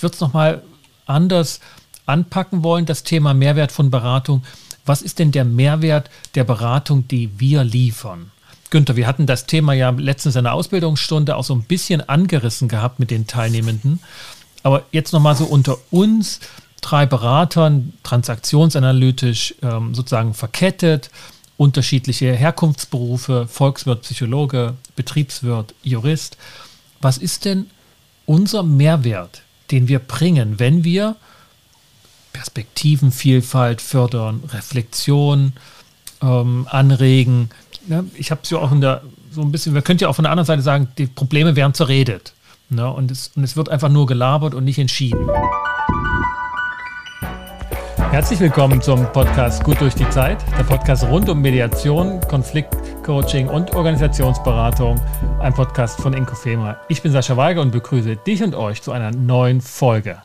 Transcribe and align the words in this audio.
ich 0.00 0.02
würde 0.02 0.14
es 0.14 0.20
nochmal 0.22 0.62
anders 1.04 1.60
anpacken 2.06 2.62
wollen, 2.62 2.86
das 2.86 3.02
Thema 3.02 3.34
Mehrwert 3.34 3.70
von 3.70 3.90
Beratung. 3.90 4.42
Was 4.86 5.02
ist 5.02 5.18
denn 5.18 5.30
der 5.30 5.44
Mehrwert 5.44 6.08
der 6.34 6.44
Beratung, 6.44 7.06
die 7.06 7.38
wir 7.38 7.64
liefern? 7.64 8.30
Günther, 8.70 8.96
wir 8.96 9.06
hatten 9.06 9.26
das 9.26 9.44
Thema 9.44 9.74
ja 9.74 9.90
letztens 9.90 10.36
in 10.36 10.44
der 10.44 10.54
Ausbildungsstunde 10.54 11.36
auch 11.36 11.44
so 11.44 11.54
ein 11.54 11.64
bisschen 11.64 12.00
angerissen 12.08 12.66
gehabt 12.66 12.98
mit 12.98 13.10
den 13.10 13.26
Teilnehmenden. 13.26 14.00
Aber 14.62 14.84
jetzt 14.90 15.12
nochmal 15.12 15.36
so 15.36 15.44
unter 15.44 15.76
uns, 15.90 16.40
drei 16.80 17.04
Beratern, 17.04 17.92
transaktionsanalytisch 18.02 19.56
ähm, 19.60 19.94
sozusagen 19.94 20.32
verkettet, 20.32 21.10
unterschiedliche 21.58 22.32
Herkunftsberufe, 22.32 23.46
Volkswirt, 23.48 24.00
Psychologe, 24.00 24.76
Betriebswirt, 24.96 25.74
Jurist. 25.82 26.38
Was 27.02 27.18
ist 27.18 27.44
denn 27.44 27.66
unser 28.24 28.62
Mehrwert, 28.62 29.42
den 29.70 29.88
wir 29.88 29.98
bringen, 29.98 30.58
wenn 30.58 30.84
wir 30.84 31.16
Perspektivenvielfalt 32.32 33.80
fördern, 33.80 34.42
Reflexion 34.52 35.52
ähm, 36.22 36.66
anregen? 36.70 37.50
Ja, 37.88 38.04
ich 38.14 38.30
habe 38.30 38.40
es 38.44 38.50
ja 38.50 38.58
auch 38.58 38.72
in 38.72 38.80
der, 38.80 39.02
so 39.32 39.42
ein 39.42 39.52
bisschen, 39.52 39.74
wir 39.74 39.82
könnten 39.82 40.04
ja 40.04 40.08
auch 40.08 40.16
von 40.16 40.24
der 40.24 40.32
anderen 40.32 40.46
Seite 40.46 40.62
sagen, 40.62 40.88
die 40.98 41.06
Probleme 41.06 41.56
werden 41.56 41.74
zerredet. 41.74 42.34
Ne? 42.68 42.90
Und, 42.90 43.10
es, 43.10 43.32
und 43.34 43.42
es 43.42 43.56
wird 43.56 43.68
einfach 43.68 43.88
nur 43.88 44.06
gelabert 44.06 44.54
und 44.54 44.64
nicht 44.64 44.78
entschieden. 44.78 45.28
Herzlich 48.10 48.40
willkommen 48.40 48.82
zum 48.82 49.06
Podcast 49.12 49.62
Gut 49.62 49.80
durch 49.80 49.94
die 49.94 50.08
Zeit, 50.10 50.44
der 50.58 50.64
Podcast 50.64 51.04
rund 51.04 51.28
um 51.28 51.40
Mediation, 51.40 52.20
Konfliktcoaching 52.22 53.46
und 53.46 53.72
Organisationsberatung, 53.72 55.00
ein 55.38 55.54
Podcast 55.54 56.00
von 56.00 56.12
Inkofema. 56.12 56.76
Ich 56.88 57.02
bin 57.02 57.12
Sascha 57.12 57.36
Weiger 57.36 57.60
und 57.62 57.70
begrüße 57.70 58.16
dich 58.16 58.42
und 58.42 58.56
euch 58.56 58.82
zu 58.82 58.90
einer 58.90 59.12
neuen 59.12 59.60
Folge. 59.60 60.20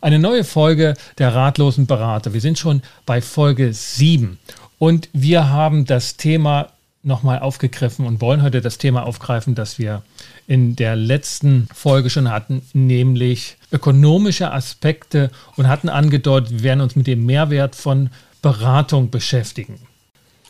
Eine 0.00 0.18
neue 0.18 0.42
Folge 0.42 0.94
der 1.18 1.32
ratlosen 1.32 1.86
Berater. 1.86 2.34
Wir 2.34 2.40
sind 2.40 2.58
schon 2.58 2.82
bei 3.06 3.22
Folge 3.22 3.72
7 3.72 4.40
und 4.80 5.08
wir 5.12 5.48
haben 5.48 5.84
das 5.84 6.16
Thema 6.16 6.70
nochmal 7.04 7.38
aufgegriffen 7.38 8.04
und 8.04 8.20
wollen 8.20 8.42
heute 8.42 8.60
das 8.60 8.78
Thema 8.78 9.04
aufgreifen, 9.04 9.54
das 9.54 9.78
wir 9.78 10.02
in 10.46 10.76
der 10.76 10.96
letzten 10.96 11.68
Folge 11.74 12.10
schon 12.10 12.30
hatten, 12.30 12.62
nämlich 12.72 13.56
ökonomische 13.70 14.52
Aspekte 14.52 15.30
und 15.56 15.68
hatten 15.68 15.88
angedeutet, 15.88 16.50
wir 16.52 16.62
werden 16.62 16.80
uns 16.80 16.96
mit 16.96 17.06
dem 17.06 17.24
Mehrwert 17.24 17.76
von 17.76 18.10
Beratung 18.42 19.10
beschäftigen. 19.10 19.78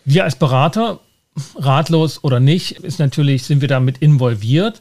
Wir 0.04 0.24
als 0.24 0.36
Berater, 0.36 1.00
ratlos 1.56 2.24
oder 2.24 2.40
nicht, 2.40 2.72
ist 2.78 2.98
natürlich, 2.98 3.44
sind 3.44 3.60
wir 3.60 3.68
damit 3.68 3.98
involviert 3.98 4.80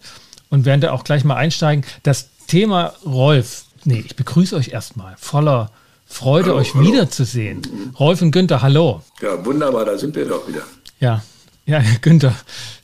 und 0.49 0.65
werden 0.65 0.81
da 0.81 0.91
auch 0.91 1.03
gleich 1.03 1.23
mal 1.23 1.35
einsteigen. 1.35 1.85
Das 2.03 2.29
Thema 2.47 2.93
Rolf, 3.05 3.65
nee, 3.83 4.03
ich 4.05 4.15
begrüße 4.15 4.55
euch 4.55 4.69
erstmal 4.69 5.15
voller 5.17 5.71
Freude, 6.05 6.49
hallo, 6.49 6.57
euch 6.57 6.73
hallo. 6.73 6.87
wiederzusehen. 6.87 7.61
Rolf 7.97 8.21
und 8.21 8.31
Günther, 8.31 8.61
hallo. 8.61 9.01
Ja, 9.21 9.43
wunderbar, 9.45 9.85
da 9.85 9.97
sind 9.97 10.15
wir 10.15 10.25
doch 10.25 10.47
wieder. 10.47 10.63
Ja, 10.99 11.23
ja, 11.65 11.81
Günther, 12.01 12.35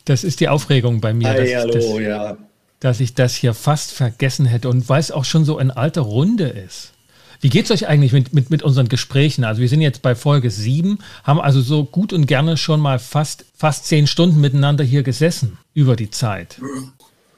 das 0.10 0.24
ist 0.24 0.40
die 0.40 0.50
Aufregung 0.50 1.02
bei 1.02 1.14
mir. 1.14 1.30
Hi, 1.30 1.38
dass, 1.38 1.56
hallo, 1.56 1.74
das, 1.74 2.00
ja. 2.00 2.38
Dass 2.80 3.00
ich 3.00 3.14
das 3.14 3.36
hier 3.36 3.54
fast 3.54 3.92
vergessen 3.92 4.46
hätte 4.46 4.70
und 4.70 4.88
weil 4.90 5.00
es 5.00 5.12
auch 5.12 5.26
schon 5.26 5.46
so 5.46 5.60
in 5.60 5.72
alter 5.72 6.02
Runde 6.02 6.46
ist. 6.46 6.94
Wie 7.40 7.50
geht 7.50 7.66
es 7.66 7.72
euch 7.72 7.88
eigentlich 7.88 8.14
mit, 8.14 8.34
mit, 8.34 8.50
mit 8.50 8.64
unseren 8.64 8.90
Gesprächen? 8.90 9.44
Also 9.44 9.62
wir 9.62 9.70
sind 9.70 9.82
jetzt 9.82 10.02
bei 10.02 10.16
Folge 10.16 10.50
7, 10.50 10.98
haben 11.24 11.40
also 11.40 11.62
so 11.62 11.84
gut 11.84 12.12
und 12.14 12.26
gerne 12.26 12.58
schon 12.58 12.80
mal 12.80 12.98
fast, 12.98 13.46
fast 13.56 13.86
zehn 13.86 14.08
Stunden 14.08 14.42
miteinander 14.42 14.84
hier 14.84 15.04
gesessen 15.04 15.58
über 15.74 15.96
die 15.96 16.10
Zeit. 16.10 16.60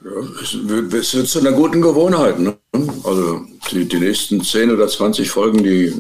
Ja, 0.03 0.11
es, 0.41 0.53
es 0.53 1.13
wird 1.13 1.27
zu 1.27 1.39
einer 1.39 1.51
guten 1.51 1.81
Gewohnheit. 1.81 2.39
Ne? 2.39 2.55
Also 3.03 3.41
die, 3.71 3.85
die, 3.85 3.99
nächsten 3.99 4.41
10 4.41 4.71
oder 4.71 4.87
20 4.87 5.29
Folgen, 5.29 5.63
die, 5.63 5.93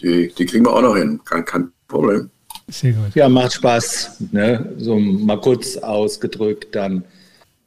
die, 0.00 0.32
die 0.32 0.46
kriegen 0.46 0.64
wir 0.64 0.72
auch 0.72 0.82
noch 0.82 0.96
hin. 0.96 1.20
Kein, 1.24 1.44
kein 1.44 1.72
Problem. 1.88 2.30
Sehr 2.68 2.92
gut. 2.92 3.14
Ja, 3.14 3.28
macht 3.28 3.54
Spaß. 3.54 4.18
Ne? 4.32 4.74
So 4.78 4.98
mal 4.98 5.40
kurz 5.40 5.76
ausgedrückt 5.76 6.74
dann. 6.74 7.04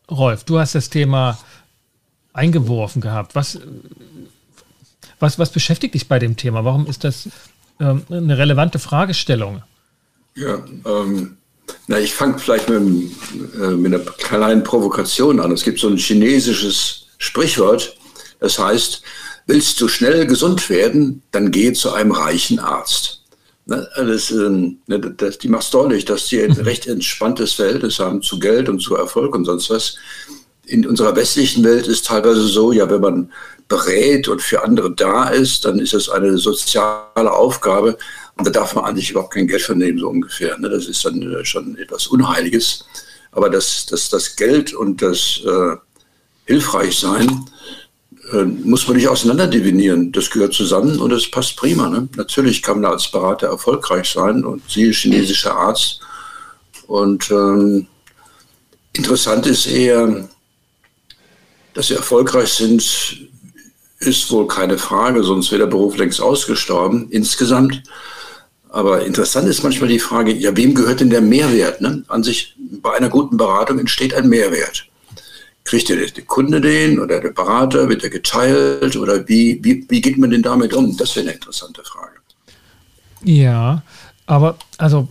Rolf, 0.09 0.43
du 0.43 0.59
hast 0.59 0.75
das 0.75 0.89
Thema 0.89 1.39
eingeworfen 2.33 3.01
gehabt. 3.01 3.35
Was, 3.35 3.59
was, 5.19 5.39
was 5.39 5.51
beschäftigt 5.51 5.95
dich 5.95 6.07
bei 6.07 6.19
dem 6.19 6.37
Thema? 6.37 6.63
Warum 6.65 6.85
ist 6.87 7.03
das 7.03 7.29
ähm, 7.79 8.03
eine 8.09 8.37
relevante 8.37 8.79
Fragestellung? 8.79 9.63
Ja, 10.35 10.63
ähm, 10.85 11.37
na, 11.87 11.99
ich 11.99 12.13
fange 12.13 12.39
vielleicht 12.39 12.69
mit, 12.69 13.11
äh, 13.59 13.71
mit 13.71 13.93
einer 13.93 14.03
kleinen 14.03 14.63
Provokation 14.63 15.39
an. 15.39 15.51
Es 15.51 15.63
gibt 15.63 15.79
so 15.79 15.87
ein 15.87 15.97
chinesisches 15.97 17.07
Sprichwort, 17.17 17.95
das 18.39 18.57
heißt, 18.57 19.01
willst 19.47 19.79
du 19.81 19.87
schnell 19.87 20.25
gesund 20.25 20.69
werden, 20.69 21.21
dann 21.31 21.51
geh 21.51 21.73
zu 21.73 21.91
einem 21.93 22.11
reichen 22.11 22.59
Arzt. 22.59 23.20
Ne, 23.65 23.87
das, 23.95 24.31
ähm, 24.31 24.79
ne, 24.87 24.99
das, 24.99 25.37
die 25.37 25.47
macht 25.47 25.63
es 25.63 25.69
deutlich, 25.69 26.05
dass 26.05 26.27
die 26.27 26.41
ein 26.41 26.51
recht 26.51 26.87
entspanntes 26.87 27.53
Verhältnis 27.53 27.99
haben 27.99 28.21
zu 28.21 28.39
Geld 28.39 28.69
und 28.69 28.79
zu 28.79 28.95
Erfolg 28.95 29.35
und 29.35 29.45
sonst 29.45 29.69
was. 29.69 29.97
In 30.65 30.87
unserer 30.87 31.15
westlichen 31.15 31.63
Welt 31.63 31.87
ist 31.87 32.05
teilweise 32.05 32.41
so, 32.47 32.71
ja, 32.71 32.89
wenn 32.89 33.01
man 33.01 33.31
berät 33.67 34.27
und 34.27 34.41
für 34.41 34.63
andere 34.63 34.93
da 34.93 35.29
ist, 35.29 35.65
dann 35.65 35.79
ist 35.79 35.93
es 35.93 36.09
eine 36.09 36.37
soziale 36.37 37.31
Aufgabe 37.31 37.97
und 38.37 38.47
da 38.47 38.51
darf 38.51 38.75
man 38.75 38.85
eigentlich 38.85 39.11
überhaupt 39.11 39.33
kein 39.33 39.47
Geld 39.47 39.61
vernehmen, 39.61 39.99
so 39.99 40.09
ungefähr. 40.09 40.57
Ne? 40.57 40.69
Das 40.69 40.87
ist 40.87 41.03
dann 41.05 41.21
äh, 41.21 41.45
schon 41.45 41.77
etwas 41.77 42.07
Unheiliges. 42.07 42.85
Aber 43.31 43.49
das, 43.49 43.85
das, 43.85 44.09
das 44.09 44.35
Geld 44.35 44.73
und 44.73 45.01
das 45.01 45.41
äh, 45.45 45.75
Hilfreichsein, 46.45 47.45
äh, 48.31 48.43
muss 48.43 48.87
man 48.87 48.97
nicht 48.97 49.07
auseinanderdivinieren. 49.07 50.11
Das 50.11 50.29
gehört 50.29 50.53
zusammen 50.53 50.99
und 50.99 51.09
das 51.09 51.29
passt 51.29 51.57
prima. 51.57 51.89
Ne? 51.89 52.07
Natürlich 52.15 52.61
kann 52.61 52.81
man 52.81 52.91
als 52.91 53.09
Berater 53.09 53.47
erfolgreich 53.47 54.09
sein 54.09 54.45
und 54.45 54.61
siehe 54.69 54.91
chinesischer 54.91 55.55
Arzt. 55.55 55.99
Und 56.87 57.29
ähm, 57.31 57.87
interessant 58.93 59.47
ist 59.47 59.67
eher, 59.67 60.27
dass 61.73 61.87
sie 61.87 61.95
erfolgreich 61.95 62.49
sind, 62.49 63.27
ist 63.99 64.31
wohl 64.31 64.47
keine 64.47 64.77
Frage, 64.77 65.23
sonst 65.23 65.51
wäre 65.51 65.61
der 65.61 65.67
Beruf 65.67 65.97
längst 65.97 66.21
ausgestorben 66.21 67.07
insgesamt. 67.11 67.83
Aber 68.69 69.05
interessant 69.05 69.47
ist 69.47 69.63
manchmal 69.63 69.89
die 69.89 69.99
Frage, 69.99 70.33
ja, 70.33 70.55
wem 70.55 70.73
gehört 70.73 71.01
denn 71.01 71.09
der 71.09 71.21
Mehrwert? 71.21 71.81
Ne? 71.81 72.03
An 72.07 72.23
sich, 72.23 72.55
bei 72.81 72.93
einer 72.93 73.09
guten 73.09 73.37
Beratung 73.37 73.79
entsteht 73.79 74.13
ein 74.13 74.29
Mehrwert. 74.29 74.87
Kriegt 75.63 75.89
der, 75.89 75.97
der 75.97 76.23
Kunde 76.25 76.59
den 76.59 76.99
oder 76.99 77.21
der 77.21 77.29
Berater? 77.29 77.87
Wird 77.87 78.03
er 78.03 78.09
geteilt? 78.09 78.95
Oder 78.95 79.27
wie, 79.27 79.59
wie, 79.63 79.85
wie 79.89 80.01
geht 80.01 80.17
man 80.17 80.31
denn 80.31 80.41
damit 80.41 80.73
um? 80.73 80.95
Das 80.97 81.15
wäre 81.15 81.27
eine 81.27 81.35
interessante 81.35 81.83
Frage. 81.83 82.11
Ja, 83.23 83.83
aber 84.25 84.57
also, 84.77 85.07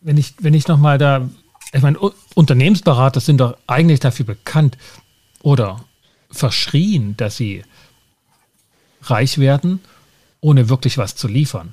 wenn 0.00 0.16
ich, 0.16 0.34
wenn 0.38 0.54
ich 0.54 0.68
nochmal 0.68 0.98
da, 0.98 1.28
ich 1.72 1.82
meine, 1.82 1.98
Unternehmensberater 2.34 3.20
sind 3.20 3.38
doch 3.38 3.56
eigentlich 3.66 4.00
dafür 4.00 4.26
bekannt 4.26 4.78
oder 5.42 5.84
verschrien, 6.30 7.16
dass 7.16 7.36
sie 7.36 7.64
reich 9.02 9.38
werden, 9.38 9.80
ohne 10.40 10.68
wirklich 10.68 10.98
was 10.98 11.16
zu 11.16 11.28
liefern. 11.28 11.72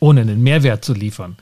Ohne 0.00 0.20
einen 0.20 0.42
Mehrwert 0.42 0.84
zu 0.84 0.92
liefern. 0.92 1.36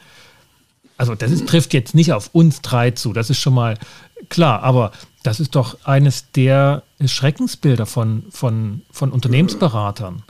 Also 0.97 1.15
das 1.15 1.31
ist, 1.31 1.47
trifft 1.47 1.75
jetzt 1.75 1.95
nicht 1.95 2.12
auf 2.12 2.31
uns 2.33 2.62
drei 2.62 2.93
zu, 2.93 3.12
das 3.12 3.29
ist 3.29 3.39
schon 3.39 3.53
mal 3.55 3.79
klar, 4.28 4.62
aber 4.62 4.93
das 5.22 5.41
ist 5.41 5.54
doch 5.54 5.78
eines 5.84 6.31
der 6.34 6.82
Schreckensbilder 7.04 7.87
von, 7.87 8.25
von, 8.31 8.82
von 8.91 9.12
Unternehmensberatern. 9.12 10.22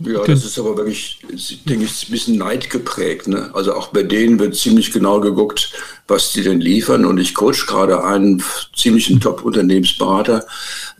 Ja, 0.00 0.22
das 0.24 0.44
ist 0.44 0.58
aber 0.58 0.76
wirklich, 0.76 1.20
denke 1.66 1.86
ich, 1.86 2.08
ein 2.08 2.10
bisschen 2.10 2.36
Neid 2.36 2.68
geprägt. 2.68 3.28
Ne? 3.28 3.50
Also 3.54 3.74
auch 3.74 3.88
bei 3.88 4.02
denen 4.02 4.38
wird 4.38 4.54
ziemlich 4.54 4.92
genau 4.92 5.20
geguckt, 5.20 5.72
was 6.06 6.32
die 6.32 6.42
denn 6.42 6.60
liefern. 6.60 7.06
Und 7.06 7.18
ich 7.18 7.34
coach 7.34 7.66
gerade 7.66 8.04
einen 8.04 8.42
ziemlichen 8.74 9.20
Top-Unternehmensberater. 9.20 10.44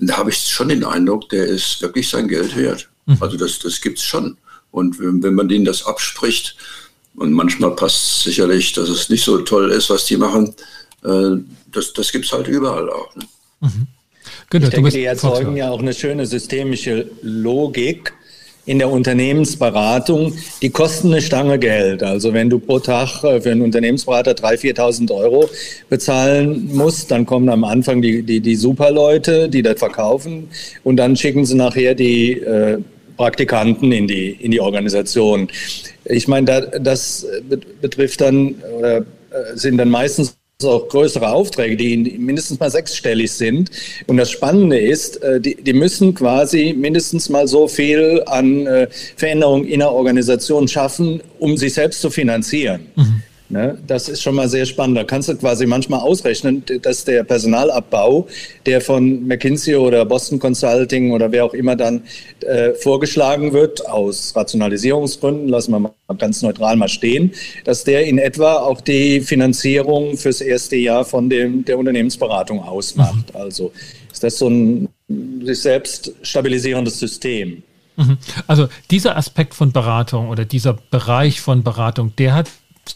Da 0.00 0.16
habe 0.16 0.30
ich 0.30 0.38
schon 0.38 0.70
den 0.70 0.84
Eindruck, 0.84 1.28
der 1.28 1.44
ist 1.44 1.82
wirklich 1.82 2.08
sein 2.08 2.26
Geld 2.26 2.56
wert. 2.56 2.88
Mhm. 3.04 3.18
Also 3.20 3.36
das, 3.36 3.58
das 3.58 3.82
gibt 3.82 3.98
es 3.98 4.04
schon. 4.04 4.38
Und 4.70 4.98
wenn, 4.98 5.22
wenn 5.22 5.34
man 5.34 5.48
denen 5.48 5.66
das 5.66 5.84
abspricht, 5.86 6.56
und 7.16 7.32
manchmal 7.32 7.74
passt 7.74 8.04
es 8.04 8.22
sicherlich, 8.24 8.72
dass 8.72 8.88
es 8.88 9.08
nicht 9.08 9.24
so 9.24 9.38
toll 9.38 9.70
ist, 9.70 9.88
was 9.90 10.04
die 10.04 10.18
machen. 10.18 10.54
Äh, 11.02 11.36
das 11.76 11.92
das 11.92 12.12
gibt 12.12 12.24
es 12.24 12.32
halt 12.32 12.48
überall 12.48 12.88
auch. 12.90 13.14
Ne? 13.16 13.24
Mhm. 13.60 13.86
Genau, 14.50 14.66
ich 14.66 14.74
denke, 14.74 14.90
die 14.90 15.04
erzeugen 15.04 15.56
ja 15.56 15.70
auch 15.70 15.80
eine 15.80 15.94
schöne 15.94 16.26
systemische 16.26 17.10
Logik 17.22 18.12
in 18.64 18.78
der 18.78 18.90
Unternehmensberatung. 18.90 20.34
Die 20.60 20.70
kosten 20.70 21.12
eine 21.12 21.22
Stange 21.22 21.58
Geld. 21.58 22.02
Also 22.02 22.32
wenn 22.32 22.50
du 22.50 22.58
pro 22.58 22.80
Tag 22.80 23.22
äh, 23.22 23.40
für 23.40 23.52
einen 23.52 23.62
Unternehmensberater 23.62 24.32
3.000, 24.32 24.76
4.000 24.76 25.14
Euro 25.14 25.48
bezahlen 25.88 26.74
musst, 26.74 27.10
dann 27.10 27.24
kommen 27.26 27.48
am 27.48 27.64
Anfang 27.64 28.02
die, 28.02 28.22
die, 28.22 28.40
die 28.40 28.56
Superleute, 28.56 29.48
die 29.48 29.62
das 29.62 29.78
verkaufen 29.78 30.48
und 30.84 30.96
dann 30.96 31.16
schicken 31.16 31.44
sie 31.44 31.54
nachher 31.54 31.94
die 31.94 32.32
äh, 32.32 32.78
Praktikanten 33.16 33.92
in 33.92 34.06
die, 34.06 34.30
in 34.32 34.50
die 34.50 34.60
Organisation. 34.60 35.48
Ich 36.04 36.28
meine, 36.28 36.46
da, 36.46 36.60
das 36.60 37.26
betrifft 37.80 38.20
dann 38.20 38.56
oder 38.78 38.98
äh, 38.98 39.02
sind 39.54 39.78
dann 39.78 39.88
meistens 39.88 40.36
auch 40.64 40.88
größere 40.88 41.30
Aufträge, 41.32 41.76
die 41.76 42.16
mindestens 42.18 42.58
mal 42.58 42.70
sechsstellig 42.70 43.30
sind. 43.30 43.70
Und 44.06 44.16
das 44.16 44.30
Spannende 44.30 44.78
ist, 44.78 45.22
äh, 45.22 45.38
die, 45.38 45.54
die 45.54 45.74
müssen 45.74 46.14
quasi 46.14 46.74
mindestens 46.74 47.28
mal 47.28 47.46
so 47.46 47.68
viel 47.68 48.22
an 48.24 48.66
äh, 48.66 48.88
Veränderungen 49.16 49.66
in 49.66 49.80
der 49.80 49.92
Organisation 49.92 50.66
schaffen, 50.66 51.20
um 51.38 51.58
sich 51.58 51.74
selbst 51.74 52.00
zu 52.00 52.08
finanzieren. 52.08 52.86
Mhm. 52.96 53.22
Ne? 53.48 53.78
Das 53.86 54.08
ist 54.08 54.22
schon 54.22 54.34
mal 54.34 54.48
sehr 54.48 54.66
spannend. 54.66 54.96
Da 54.96 55.04
kannst 55.04 55.28
du 55.28 55.36
quasi 55.36 55.66
manchmal 55.66 56.00
ausrechnen, 56.00 56.64
dass 56.82 57.04
der 57.04 57.22
Personalabbau, 57.22 58.26
der 58.64 58.80
von 58.80 59.26
McKinsey 59.26 59.76
oder 59.76 60.04
Boston 60.04 60.38
Consulting 60.38 61.12
oder 61.12 61.30
wer 61.30 61.44
auch 61.44 61.54
immer 61.54 61.76
dann 61.76 62.02
äh, 62.40 62.72
vorgeschlagen 62.74 63.52
wird, 63.52 63.86
aus 63.88 64.34
Rationalisierungsgründen, 64.34 65.48
lassen 65.48 65.70
wir 65.72 65.78
mal 65.78 65.92
ganz 66.18 66.42
neutral 66.42 66.76
mal 66.76 66.88
stehen, 66.88 67.32
dass 67.64 67.84
der 67.84 68.06
in 68.06 68.18
etwa 68.18 68.54
auch 68.54 68.80
die 68.80 69.20
Finanzierung 69.20 70.16
fürs 70.16 70.40
erste 70.40 70.76
Jahr 70.76 71.04
von 71.04 71.30
dem, 71.30 71.64
der 71.64 71.78
Unternehmensberatung 71.78 72.60
ausmacht. 72.62 73.32
Mhm. 73.32 73.40
Also 73.40 73.72
ist 74.12 74.24
das 74.24 74.38
so 74.38 74.48
ein 74.48 74.88
sich 75.44 75.60
selbst 75.60 76.12
stabilisierendes 76.22 76.98
System. 76.98 77.62
Mhm. 77.96 78.18
Also 78.46 78.68
dieser 78.90 79.16
Aspekt 79.16 79.54
von 79.54 79.72
Beratung 79.72 80.28
oder 80.28 80.44
dieser 80.44 80.74
Bereich 80.90 81.40
von 81.40 81.62
Beratung, 81.62 82.14
der 82.16 82.34
hat 82.34 82.48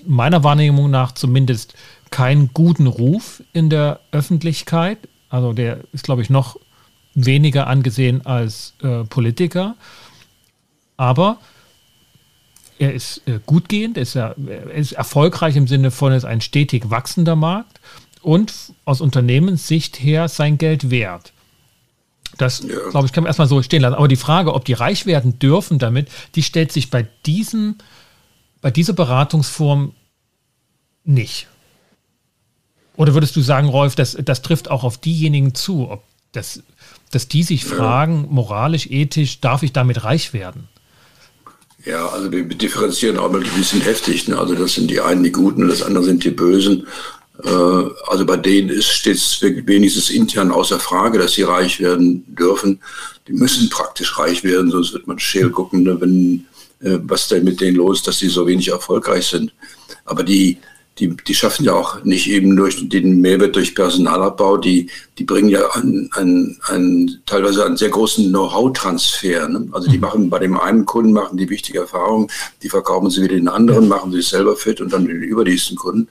meiner 0.06 0.44
Wahrnehmung 0.44 0.90
nach 0.90 1.12
zumindest 1.12 1.75
keinen 2.10 2.50
guten 2.52 2.87
Ruf 2.87 3.42
in 3.52 3.70
der 3.70 4.00
Öffentlichkeit. 4.12 4.98
Also 5.28 5.52
der 5.52 5.81
ist, 5.92 6.04
glaube 6.04 6.22
ich, 6.22 6.31
noch 6.31 6.56
weniger 7.14 7.66
angesehen 7.66 8.25
als 8.26 8.75
äh, 8.82 9.04
Politiker. 9.04 9.76
Aber 10.96 11.38
er 12.78 12.94
ist 12.94 13.22
äh, 13.26 13.40
gutgehend, 13.44 13.96
ist, 13.96 14.16
er, 14.16 14.34
er 14.46 14.70
ist 14.72 14.92
erfolgreich 14.92 15.56
im 15.56 15.69
Sinne 15.69 15.90
von, 15.90 16.12
er 16.12 16.19
ist 16.19 16.25
ein 16.25 16.40
stetig 16.40 16.90
wachsender 16.90 17.37
Markt 17.37 17.81
und 18.22 18.52
aus 18.84 19.00
Unternehmenssicht 19.00 20.00
her 20.00 20.28
sein 20.28 20.58
Geld 20.58 20.90
wert. 20.90 21.32
Das, 22.38 22.62
ja. 22.62 22.88
glaube 22.90 23.06
ich, 23.06 23.12
kann 23.12 23.25
man 23.25 23.28
erstmal 23.28 23.48
so 23.48 23.62
stehen 23.62 23.82
lassen. 23.82 23.94
Aber 23.94 24.08
die 24.08 24.16
Frage, 24.16 24.54
ob 24.54 24.64
die 24.64 24.72
reich 24.72 25.04
werden 25.04 25.38
dürfen 25.38 25.78
damit, 25.78 26.08
die 26.34 26.42
stellt 26.42 26.72
sich 26.72 26.90
bei 26.90 27.06
diesem 27.26 27.76
bei 28.61 28.71
dieser 28.71 28.93
Beratungsform 28.93 29.93
nicht. 31.05 31.49
Oder 32.97 33.15
würdest 33.15 33.35
du 33.37 33.41
sagen, 33.41 33.69
Rolf, 33.69 33.95
das, 33.95 34.17
das 34.23 34.43
trifft 34.43 34.71
auch 34.71 34.85
auf 34.85 34.99
diejenigen 34.99 35.55
zu, 35.55 35.91
ob 35.91 36.05
das, 36.33 36.62
dass 37.11 37.29
die 37.29 37.43
sich 37.43 37.65
fragen, 37.65 38.27
moralisch, 38.31 38.87
ethisch, 38.87 39.41
darf 39.41 39.62
ich 39.62 39.73
damit 39.73 40.05
reich 40.05 40.33
werden? 40.33 40.69
Ja, 41.85 42.09
also 42.09 42.31
wir 42.31 42.45
differenzieren 42.45 43.17
auch 43.17 43.33
mal 43.33 43.43
ein 43.43 43.51
bisschen 43.57 43.81
heftig. 43.81 44.29
Ne? 44.29 44.39
Also 44.39 44.55
das 44.55 44.75
sind 44.75 44.91
die 44.91 45.01
einen 45.01 45.23
die 45.23 45.33
Guten 45.33 45.62
und 45.62 45.71
das 45.71 45.83
andere 45.83 46.05
sind 46.05 46.25
die 46.25 46.31
Bösen. 46.31 46.87
Äh, 47.43 47.49
also 47.49 48.27
bei 48.27 48.37
denen 48.37 48.69
ist 48.69 48.89
stets 48.89 49.41
wenigstens 49.41 50.11
intern 50.11 50.51
außer 50.51 50.79
Frage, 50.79 51.19
dass 51.19 51.33
sie 51.33 51.43
reich 51.43 51.81
werden 51.81 52.25
dürfen. 52.35 52.81
Die 53.27 53.33
müssen 53.33 53.71
praktisch 53.71 54.19
reich 54.19 54.45
werden, 54.45 54.71
sonst 54.71 54.93
wird 54.93 55.07
man 55.07 55.19
scheel 55.19 55.51
gucken, 55.51 55.85
ne? 55.85 55.99
wenn 56.01 56.47
was 56.81 57.29
denn 57.29 57.44
mit 57.44 57.61
denen 57.61 57.77
los, 57.77 58.03
dass 58.03 58.19
sie 58.19 58.29
so 58.29 58.47
wenig 58.47 58.69
erfolgreich 58.69 59.27
sind. 59.27 59.53
Aber 60.05 60.25
die, 60.25 60.59
die, 61.00 61.17
die 61.17 61.35
schaffen 61.35 61.65
ja 61.65 61.73
auch 61.75 62.05
nicht 62.05 62.29
eben 62.29 62.55
durch 62.55 62.88
den 62.88 63.21
Mehrwert 63.21 63.56
durch 63.56 63.75
Personalabbau, 63.75 64.59
die, 64.59 64.91
die 65.19 65.25
bringen 65.25 65.49
ja 65.49 65.71
einen, 65.71 66.11
einen, 66.12 66.59
einen, 66.65 67.23
teilweise 67.27 67.65
einen 67.65 67.77
sehr 67.77 67.88
großen 67.88 68.29
Know-how-Transfer. 68.29 69.49
Ne? 69.49 69.69
Also 69.73 69.91
die 69.91 69.97
mhm. 69.97 70.03
machen 70.03 70.31
bei 70.31 70.38
dem 70.38 70.59
einen 70.59 70.85
Kunden 70.85 71.12
machen 71.12 71.38
die 71.38 71.49
wichtige 71.49 71.81
Erfahrungen, 71.81 72.29
die 72.62 72.69
verkaufen 72.69 73.11
sie 73.11 73.23
wieder 73.23 73.37
den 73.37 73.49
anderen, 73.49 73.88
machen 73.88 74.12
sie 74.12 74.23
selber 74.23 74.56
fit 74.56 74.81
und 74.81 74.93
dann 74.93 75.06
den 75.06 75.23
übernächsten 75.23 75.76
Kunden. 75.76 76.09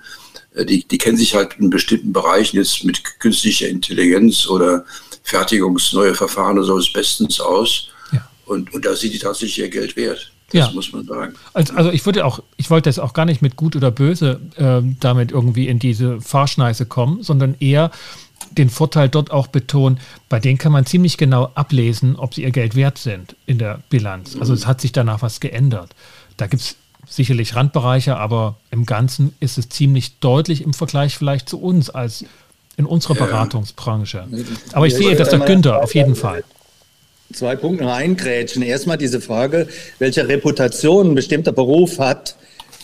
Äh, 0.56 0.66
die, 0.66 0.88
die 0.88 0.98
kennen 0.98 1.18
sich 1.18 1.36
halt 1.36 1.56
in 1.60 1.70
bestimmten 1.70 2.12
Bereichen 2.12 2.58
jetzt 2.58 2.84
mit 2.84 3.20
künstlicher 3.20 3.68
Intelligenz 3.68 4.48
oder 4.48 4.86
Fertigungsneue 5.24 6.16
Verfahren 6.16 6.58
oder 6.58 6.82
so 6.82 6.94
bestens 6.94 7.40
aus. 7.40 7.90
Ja. 8.12 8.28
Und, 8.46 8.74
und 8.74 8.86
da 8.86 8.96
sind 8.96 9.14
die 9.14 9.20
tatsächlich 9.20 9.60
ihr 9.60 9.70
Geld 9.70 9.96
wert. 9.96 10.32
Das 10.52 10.68
ja. 10.68 10.72
muss 10.74 10.92
man 10.92 11.06
sagen. 11.06 11.34
Also, 11.54 11.74
also, 11.76 11.92
ich 11.92 12.06
würde 12.06 12.26
auch, 12.26 12.42
ich 12.58 12.70
wollte 12.70 12.90
jetzt 12.90 13.00
auch 13.00 13.14
gar 13.14 13.26
nicht 13.26 13.42
mit 13.42 13.56
gut 13.56 13.76
oder 13.76 13.92
böse 13.92 14.40
äh, 14.56 14.82
damit 15.00 15.32
irgendwie 15.32 15.68
in 15.68 15.80
diese 15.80 16.22
Fahrschneise 16.22 16.86
kommen, 16.86 17.24
sondern 17.24 17.56
eher 17.60 17.92
den 18.52 18.70
Vorteil 18.70 19.10
dort 19.10 19.32
auch 19.32 19.48
betonen, 19.48 20.00
bei 20.28 20.40
denen 20.40 20.58
kann 20.58 20.72
man 20.72 20.86
ziemlich 20.86 21.18
genau 21.18 21.52
ablesen, 21.56 22.16
ob 22.16 22.34
sie 22.34 22.44
ihr 22.44 22.52
Geld 22.52 22.76
wert 22.76 22.98
sind 22.98 23.36
in 23.46 23.60
der 23.60 23.82
Bilanz. 23.90 24.38
Also 24.40 24.54
es 24.54 24.66
hat 24.66 24.82
sich 24.82 24.92
danach 24.92 25.22
was 25.22 25.40
geändert. 25.40 25.92
Da 26.38 26.48
gibt 26.48 26.64
es 26.64 26.76
sicherlich 27.08 27.56
Randbereiche, 27.56 28.18
aber 28.18 28.56
im 28.72 28.86
Ganzen 28.86 29.34
ist 29.40 29.58
es 29.58 29.70
ziemlich 29.70 30.20
deutlich 30.20 30.64
im 30.64 30.74
Vergleich 30.74 31.18
vielleicht 31.18 31.50
zu 31.50 31.62
uns 31.62 31.90
als 31.90 32.26
in 32.78 32.86
unserer 32.86 33.16
Beratungsbranche. 33.16 34.28
Aber 34.74 34.88
ich 34.88 34.96
sehe, 34.96 35.16
dass 35.16 35.30
der 35.30 35.40
Günther 35.40 35.84
auf 35.84 35.94
jeden 35.96 36.16
Fall 36.16 36.44
zwei 37.34 37.56
Punkte 37.56 37.86
reingrätschen. 37.86 38.62
Erstmal 38.62 38.98
diese 38.98 39.22
Frage, 39.22 39.68
welche 40.00 40.28
Reputation 40.28 41.12
ein 41.12 41.16
bestimmter 41.16 41.52
Beruf 41.52 42.00
hat. 42.00 42.36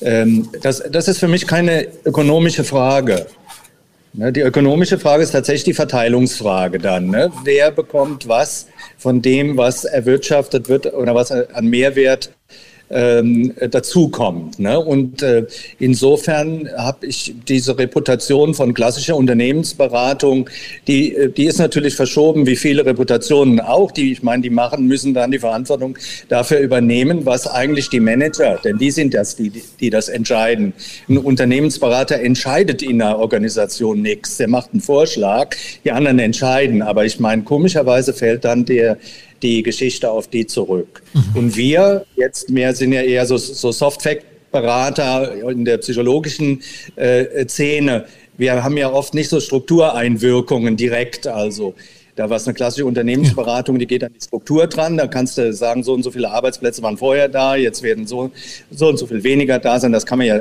Ähm, 0.02 0.50
das, 0.62 0.84
das 0.90 1.08
ist 1.08 1.20
für 1.20 1.28
mich 1.28 1.48
keine 1.48 1.88
ökonomische 2.06 2.64
Frage. 2.64 3.28
Ne, 4.14 4.32
die 4.32 4.42
ökonomische 4.42 4.98
Frage 4.98 5.24
ist 5.24 5.32
tatsächlich 5.32 5.66
die 5.66 5.74
Verteilungsfrage 5.74 6.80
dann. 6.80 7.10
Ne? 7.10 7.32
Wer 7.44 7.72
bekommt 7.72 8.28
was 8.30 8.68
von 8.98 9.22
dem, 9.22 9.58
was 9.58 9.84
erwirtschaftet 9.84 10.70
wird 10.70 10.94
oder 10.94 11.16
was 11.16 11.32
an 11.32 11.68
Mehrwert 11.68 12.30
ähm, 12.90 13.54
dazukommt. 13.72 14.60
Ne? 14.60 14.80
Und 14.80 15.22
äh, 15.22 15.46
insofern 15.80 16.70
habe 16.78 17.08
ich 17.08 17.34
diese 17.48 17.78
Reputation 17.78 18.54
von 18.54 18.74
klassischer 18.74 19.16
Unternehmensberatung, 19.16 20.50
die, 20.88 21.16
äh, 21.16 21.30
die 21.30 21.46
ist 21.46 21.58
natürlich 21.58 21.96
verschoben, 21.96 22.46
wie 22.46 22.56
viele 22.56 22.86
Reputationen 22.86 23.60
auch, 23.60 23.92
die 23.92 24.12
ich 24.12 24.24
meine, 24.24 24.44
die 24.44 24.50
machen, 24.50 24.88
müssen 24.88 25.14
dann 25.14 25.32
die 25.32 25.40
Verantwortung 25.40 25.98
dafür 26.30 26.60
übernehmen, 26.60 27.26
was 27.26 27.48
eigentlich 27.48 27.90
die 27.90 28.00
Manager, 28.00 28.60
denn 28.64 28.78
die 28.78 28.92
sind 28.92 29.14
das, 29.14 29.36
die, 29.36 29.52
die 29.80 29.90
das 29.90 30.10
entscheiden. 30.10 30.74
Ein 31.10 31.18
Unternehmensberater 31.18 32.20
entscheidet 32.20 32.84
in 32.84 33.02
einer 33.02 33.18
Organisation 33.18 34.02
nichts, 34.02 34.38
der 34.38 34.48
macht 34.48 34.72
einen 34.74 34.82
Vorschlag, 34.82 35.56
die 35.84 35.92
anderen 35.92 36.20
entscheiden. 36.20 36.82
Aber 36.82 37.06
ich 37.06 37.20
meine, 37.20 37.44
komischerweise 37.44 38.14
fällt 38.14 38.46
dann 38.46 38.66
der 38.66 38.98
die 39.46 39.62
Geschichte 39.62 40.10
auf 40.10 40.28
die 40.28 40.48
zurück. 40.48 41.04
Mhm. 41.14 41.36
Und 41.36 41.56
wir 41.56 42.06
jetzt 42.16 42.50
mehr 42.50 42.74
sind 42.74 42.94
ja 42.94 43.02
eher 43.02 43.26
so, 43.28 43.38
so 43.38 43.72
Soft-Fact-Berater 43.72 45.50
in 45.52 45.64
der 45.64 45.78
psychologischen 45.78 46.64
äh, 46.96 47.48
Szene. 47.48 48.06
Wir 48.38 48.64
haben 48.64 48.76
ja 48.76 48.92
oft 48.92 49.14
nicht 49.14 49.30
so 49.30 49.40
Struktureinwirkungen 49.40 50.76
direkt, 50.76 51.28
also 51.28 51.76
da 52.16 52.30
war 52.30 52.38
es 52.38 52.48
eine 52.48 52.54
klassische 52.54 52.86
Unternehmensberatung, 52.86 53.78
die 53.78 53.88
geht 53.88 54.04
an 54.04 54.14
die 54.14 54.24
Struktur 54.24 54.68
dran. 54.68 54.96
Da 54.96 55.08
kannst 55.08 55.38
du 55.38 55.52
sagen, 55.52 55.84
so 55.84 55.94
und 55.94 56.04
so 56.04 56.12
viele 56.12 56.32
Arbeitsplätze 56.32 56.82
waren 56.82 56.98
vorher 56.98 57.28
da, 57.28 57.56
jetzt 57.56 57.84
werden 57.84 58.08
so, 58.08 58.32
so 58.72 58.88
und 58.88 58.98
so 58.98 59.06
viel 59.06 59.24
weniger 59.24 59.60
da 59.60 59.80
sein. 59.80 59.92
Das 59.92 60.06
kann 60.06 60.20
man 60.20 60.28
ja 60.28 60.40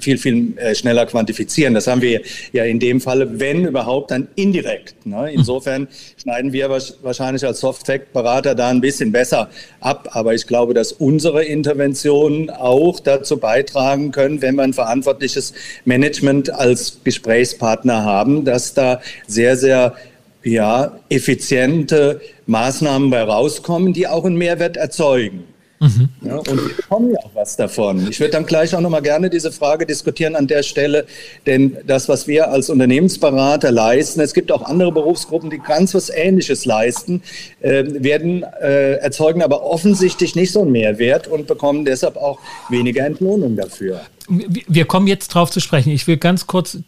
viel, 0.00 0.18
viel 0.18 0.56
äh, 0.58 0.74
schneller 0.74 1.06
quantifizieren. 1.06 1.72
Das 1.72 1.86
haben 1.86 2.02
wir 2.02 2.20
ja 2.52 2.64
in 2.64 2.78
dem 2.78 3.00
Falle, 3.00 3.40
wenn 3.40 3.64
überhaupt, 3.64 4.10
dann 4.10 4.28
indirekt. 4.34 5.06
Ne? 5.06 5.32
Insofern 5.32 5.88
schneiden 6.20 6.52
wir 6.52 6.68
wahrscheinlich 6.68 7.44
als 7.44 7.60
Soft-Fact-Berater 7.60 8.54
da 8.54 8.68
ein 8.68 8.80
bisschen 8.80 9.12
besser 9.12 9.48
ab. 9.80 10.10
Aber 10.12 10.34
ich 10.34 10.46
glaube, 10.46 10.74
dass 10.74 10.92
unsere 10.92 11.44
Interventionen 11.44 12.50
auch 12.50 13.00
dazu 13.00 13.38
beitragen 13.38 14.10
können, 14.10 14.42
wenn 14.42 14.56
wir 14.56 14.62
ein 14.62 14.74
verantwortliches 14.74 15.54
Management 15.86 16.50
als 16.50 16.98
Gesprächspartner 17.02 18.04
haben, 18.04 18.44
dass 18.44 18.74
da 18.74 19.00
sehr, 19.26 19.56
sehr 19.56 19.94
ja, 20.44 20.98
effiziente 21.08 22.20
Maßnahmen 22.46 23.10
bei 23.10 23.22
rauskommen, 23.22 23.92
die 23.92 24.06
auch 24.06 24.24
einen 24.24 24.36
Mehrwert 24.36 24.76
erzeugen. 24.76 25.44
Mhm. 25.80 26.08
Ja, 26.22 26.36
und 26.36 26.48
wir 26.48 26.76
bekommen 26.76 27.10
ja 27.10 27.18
auch 27.18 27.34
was 27.34 27.56
davon. 27.56 28.06
Ich 28.08 28.18
würde 28.20 28.32
dann 28.32 28.46
gleich 28.46 28.74
auch 28.74 28.80
noch 28.80 28.90
mal 28.90 29.00
gerne 29.00 29.28
diese 29.28 29.52
Frage 29.52 29.84
diskutieren 29.84 30.34
an 30.34 30.46
der 30.46 30.62
Stelle, 30.62 31.04
denn 31.46 31.76
das, 31.86 32.08
was 32.08 32.26
wir 32.26 32.50
als 32.50 32.70
Unternehmensberater 32.70 33.70
leisten, 33.70 34.20
es 34.20 34.32
gibt 34.32 34.50
auch 34.50 34.62
andere 34.62 34.92
Berufsgruppen, 34.92 35.50
die 35.50 35.58
ganz 35.58 35.94
was 35.94 36.08
Ähnliches 36.10 36.64
leisten, 36.64 37.22
äh, 37.60 37.84
werden 37.86 38.44
äh, 38.62 38.94
erzeugen 38.94 39.42
aber 39.42 39.62
offensichtlich 39.64 40.34
nicht 40.34 40.52
so 40.52 40.62
einen 40.62 40.72
Mehrwert 40.72 41.28
und 41.28 41.46
bekommen 41.46 41.84
deshalb 41.84 42.16
auch 42.16 42.38
weniger 42.70 43.04
Entlohnung 43.04 43.56
dafür. 43.56 44.00
Wir 44.28 44.86
kommen 44.86 45.06
jetzt 45.06 45.28
drauf 45.28 45.50
zu 45.50 45.60
sprechen. 45.60 45.90
Ich 45.90 46.06
will 46.06 46.16
ganz 46.16 46.46
kurz 46.46 46.78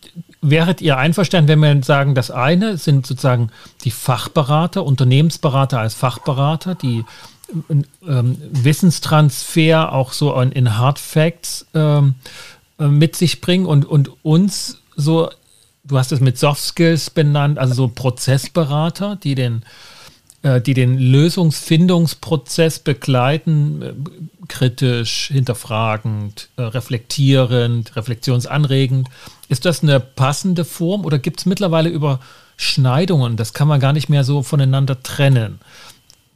wäret 0.50 0.81
ihr 0.81 0.97
einverstanden, 0.99 1.49
wenn 1.49 1.61
wir 1.61 1.83
sagen, 1.85 2.15
das 2.15 2.31
eine 2.31 2.79
sind 2.79 3.07
sozusagen 3.07 3.50
die 3.85 3.91
Fachberater, 3.91 4.85
Unternehmensberater 4.85 5.81
als 5.81 5.95
Fachberater, 5.95 6.75
die 6.75 7.05
ähm, 7.69 8.37
Wissenstransfer 8.50 9.93
auch 9.93 10.12
so 10.12 10.38
in, 10.41 10.53
in 10.53 10.76
Hard 10.76 10.99
Facts 10.99 11.67
ähm, 11.75 12.15
äh, 12.79 12.87
mit 12.87 13.17
sich 13.17 13.41
bringen 13.41 13.67
und, 13.67 13.85
und 13.85 14.11
uns 14.25 14.79
so, 14.97 15.31
du 15.85 15.99
hast 15.99 16.12
es 16.12 16.21
mit 16.21 16.38
Soft 16.38 16.62
Skills 16.62 17.11
benannt, 17.11 17.59
also 17.59 17.75
so 17.75 17.88
Prozessberater, 17.88 19.17
die 19.17 19.35
den 19.35 19.62
äh, 20.43 20.61
die 20.61 20.75
den 20.75 20.99
Lösungsfindungsprozess 20.99 22.79
begleiten, 22.79 23.83
äh, 23.83 23.95
kritisch, 24.49 25.29
hinterfragend, 25.33 26.50
reflektierend, 26.57 27.97
reflexionsanregend. 27.97 29.09
Ist 29.49 29.65
das 29.65 29.83
eine 29.83 30.00
passende 30.00 30.65
Form 30.65 31.05
oder 31.05 31.19
gibt 31.19 31.41
es 31.41 31.47
mittlerweile 31.47 31.88
Überschneidungen? 31.88 33.37
Das 33.37 33.53
kann 33.53 33.69
man 33.69 33.81
gar 33.81 33.93
nicht 33.93 34.09
mehr 34.09 34.25
so 34.25 34.43
voneinander 34.43 35.03
trennen. 35.03 35.61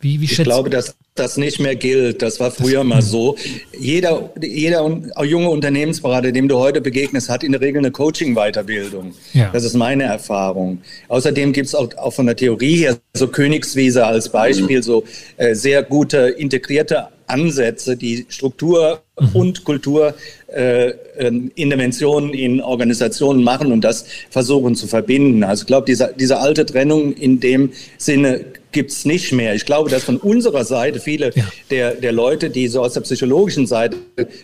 Wie, 0.00 0.21
wie 0.21 0.25
ich 0.25 0.37
glaube, 0.37 0.71
dass 0.71 0.97
das 1.14 1.37
nicht 1.37 1.61
mehr 1.61 1.76
gilt. 1.76 2.23
Das 2.23 2.40
war 2.40 2.50
früher 2.50 2.85
mal 2.85 3.02
so. 3.02 3.37
Jeder, 3.79 4.31
jeder 4.40 4.83
junge 5.23 5.50
Unternehmensberater, 5.50 6.33
dem 6.33 6.49
du 6.49 6.59
heute 6.59 6.81
begegnest, 6.81 7.29
hat 7.29 7.45
in 7.45 7.52
der 7.52 7.61
Regel 7.61 7.79
eine 7.79 7.90
Coaching-Weiterbildung. 7.90 9.12
Ja. 9.35 9.50
Das 9.52 9.64
ist 9.64 9.75
meine 9.75 10.05
Erfahrung. 10.05 10.81
Außerdem 11.09 11.52
gibt 11.52 11.67
es 11.67 11.75
auch, 11.75 11.95
auch 11.99 12.12
von 12.12 12.26
der 12.26 12.37
Theorie 12.37 12.76
her 12.76 12.97
so 13.14 13.29
Königswiese 13.29 14.07
als 14.07 14.31
Beispiel, 14.31 14.83
so 14.83 15.05
äh, 15.37 15.55
sehr 15.55 15.83
gute 15.83 16.29
integrierte 16.29 17.09
Ansätze, 17.26 17.97
die 17.97 18.26
Struktur 18.29 19.02
mhm. 19.21 19.29
und 19.35 19.64
Kultur 19.64 20.14
äh, 20.52 20.95
ähm, 21.19 21.50
Interventionen 21.54 22.35
in 22.35 22.61
Organisationen 22.61 23.42
machen 23.42 23.73
und 23.73 23.83
das 23.83 24.04
versuchen 24.30 24.75
zu 24.75 24.87
verbinden. 24.87 25.45
Also 25.45 25.62
ich 25.62 25.66
glaube, 25.66 25.87
diese, 25.87 26.14
diese 26.19 26.38
alte 26.38 26.66
Trennung 26.66 27.12
in 27.14 27.40
dem 27.40 27.73
Sinne 27.99 28.45
gibt 28.73 28.90
es 28.92 29.04
nicht 29.04 29.33
mehr. 29.33 29.54
Ich 29.54 29.64
glaube, 29.64 29.90
dass 29.90 30.04
von 30.04 30.16
unserer 30.16 30.64
Seite 30.64 31.00
viele 31.00 31.33
ja. 31.35 31.45
der, 31.71 31.95
der 31.95 32.12
Leute, 32.12 32.50
die 32.50 32.69
so 32.69 32.83
aus 32.83 32.95
der 32.95 33.00
psychologischen 33.00 33.66
Seite 33.66 33.97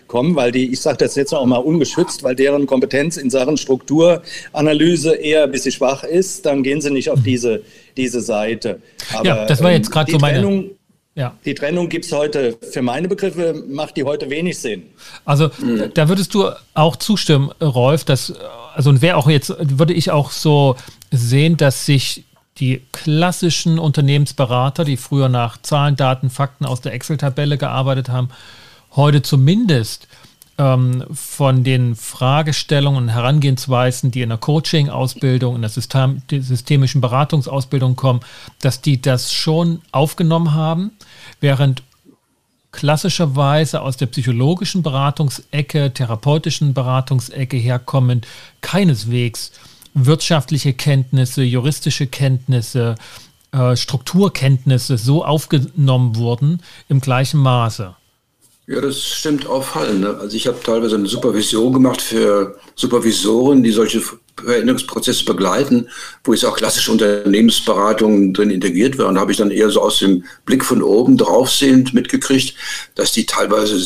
kommen, 0.07 0.35
weil 0.35 0.51
die, 0.53 0.73
ich 0.73 0.81
sage 0.81 0.99
das 0.99 1.15
jetzt 1.15 1.33
auch 1.33 1.47
mal 1.47 1.59
ungeschützt, 1.59 2.23
weil 2.23 2.35
deren 2.35 2.67
Kompetenz 2.67 3.17
in 3.17 3.31
Sachen 3.31 3.57
Strukturanalyse 3.57 5.15
eher 5.15 5.45
ein 5.45 5.53
bisschen 5.53 5.73
schwach 5.73 6.03
ist, 6.03 6.45
dann 6.45 6.63
gehen 6.63 6.81
sie 6.81 6.91
nicht 6.91 7.11
auf 7.11 7.21
mhm. 7.21 7.25
diese, 7.25 7.63
diese 7.97 8.21
Seite. 8.21 8.81
Aber, 9.15 9.27
ja, 9.27 9.47
das 9.47 9.63
war 9.63 9.73
jetzt 9.73 9.91
gerade 9.91 10.11
ähm, 10.11 10.19
so 10.19 10.21
meine... 10.21 10.41
Trennung, 10.41 10.71
ja. 11.17 11.35
Die 11.47 11.55
Trennung 11.55 11.89
gibt 11.89 12.05
es 12.05 12.13
heute, 12.13 12.59
für 12.71 12.83
meine 12.83 13.09
Begriffe 13.09 13.65
macht 13.69 13.97
die 13.97 14.05
heute 14.05 14.29
wenig 14.29 14.59
Sinn. 14.59 14.83
Also 15.25 15.51
mhm. 15.59 15.91
da 15.95 16.11
würdest 16.11 16.35
du 16.35 16.51
auch 16.75 16.97
zustimmen, 16.97 17.51
Rolf, 17.61 18.05
dass, 18.05 18.35
also 18.75 18.91
und 18.91 19.01
wer 19.01 19.17
auch 19.17 19.29
jetzt, 19.29 19.55
würde 19.59 19.95
ich 19.95 20.11
auch 20.11 20.31
so 20.31 20.77
sehen, 21.11 21.57
dass 21.57 21.87
sich 21.87 22.25
die 22.59 22.83
klassischen 22.93 23.79
Unternehmensberater, 23.79 24.85
die 24.85 24.99
früher 24.99 25.31
nach 25.31 25.61
Zahlen, 25.63 25.97
Daten, 25.97 26.29
Fakten 26.29 26.67
aus 26.67 26.83
der 26.83 26.93
Excel-Tabelle 26.93 27.57
gearbeitet 27.57 28.11
haben, 28.11 28.29
heute 28.95 29.23
zumindest 29.23 30.09
ähm, 30.59 31.05
von 31.13 31.65
den 31.65 31.97
Fragestellungen 31.97 33.05
und 33.05 33.09
Herangehensweisen, 33.11 34.11
die 34.11 34.23
in 34.23 34.31
der 34.31 34.39
Coaching-Ausbildung, 34.39 35.57
in 35.57 35.63
der 35.63 35.71
System, 35.71 36.23
systemischen 36.31 37.01
Beratungsausbildung 37.01 37.97
kommen, 37.97 38.21
dass 38.61 38.81
die 38.81 39.01
das 39.01 39.33
schon 39.33 39.83
aufgenommen 39.93 40.55
haben, 40.55 40.93
während 41.41 41.83
klassischerweise 42.73 43.81
aus 43.81 43.97
der 43.97 44.07
psychologischen 44.07 44.83
Beratungsecke, 44.83 45.93
therapeutischen 45.95 46.75
Beratungsecke 46.75 47.57
herkommend, 47.57 48.27
keineswegs 48.61 49.53
wirtschaftliche 49.95 50.75
Kenntnisse, 50.75 51.43
juristische 51.43 52.07
Kenntnisse, 52.07 52.97
äh, 53.53 53.77
Strukturkenntnisse 53.77 54.99
so 54.99 55.25
aufgenommen 55.25 56.17
wurden 56.17 56.61
im 56.89 57.01
gleichen 57.01 57.41
Maße. 57.41 57.95
Ja, 58.69 58.81
das 58.81 59.01
stimmt 59.01 59.47
auffallend. 59.47 60.01
Ne? 60.01 60.19
Also 60.19 60.37
ich 60.37 60.49
habe 60.49 60.59
teilweise 60.61 60.97
eine 60.97 61.07
Supervision 61.07 61.73
gemacht 61.73 62.03
für 62.03 62.59
Supervisoren, 62.75 63.63
die 63.63 63.71
solche 63.71 64.03
Veränderungsprozesse 64.37 65.25
begleiten, 65.25 65.89
wo 66.25 66.33
jetzt 66.33 66.45
auch 66.45 66.57
klassische 66.57 66.91
Unternehmensberatungen 66.91 68.35
drin 68.35 68.51
integriert 68.51 68.99
waren. 68.99 69.15
Da 69.15 69.21
habe 69.21 69.31
ich 69.31 69.39
dann 69.39 69.53
eher 69.53 69.71
so 69.71 69.83
aus 69.83 70.01
dem 70.01 70.25
Blick 70.47 70.65
von 70.65 70.83
oben 70.83 71.17
draufsehend 71.17 71.95
mitgekriegt, 71.95 72.57
dass 72.97 73.13
die 73.13 73.25
teilweise 73.25 73.77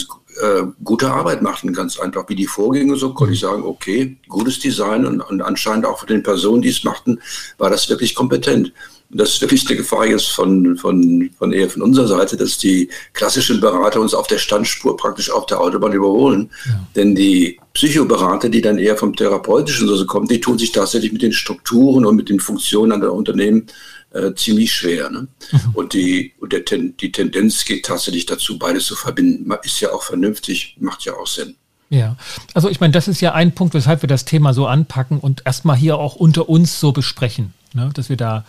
äh, 0.41 0.63
gute 0.83 1.11
Arbeit 1.11 1.43
machten, 1.43 1.75
ganz 1.75 1.99
einfach. 1.99 2.27
Wie 2.31 2.35
die 2.35 2.47
vorgingen, 2.47 2.97
so 2.97 3.13
konnte 3.13 3.35
ich 3.35 3.41
sagen, 3.41 3.65
okay, 3.65 4.17
gutes 4.29 4.61
Design 4.61 5.05
und, 5.05 5.21
und 5.21 5.43
anscheinend 5.43 5.85
auch 5.85 6.01
für 6.01 6.07
den 6.07 6.23
Personen, 6.23 6.63
die 6.63 6.71
es 6.71 6.85
machten, 6.85 7.21
war 7.59 7.69
das 7.69 7.91
wirklich 7.91 8.15
kompetent 8.15 8.73
das 9.13 9.31
ist 9.31 9.41
wirklich 9.41 9.67
eine 9.67 9.77
Gefahr 9.77 10.07
jetzt 10.07 10.29
von, 10.29 10.77
von, 10.77 11.31
von 11.37 11.53
eher 11.53 11.69
von 11.69 11.83
unserer 11.83 12.07
Seite, 12.07 12.37
dass 12.37 12.59
die 12.59 12.89
klassischen 13.13 13.61
Berater 13.61 14.01
uns 14.01 14.15
auf 14.15 14.29
der 14.29 14.39
Standspur 14.39 14.97
praktisch 14.97 15.31
auf 15.31 15.47
der 15.47 15.61
Autobahn 15.61 15.93
überholen. 15.93 16.51
Ja. 16.67 16.87
Denn 16.95 17.15
die 17.17 17.59
Psychoberater, 17.73 18.49
die 18.49 18.61
dann 18.61 18.79
eher 18.79 18.97
vom 18.97 19.17
Therapeutischen 19.17 19.89
so 19.89 20.07
kommen, 20.07 20.29
die 20.29 20.41
tun 20.41 20.59
sich 20.59 20.71
tatsächlich 20.71 21.13
mit 21.13 21.23
den 21.23 21.33
Strukturen 21.33 22.07
und 22.07 22.17
mit 22.17 22.29
den 22.29 22.39
Funktionen 22.39 22.93
an 22.93 23.01
der 23.01 23.13
Unternehmen 23.13 23.67
äh, 24.13 24.33
ziemlich 24.35 24.73
schwer. 24.73 25.11
Ne? 25.11 25.27
Mhm. 25.51 25.61
Und, 25.75 25.93
die, 25.93 26.33
und 26.39 26.53
der 26.53 26.65
Ten, 26.65 26.97
die 26.97 27.11
Tendenz 27.11 27.65
geht 27.65 27.87
tatsächlich 27.87 28.27
dazu, 28.27 28.59
beides 28.59 28.87
zu 28.87 28.95
verbinden. 28.95 29.53
Ist 29.65 29.81
ja 29.81 29.93
auch 29.93 30.05
vernünftig, 30.05 30.77
macht 30.79 31.05
ja 31.05 31.15
auch 31.15 31.27
Sinn. 31.27 31.57
Ja, 31.91 32.17
also 32.55 32.69
ich 32.69 32.79
meine, 32.79 32.93
das 32.93 33.09
ist 33.09 33.21
ja 33.21 33.33
ein 33.33 33.53
Punkt, 33.53 33.75
weshalb 33.75 34.03
wir 34.03 34.09
das 34.09 34.25
Thema 34.25 34.55
so 34.55 34.69
anpacken 34.69 35.19
und 35.19 35.43
erstmal 35.45 35.77
hier 35.77 35.99
auch 35.99 36.15
unter 36.15 36.49
uns 36.49 36.79
so 36.79 36.93
besprechen, 36.93 37.53
ne? 37.75 37.91
dass 37.95 38.09
wir 38.09 38.17
da 38.17 38.45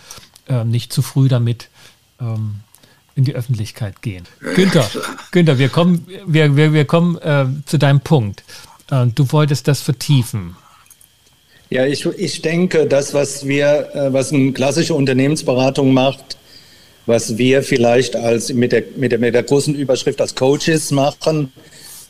äh, 0.52 0.66
nicht 0.66 0.92
zu 0.92 1.02
früh 1.02 1.30
damit 1.30 1.70
ähm, 2.20 2.56
in 3.16 3.24
die 3.24 3.36
Öffentlichkeit 3.36 4.02
gehen. 4.02 4.24
Günther, 4.56 4.90
Günther 5.32 5.58
wir 5.58 5.70
kommen, 5.70 6.08
wir, 6.26 6.56
wir, 6.56 6.74
wir 6.74 6.86
kommen 6.86 7.18
äh, 7.18 7.46
zu 7.66 7.78
deinem 7.78 8.02
Punkt. 8.02 8.44
Äh, 8.92 9.08
du 9.08 9.32
wolltest 9.32 9.68
das 9.68 9.82
vertiefen. 9.82 10.56
Ja, 11.70 11.86
ich, 11.86 12.06
ich 12.06 12.42
denke, 12.42 12.86
das, 12.86 13.14
was 13.14 13.48
wir, 13.48 13.90
äh, 13.94 14.14
was 14.14 14.34
eine 14.34 14.52
klassische 14.52 14.94
Unternehmensberatung 14.94 15.94
macht, 15.94 16.38
was 17.06 17.38
wir 17.38 17.64
vielleicht 17.64 18.16
als 18.16 18.54
mit 18.54 18.74
der, 18.74 18.84
mit 18.98 19.14
der, 19.14 19.20
mit 19.20 19.34
der 19.34 19.44
großen 19.44 19.74
Überschrift 19.74 20.20
als 20.22 20.36
Coaches 20.36 20.92
machen, 20.92 21.52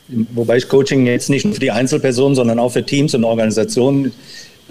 wobei 0.08 0.56
ich 0.56 0.68
Coaching 0.68 1.06
jetzt 1.06 1.30
nicht 1.30 1.44
nur 1.44 1.54
für 1.54 1.60
die 1.60 1.70
Einzelpersonen, 1.70 2.34
sondern 2.34 2.58
auch 2.58 2.70
für 2.70 2.84
Teams 2.84 3.14
und 3.14 3.24
Organisationen 3.24 4.12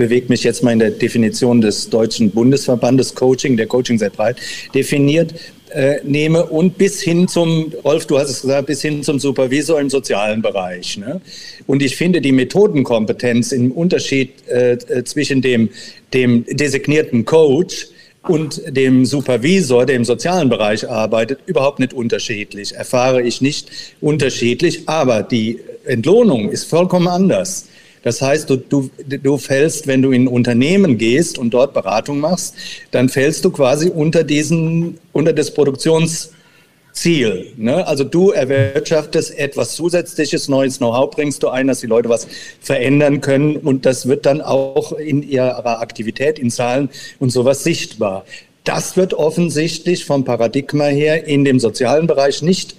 bewegt 0.02 0.32
mich 0.32 0.44
jetzt 0.44 0.64
mal 0.64 0.72
in 0.72 0.80
der 0.80 0.90
Definition 0.90 1.62
des 1.62 1.88
Deutschen 1.88 2.32
Bundesverbandes 2.32 3.14
Coaching, 3.14 3.56
der 3.56 3.68
Coaching 3.68 4.00
sehr 4.00 4.10
breit 4.10 4.38
definiert, 4.74 5.36
äh, 5.70 5.98
nehme 6.04 6.44
und 6.44 6.76
bis 6.80 7.04
hin 7.04 7.28
zum, 7.28 7.72
Rolf, 7.84 8.08
du 8.08 8.18
hast 8.18 8.32
es 8.32 8.42
gesagt, 8.42 8.66
bis 8.66 8.82
hin 8.82 9.04
zum 9.04 9.20
Supervisor 9.20 9.80
im 9.80 9.92
sozialen 9.92 10.42
Bereich. 10.42 10.98
Ne? 10.98 11.22
Und 11.68 11.84
ich 11.84 11.96
finde 11.96 12.20
die 12.20 12.32
Methodenkompetenz 12.32 13.52
im 13.52 13.72
Unterschied 13.72 14.32
äh, 14.48 14.72
äh 14.72 15.04
zwischen 15.04 15.44
dem, 15.44 15.70
dem 16.16 16.46
designierten 16.50 17.24
Coach 17.24 17.90
und 18.28 18.60
dem 18.76 19.06
Supervisor, 19.06 19.86
der 19.86 19.98
im 19.98 20.06
sozialen 20.06 20.50
Bereich 20.50 20.90
arbeitet, 20.90 21.42
überhaupt 21.46 21.78
nicht 21.78 21.94
unterschiedlich. 21.94 22.74
Erfahre 22.74 23.22
ich 23.22 23.40
nicht 23.40 23.70
unterschiedlich, 24.02 24.90
aber 24.90 25.22
die 25.22 25.60
Entlohnung 25.86 26.50
ist 26.50 26.64
vollkommen 26.66 27.08
anders. 27.08 27.68
Das 28.04 28.22
heißt, 28.22 28.50
du, 28.50 28.58
du, 28.58 28.90
du 29.06 29.38
fällst, 29.38 29.88
wenn 29.88 30.02
du 30.02 30.12
in 30.12 30.24
ein 30.24 30.28
Unternehmen 30.28 30.98
gehst 30.98 31.38
und 31.38 31.52
dort 31.52 31.74
Beratung 31.74 32.20
machst, 32.20 32.56
dann 32.90 33.10
fällst 33.10 33.46
du 33.46 33.52
quasi 33.52 33.90
unter 33.90 34.24
diesen, 34.24 34.98
unter 35.12 35.34
das 35.34 35.54
Produktions 35.54 36.32
Ziel. 36.94 37.54
Ne? 37.58 37.88
Also 37.88 38.04
du 38.04 38.32
erwirtschaftest 38.32 39.38
etwas 39.38 39.76
Zusätzliches, 39.76 40.50
neues 40.50 40.78
Know-how 40.78 41.10
bringst 41.10 41.42
du 41.44 41.50
ein, 41.50 41.68
dass 41.68 41.80
die 41.80 41.88
Leute 41.88 42.10
was 42.10 42.28
verändern 42.60 43.22
können 43.22 43.58
und 43.58 43.86
das 43.86 44.08
wird 44.08 44.26
dann 44.26 44.42
auch 44.42 44.94
in 44.94 45.24
ihrer 45.24 45.80
Aktivität, 45.80 46.38
in 46.38 46.52
Zahlen 46.52 46.90
und 47.20 47.32
sowas 47.32 47.64
sichtbar. 47.64 48.26
Das 48.64 48.98
wird 48.98 49.14
offensichtlich 49.14 50.06
vom 50.06 50.24
Paradigma 50.24 50.86
her 50.86 51.26
in 51.26 51.46
dem 51.46 51.60
sozialen 51.60 52.08
Bereich 52.08 52.42
nicht 52.42 52.76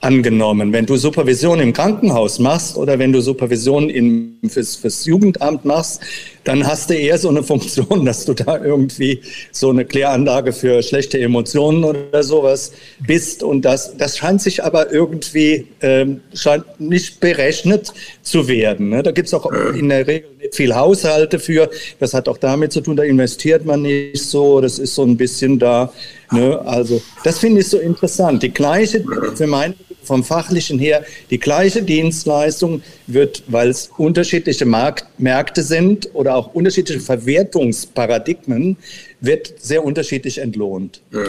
angenommen. 0.00 0.72
Wenn 0.72 0.86
du 0.86 0.96
Supervision 0.96 1.60
im 1.60 1.72
Krankenhaus 1.72 2.38
machst 2.38 2.76
oder 2.76 2.98
wenn 2.98 3.12
du 3.12 3.20
Supervision 3.20 3.90
im, 3.90 4.38
fürs, 4.48 4.76
fürs 4.76 5.04
Jugendamt 5.04 5.64
machst, 5.64 6.00
dann 6.44 6.66
hast 6.66 6.88
du 6.88 6.94
eher 6.94 7.18
so 7.18 7.28
eine 7.28 7.42
Funktion, 7.50 8.06
dass 8.06 8.24
du 8.24 8.32
da 8.32 8.62
irgendwie 8.62 9.20
so 9.52 9.70
eine 9.70 9.84
Kläranlage 9.84 10.52
für 10.52 10.82
schlechte 10.82 11.20
Emotionen 11.20 11.84
oder 11.84 12.22
sowas 12.22 12.72
bist. 13.06 13.42
Und 13.42 13.64
das, 13.64 13.96
das 13.96 14.16
scheint 14.16 14.40
sich 14.40 14.64
aber 14.64 14.90
irgendwie 14.90 15.66
ähm, 15.82 16.20
scheint 16.34 16.80
nicht 16.80 17.20
berechnet 17.20 17.92
zu 18.22 18.48
werden. 18.48 18.88
Ne? 18.88 19.02
Da 19.02 19.10
gibt's 19.10 19.34
auch 19.34 19.50
in 19.74 19.90
der 19.90 20.06
Regel 20.06 20.30
nicht 20.40 20.54
viel 20.54 20.74
Haushalte 20.74 21.38
für. 21.38 21.70
Das 21.98 22.14
hat 22.14 22.28
auch 22.28 22.38
damit 22.38 22.72
zu 22.72 22.80
tun, 22.80 22.96
da 22.96 23.02
investiert 23.02 23.66
man 23.66 23.82
nicht 23.82 24.22
so. 24.22 24.62
Das 24.62 24.78
ist 24.78 24.94
so 24.94 25.04
ein 25.04 25.16
bisschen 25.18 25.58
da. 25.58 25.92
Ne? 26.32 26.58
Also 26.64 27.02
das 27.22 27.38
finde 27.38 27.60
ich 27.60 27.68
so 27.68 27.78
interessant. 27.78 28.42
Die 28.42 28.50
gleiche, 28.50 29.04
für 29.34 29.46
meine 29.46 29.74
vom 30.02 30.24
fachlichen 30.24 30.78
her 30.78 31.04
die 31.30 31.38
gleiche 31.38 31.82
Dienstleistung 31.82 32.82
wird, 33.06 33.42
weil 33.46 33.68
es 33.68 33.90
unterschiedliche 33.96 34.66
Markt, 34.66 35.06
Märkte 35.18 35.62
sind 35.62 36.08
oder 36.14 36.36
auch 36.36 36.54
unterschiedliche 36.54 37.00
Verwertungsparadigmen, 37.00 38.76
wird 39.20 39.52
sehr 39.58 39.84
unterschiedlich 39.84 40.38
entlohnt. 40.38 41.00
Ja. 41.12 41.24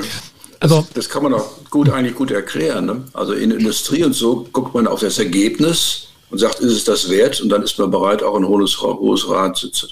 Also, 0.59 0.85
das 0.93 1.09
kann 1.09 1.23
man 1.23 1.33
auch 1.33 1.49
gut, 1.71 1.89
eigentlich 1.89 2.15
gut 2.15 2.29
erklären. 2.29 2.85
Ne? 2.85 3.03
Also 3.13 3.33
in 3.33 3.49
der 3.49 3.59
Industrie 3.59 4.03
und 4.03 4.13
so 4.13 4.47
guckt 4.51 4.75
man 4.75 4.85
auf 4.85 4.99
das 4.99 5.17
Ergebnis 5.17 6.09
und 6.29 6.37
sagt, 6.37 6.59
ist 6.59 6.71
es 6.71 6.83
das 6.83 7.09
wert? 7.09 7.41
Und 7.41 7.49
dann 7.49 7.63
ist 7.63 7.79
man 7.79 7.89
bereit, 7.89 8.21
auch 8.21 8.35
ein 8.35 8.47
hohes, 8.47 8.79
hohes 8.79 9.25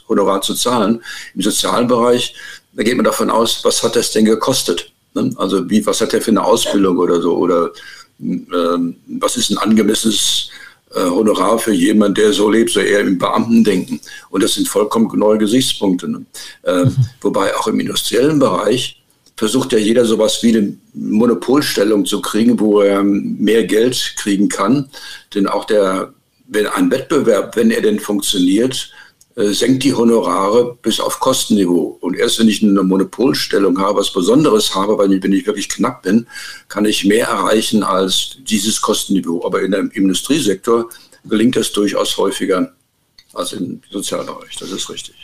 Honorar 0.08 0.42
zu 0.42 0.54
zahlen. 0.54 1.02
Im 1.34 1.42
sozialen 1.42 1.88
Bereich, 1.88 2.36
da 2.74 2.84
geht 2.84 2.96
man 2.96 3.04
davon 3.04 3.32
aus, 3.32 3.62
was 3.64 3.82
hat 3.82 3.96
das 3.96 4.12
denn 4.12 4.26
gekostet? 4.26 4.92
Ne? 5.16 5.32
Also 5.38 5.68
wie, 5.70 5.84
was 5.88 6.02
hat 6.02 6.14
er 6.14 6.22
für 6.22 6.32
eine 6.32 6.44
Ausbildung 6.44 7.00
oder 7.00 7.20
so? 7.20 7.36
Oder 7.36 7.72
was 8.20 9.38
ist 9.38 9.50
ein 9.50 9.58
angemessenes 9.58 10.50
äh, 10.94 11.02
Honorar 11.02 11.60
für 11.60 11.74
jemanden, 11.74 12.16
der 12.16 12.34
so 12.34 12.50
lebt, 12.50 12.72
so 12.72 12.80
eher 12.80 13.02
im 13.02 13.18
Beamtendenken. 13.18 14.00
Und 14.30 14.44
das 14.44 14.56
sind 14.56 14.68
vollkommen 14.68 15.08
neue 15.18 15.38
Gesichtspunkte. 15.38 16.10
Ne? 16.10 16.26
Äh, 16.64 16.86
mhm. 16.86 16.96
Wobei 17.22 17.56
auch 17.56 17.68
im 17.68 17.80
industriellen 17.80 18.40
Bereich 18.40 19.02
versucht 19.36 19.72
ja 19.72 19.78
jeder 19.78 20.04
sowas 20.04 20.40
wie 20.42 20.58
eine 20.58 20.76
Monopolstellung 20.94 22.06
zu 22.06 22.22
kriegen, 22.22 22.60
wo 22.60 22.82
er 22.82 23.04
mehr 23.04 23.64
Geld 23.66 24.16
kriegen 24.18 24.50
kann. 24.50 24.90
Denn 25.34 25.48
auch 25.48 25.66
der, 25.66 26.14
wenn 26.48 26.68
ein 26.68 26.92
Wettbewerb, 26.92 27.56
wenn 27.56 27.72
er 27.72 27.82
denn 27.82 28.00
funktioniert, 28.00 28.92
senkt 29.40 29.84
die 29.84 29.94
Honorare 29.94 30.78
bis 30.82 31.00
auf 31.00 31.20
Kostenniveau. 31.20 31.98
Und 32.02 32.16
erst 32.16 32.40
wenn 32.40 32.50
ich 32.50 32.62
eine 32.62 32.84
Monopolstellung 32.84 33.80
habe, 33.80 34.00
was 34.00 34.12
Besonderes 34.12 34.76
habe, 34.76 34.98
weil 34.98 35.14
ich, 35.14 35.24
wenn 35.24 35.32
ich 35.32 35.46
wirklich 35.46 35.70
knapp 35.70 36.04
bin, 36.04 36.28
kann 36.68 36.86
ich 36.86 37.06
mehr 37.06 37.28
erreichen 37.28 37.84
als 37.84 38.38
dieses 38.42 38.82
Kostenniveau. 38.82 39.46
Aber 39.46 39.62
in 39.62 39.72
dem 39.72 39.92
Industriesektor 39.92 40.90
gelingt 41.26 41.56
das 41.56 41.72
durchaus 41.72 42.18
häufiger 42.18 42.74
als 43.34 43.54
im 43.54 43.82
Sozialbereich. 43.90 44.58
Das 44.60 44.72
ist 44.72 44.90
richtig. 44.90 45.16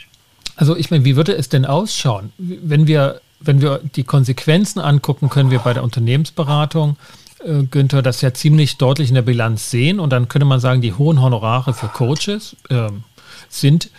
Also 0.56 0.74
ich 0.76 0.90
meine, 0.90 1.04
wie 1.04 1.16
würde 1.16 1.34
es 1.34 1.50
denn 1.50 1.66
ausschauen, 1.66 2.32
wenn 2.38 2.86
wir, 2.86 3.20
wenn 3.40 3.60
wir 3.60 3.80
die 3.96 4.04
Konsequenzen 4.04 4.80
angucken, 4.80 5.28
können 5.28 5.50
wir 5.50 5.58
bei 5.58 5.74
der 5.74 5.84
Unternehmensberatung 5.84 6.96
äh, 7.44 7.64
Günther, 7.64 8.00
das 8.00 8.22
ja 8.22 8.32
ziemlich 8.32 8.78
deutlich 8.78 9.10
in 9.10 9.14
der 9.14 9.22
Bilanz 9.22 9.70
sehen. 9.70 10.00
Und 10.00 10.10
dann 10.10 10.28
könnte 10.28 10.46
man 10.46 10.60
sagen, 10.60 10.80
die 10.80 10.94
hohen 10.94 11.20
Honorare 11.20 11.74
für 11.74 11.88
Coaches, 11.88 12.56
ähm, 12.70 13.04
sind 13.48 13.90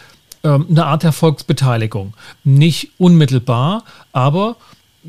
ähm, 0.44 0.68
eine 0.70 0.86
Art 0.86 1.04
Erfolgsbeteiligung. 1.04 2.14
Nicht 2.44 2.92
unmittelbar, 2.98 3.84
aber 4.12 4.58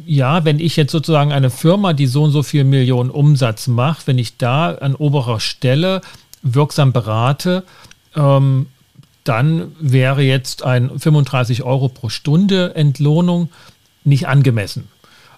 ja, 0.06 0.44
wenn 0.44 0.60
ich 0.60 0.76
jetzt 0.76 0.92
sozusagen 0.92 1.32
eine 1.32 1.50
Firma, 1.50 1.92
die 1.92 2.06
so 2.06 2.24
und 2.24 2.30
so 2.30 2.42
viel 2.42 2.64
Millionen 2.64 3.10
Umsatz 3.10 3.66
macht, 3.66 4.06
wenn 4.06 4.18
ich 4.18 4.36
da 4.36 4.74
an 4.74 4.94
oberer 4.94 5.40
Stelle 5.40 6.00
wirksam 6.42 6.92
berate, 6.92 7.64
ähm, 8.14 8.66
dann 9.24 9.72
wäre 9.80 10.22
jetzt 10.22 10.62
ein 10.62 10.98
35 10.98 11.62
Euro 11.62 11.88
pro 11.88 12.08
Stunde 12.08 12.74
Entlohnung 12.74 13.50
nicht 14.04 14.26
angemessen. 14.28 14.88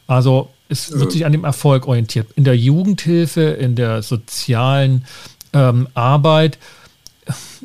Also 0.07 0.51
es 0.69 0.93
wird 0.93 1.11
sich 1.11 1.27
an 1.27 1.33
dem 1.33 1.45
Erfolg 1.45 1.89
orientiert. 1.89 2.29
In 2.37 2.45
der 2.45 2.57
Jugendhilfe, 2.57 3.43
in 3.43 3.75
der 3.75 4.03
sozialen 4.03 5.05
ähm, 5.53 5.89
Arbeit, 5.95 6.59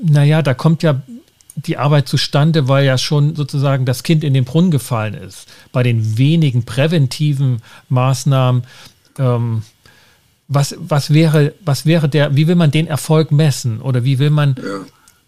naja, 0.01 0.41
da 0.41 0.53
kommt 0.55 0.81
ja 0.81 1.01
die 1.55 1.77
Arbeit 1.77 2.07
zustande, 2.07 2.67
weil 2.67 2.85
ja 2.85 2.97
schon 2.97 3.35
sozusagen 3.35 3.85
das 3.85 4.03
Kind 4.03 4.23
in 4.23 4.33
den 4.33 4.45
Brunnen 4.45 4.71
gefallen 4.71 5.13
ist. 5.13 5.47
Bei 5.71 5.83
den 5.83 6.17
wenigen 6.17 6.63
präventiven 6.63 7.61
Maßnahmen, 7.89 8.63
ähm, 9.17 9.63
was, 10.47 10.75
was, 10.77 11.13
wäre, 11.13 11.53
was 11.63 11.85
wäre 11.85 12.09
der, 12.09 12.35
wie 12.35 12.47
will 12.47 12.55
man 12.55 12.71
den 12.71 12.87
Erfolg 12.87 13.31
messen 13.31 13.81
oder 13.81 14.03
wie 14.03 14.19
will 14.19 14.29
man 14.29 14.55
ja. 14.57 14.85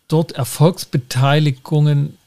dort 0.07 0.33
Erfolgsbeteiligungen 0.33 2.17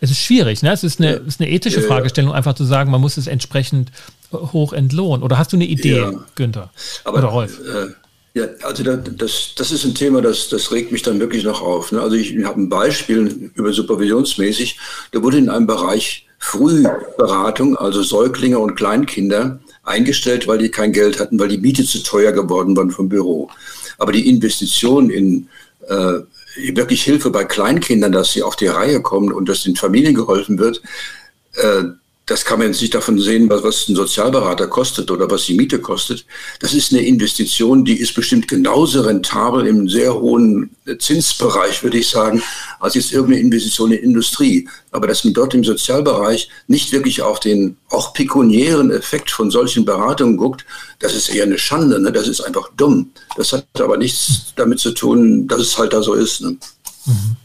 es 0.00 0.10
ist 0.10 0.20
schwierig, 0.20 0.62
ne? 0.62 0.70
Es 0.70 0.84
ist 0.84 1.00
eine, 1.00 1.12
ja. 1.12 1.16
ist 1.16 1.40
eine 1.40 1.48
ethische 1.48 1.80
ja, 1.80 1.86
Fragestellung, 1.86 2.34
einfach 2.34 2.54
zu 2.54 2.64
sagen, 2.64 2.90
man 2.90 3.00
muss 3.00 3.16
es 3.16 3.26
entsprechend 3.26 3.90
hoch 4.32 4.74
entlohnen. 4.74 5.22
Oder 5.22 5.38
hast 5.38 5.52
du 5.52 5.56
eine 5.56 5.64
Idee, 5.64 5.96
ja. 5.96 6.12
Günther? 6.34 6.70
Aber, 7.04 7.18
oder 7.18 7.28
Rolf? 7.28 7.58
Äh, 7.58 7.94
ja, 8.34 8.48
also 8.62 8.82
das, 8.82 9.52
das 9.56 9.70
ist 9.70 9.84
ein 9.84 9.94
Thema, 9.94 10.20
das, 10.20 10.48
das 10.48 10.72
regt 10.72 10.90
mich 10.90 11.02
dann 11.02 11.20
wirklich 11.20 11.44
noch 11.44 11.62
auf. 11.62 11.92
Ne? 11.92 12.00
Also 12.00 12.16
ich 12.16 12.36
habe 12.44 12.60
ein 12.60 12.68
Beispiel 12.68 13.50
über 13.54 13.72
supervisionsmäßig, 13.72 14.78
da 15.12 15.22
wurde 15.22 15.38
in 15.38 15.48
einem 15.48 15.68
Bereich 15.68 16.26
Frühberatung, 16.38 17.76
also 17.76 18.02
Säuglinge 18.02 18.58
und 18.58 18.74
Kleinkinder, 18.74 19.60
eingestellt, 19.84 20.48
weil 20.48 20.58
die 20.58 20.70
kein 20.70 20.92
Geld 20.92 21.20
hatten, 21.20 21.38
weil 21.38 21.48
die 21.48 21.58
Miete 21.58 21.84
zu 21.84 22.02
teuer 22.02 22.32
geworden 22.32 22.76
waren 22.76 22.90
vom 22.90 23.08
Büro. 23.08 23.50
Aber 23.98 24.10
die 24.10 24.28
Investition 24.28 25.10
in 25.10 25.48
äh, 25.88 26.18
wirklich 26.74 27.02
Hilfe 27.04 27.30
bei 27.30 27.44
Kleinkindern, 27.44 28.12
dass 28.12 28.32
sie 28.32 28.42
auf 28.42 28.56
die 28.56 28.66
Reihe 28.66 29.00
kommen 29.00 29.32
und 29.32 29.48
dass 29.48 29.62
den 29.62 29.76
Familien 29.76 30.14
geholfen 30.14 30.58
wird, 30.58 30.82
äh, 31.54 31.84
das 32.26 32.46
kann 32.46 32.58
man 32.58 32.68
jetzt 32.68 32.80
nicht 32.80 32.94
davon 32.94 33.18
sehen, 33.18 33.50
was, 33.50 33.86
ein 33.88 33.96
Sozialberater 33.96 34.66
kostet 34.66 35.10
oder 35.10 35.30
was 35.30 35.44
die 35.44 35.54
Miete 35.54 35.78
kostet. 35.78 36.24
Das 36.60 36.72
ist 36.72 36.92
eine 36.92 37.02
Investition, 37.02 37.84
die 37.84 37.98
ist 38.00 38.14
bestimmt 38.14 38.48
genauso 38.48 39.02
rentabel 39.02 39.66
im 39.66 39.90
sehr 39.90 40.14
hohen 40.14 40.70
Zinsbereich, 40.98 41.82
würde 41.82 41.98
ich 41.98 42.08
sagen, 42.08 42.42
als 42.80 42.94
jetzt 42.94 43.12
irgendeine 43.12 43.42
Investition 43.42 43.92
in 43.92 44.02
Industrie. 44.02 44.66
Aber 44.90 45.06
dass 45.06 45.24
man 45.24 45.34
dort 45.34 45.52
im 45.52 45.64
Sozialbereich 45.64 46.48
nicht 46.66 46.92
wirklich 46.92 47.20
auf 47.20 47.40
den 47.40 47.76
auch 47.90 48.14
pekuniären 48.14 48.90
Effekt 48.90 49.30
von 49.30 49.50
solchen 49.50 49.84
Beratungen 49.84 50.38
guckt, 50.38 50.64
das 51.00 51.14
ist 51.14 51.28
eher 51.28 51.44
eine 51.44 51.58
Schande. 51.58 52.00
Ne? 52.00 52.10
Das 52.10 52.26
ist 52.26 52.40
einfach 52.40 52.70
dumm. 52.74 53.10
Das 53.36 53.52
hat 53.52 53.66
aber 53.78 53.98
nichts 53.98 54.54
damit 54.56 54.78
zu 54.78 54.92
tun, 54.92 55.46
dass 55.46 55.60
es 55.60 55.76
halt 55.76 55.92
da 55.92 56.02
so 56.02 56.14
ist. 56.14 56.40
Ne? 56.40 56.56
Mhm. 57.04 57.36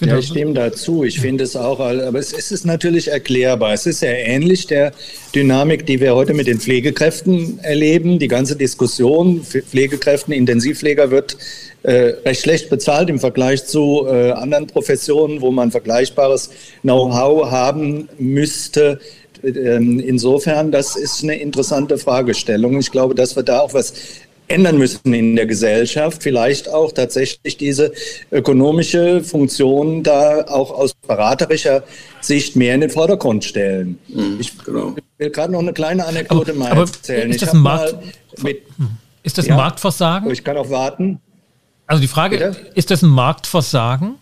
Genau. 0.00 0.12
Ja, 0.12 0.18
ich 0.20 0.28
stimme 0.28 0.54
dazu. 0.54 1.02
Ich 1.02 1.20
finde 1.20 1.42
es 1.42 1.56
auch, 1.56 1.80
aber 1.80 2.18
es, 2.20 2.32
ist 2.32 2.64
natürlich 2.64 3.08
erklärbar. 3.08 3.72
Es 3.72 3.84
ist 3.84 4.00
ja 4.00 4.10
ähnlich 4.10 4.68
der 4.68 4.92
Dynamik, 5.34 5.86
die 5.86 6.00
wir 6.00 6.14
heute 6.14 6.34
mit 6.34 6.46
den 6.46 6.60
Pflegekräften 6.60 7.58
erleben. 7.62 8.20
Die 8.20 8.28
ganze 8.28 8.54
Diskussion, 8.54 9.42
Pflegekräften, 9.42 10.32
Intensivpfleger 10.32 11.10
wird 11.10 11.36
äh, 11.82 12.14
recht 12.24 12.42
schlecht 12.42 12.70
bezahlt 12.70 13.10
im 13.10 13.18
Vergleich 13.18 13.66
zu 13.66 14.06
äh, 14.06 14.30
anderen 14.30 14.68
Professionen, 14.68 15.40
wo 15.40 15.50
man 15.50 15.72
vergleichbares 15.72 16.50
Know-how 16.82 17.50
haben 17.50 18.08
müsste. 18.18 19.00
Ähm, 19.42 19.98
insofern, 19.98 20.70
das 20.70 20.94
ist 20.94 21.24
eine 21.24 21.40
interessante 21.40 21.98
Fragestellung. 21.98 22.78
Ich 22.78 22.92
glaube, 22.92 23.16
dass 23.16 23.34
wir 23.34 23.42
da 23.42 23.60
auch 23.60 23.74
was 23.74 23.94
ändern 24.48 24.78
müssen 24.78 25.12
in 25.12 25.36
der 25.36 25.46
Gesellschaft. 25.46 26.22
Vielleicht 26.22 26.68
auch 26.68 26.92
tatsächlich 26.92 27.56
diese 27.56 27.92
ökonomische 28.30 29.22
Funktion 29.22 30.02
da 30.02 30.46
auch 30.46 30.70
aus 30.70 30.94
beraterischer 30.94 31.84
Sicht 32.20 32.56
mehr 32.56 32.74
in 32.74 32.80
den 32.80 32.90
Vordergrund 32.90 33.44
stellen. 33.44 33.98
Mhm, 34.08 34.36
ich 34.40 34.58
genau. 34.58 34.94
will 35.18 35.30
gerade 35.30 35.52
noch 35.52 35.60
eine 35.60 35.72
kleine 35.72 36.06
Anekdote 36.06 36.52
aber, 36.52 36.60
mal 36.60 36.72
aber 36.72 36.80
erzählen. 36.82 37.30
Ist 37.30 37.42
das, 37.42 37.50
ein, 37.50 37.60
Markt, 37.60 37.94
mit, 38.42 38.62
ist 39.22 39.38
das 39.38 39.46
ein 39.46 39.50
ja, 39.50 39.56
Marktversagen? 39.56 40.30
Ich 40.30 40.42
kann 40.44 40.56
auch 40.56 40.70
warten. 40.70 41.20
Also 41.86 42.00
die 42.00 42.08
Frage, 42.08 42.38
Bitte? 42.38 42.56
ist 42.74 42.90
das 42.90 43.02
ein 43.02 43.10
Marktversagen? 43.10 44.16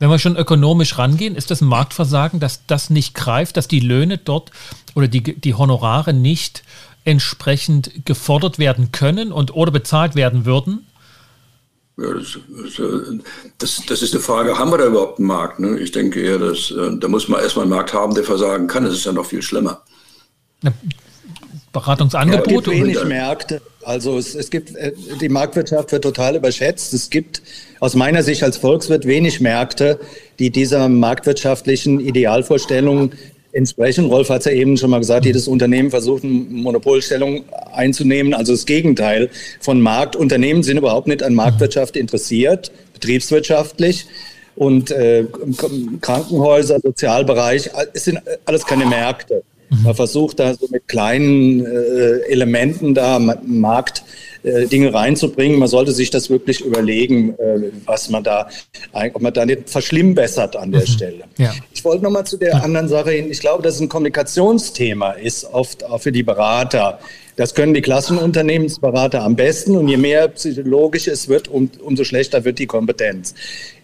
Wenn 0.00 0.10
wir 0.10 0.18
schon 0.20 0.36
ökonomisch 0.36 0.96
rangehen, 0.96 1.34
ist 1.34 1.50
das 1.50 1.60
ein 1.60 1.66
Marktversagen, 1.66 2.38
dass 2.38 2.66
das 2.66 2.88
nicht 2.88 3.14
greift, 3.14 3.56
dass 3.56 3.66
die 3.66 3.80
Löhne 3.80 4.16
dort 4.16 4.52
oder 4.94 5.08
die, 5.08 5.22
die 5.22 5.54
Honorare 5.54 6.12
nicht 6.12 6.62
entsprechend 7.08 8.04
gefordert 8.04 8.58
werden 8.58 8.92
können 8.92 9.32
und 9.32 9.54
oder 9.54 9.72
bezahlt 9.72 10.14
werden 10.14 10.44
würden? 10.44 10.86
Ja, 11.96 12.14
das, 12.14 12.38
das, 13.58 13.82
das, 13.86 14.02
ist 14.02 14.14
eine 14.14 14.22
Frage, 14.22 14.56
haben 14.56 14.70
wir 14.70 14.78
da 14.78 14.86
überhaupt 14.86 15.18
einen 15.18 15.26
Markt? 15.26 15.58
Ne? 15.58 15.80
Ich 15.80 15.90
denke 15.90 16.20
eher, 16.20 16.38
dass, 16.38 16.70
äh, 16.70 16.96
da 16.96 17.08
muss 17.08 17.28
man 17.28 17.40
erstmal 17.40 17.64
einen 17.64 17.74
Markt 17.74 17.92
haben, 17.92 18.14
der 18.14 18.22
versagen 18.22 18.68
kann. 18.68 18.84
Das 18.84 18.94
ist 18.94 19.04
ja 19.04 19.12
noch 19.12 19.26
viel 19.26 19.42
schlimmer. 19.42 19.82
Ja, 20.62 20.72
Beratungsangebote? 21.72 22.54
Es 22.54 22.64
gibt 22.64 22.68
wenig 22.68 23.04
Märkte. 23.04 23.60
Also 23.84 24.16
es, 24.16 24.34
es 24.34 24.50
gibt, 24.50 24.76
äh, 24.76 24.92
die 25.20 25.28
Marktwirtschaft 25.28 25.90
wird 25.90 26.04
total 26.04 26.36
überschätzt. 26.36 26.94
Es 26.94 27.10
gibt 27.10 27.42
aus 27.80 27.96
meiner 27.96 28.22
Sicht 28.22 28.44
als 28.44 28.58
Volkswirt 28.58 29.04
wenig 29.06 29.40
Märkte, 29.40 29.98
die 30.38 30.50
dieser 30.50 30.88
marktwirtschaftlichen 30.88 31.98
Idealvorstellung 31.98 33.12
entsprechen. 33.58 34.06
Rolf 34.06 34.30
hat 34.30 34.40
es 34.40 34.44
ja 34.46 34.52
eben 34.52 34.76
schon 34.76 34.90
mal 34.90 35.00
gesagt, 35.00 35.26
jedes 35.26 35.48
Unternehmen 35.48 35.90
versucht, 35.90 36.24
eine 36.24 36.32
Monopolstellung 36.32 37.44
einzunehmen. 37.74 38.32
Also 38.32 38.52
das 38.52 38.64
Gegenteil 38.64 39.28
von 39.60 39.80
Markt. 39.80 40.16
Unternehmen 40.16 40.62
sind 40.62 40.78
überhaupt 40.78 41.08
nicht 41.08 41.22
an 41.22 41.34
Marktwirtschaft 41.34 41.96
interessiert, 41.96 42.72
betriebswirtschaftlich. 42.94 44.06
Und 44.56 44.90
äh, 44.90 45.24
Krankenhäuser, 46.00 46.80
Sozialbereich, 46.80 47.70
es 47.92 48.04
sind 48.04 48.20
alles 48.44 48.64
keine 48.64 48.86
Märkte. 48.86 49.42
Man 49.70 49.94
versucht 49.94 50.40
da 50.40 50.54
so 50.54 50.66
mit 50.70 50.88
kleinen 50.88 51.64
äh, 51.64 52.20
Elementen 52.30 52.94
da 52.94 53.18
Markt 53.18 54.02
äh, 54.48 54.66
Dinge 54.66 54.92
reinzubringen. 54.92 55.58
Man 55.58 55.68
sollte 55.68 55.92
sich 55.92 56.10
das 56.10 56.30
wirklich 56.30 56.60
überlegen, 56.60 57.34
äh, 57.38 57.70
was 57.84 58.08
man 58.08 58.24
da, 58.24 58.48
ob 59.12 59.22
man 59.22 59.32
da 59.32 59.46
nicht 59.46 59.70
verschlimmbessert 59.70 60.56
an 60.56 60.72
der 60.72 60.82
mhm. 60.82 60.86
Stelle. 60.86 61.24
Ja. 61.38 61.54
Ich 61.72 61.84
wollte 61.84 62.02
noch 62.02 62.10
mal 62.10 62.24
zu 62.24 62.36
der 62.36 62.62
anderen 62.62 62.88
Sache 62.88 63.10
hin. 63.10 63.30
Ich 63.30 63.40
glaube, 63.40 63.62
dass 63.62 63.76
es 63.76 63.80
ein 63.80 63.88
Kommunikationsthema 63.88 65.12
ist, 65.12 65.44
oft 65.44 65.84
auch 65.84 66.00
für 66.00 66.12
die 66.12 66.22
Berater. 66.22 66.98
Das 67.38 67.54
können 67.54 67.72
die 67.72 67.82
Klassenunternehmensberater 67.82 69.22
am 69.22 69.36
besten 69.36 69.76
und 69.76 69.86
je 69.86 69.96
mehr 69.96 70.26
psychologisch 70.26 71.06
es 71.06 71.28
wird, 71.28 71.46
um, 71.46 71.70
umso 71.84 72.02
schlechter 72.02 72.44
wird 72.44 72.58
die 72.58 72.66
Kompetenz. 72.66 73.32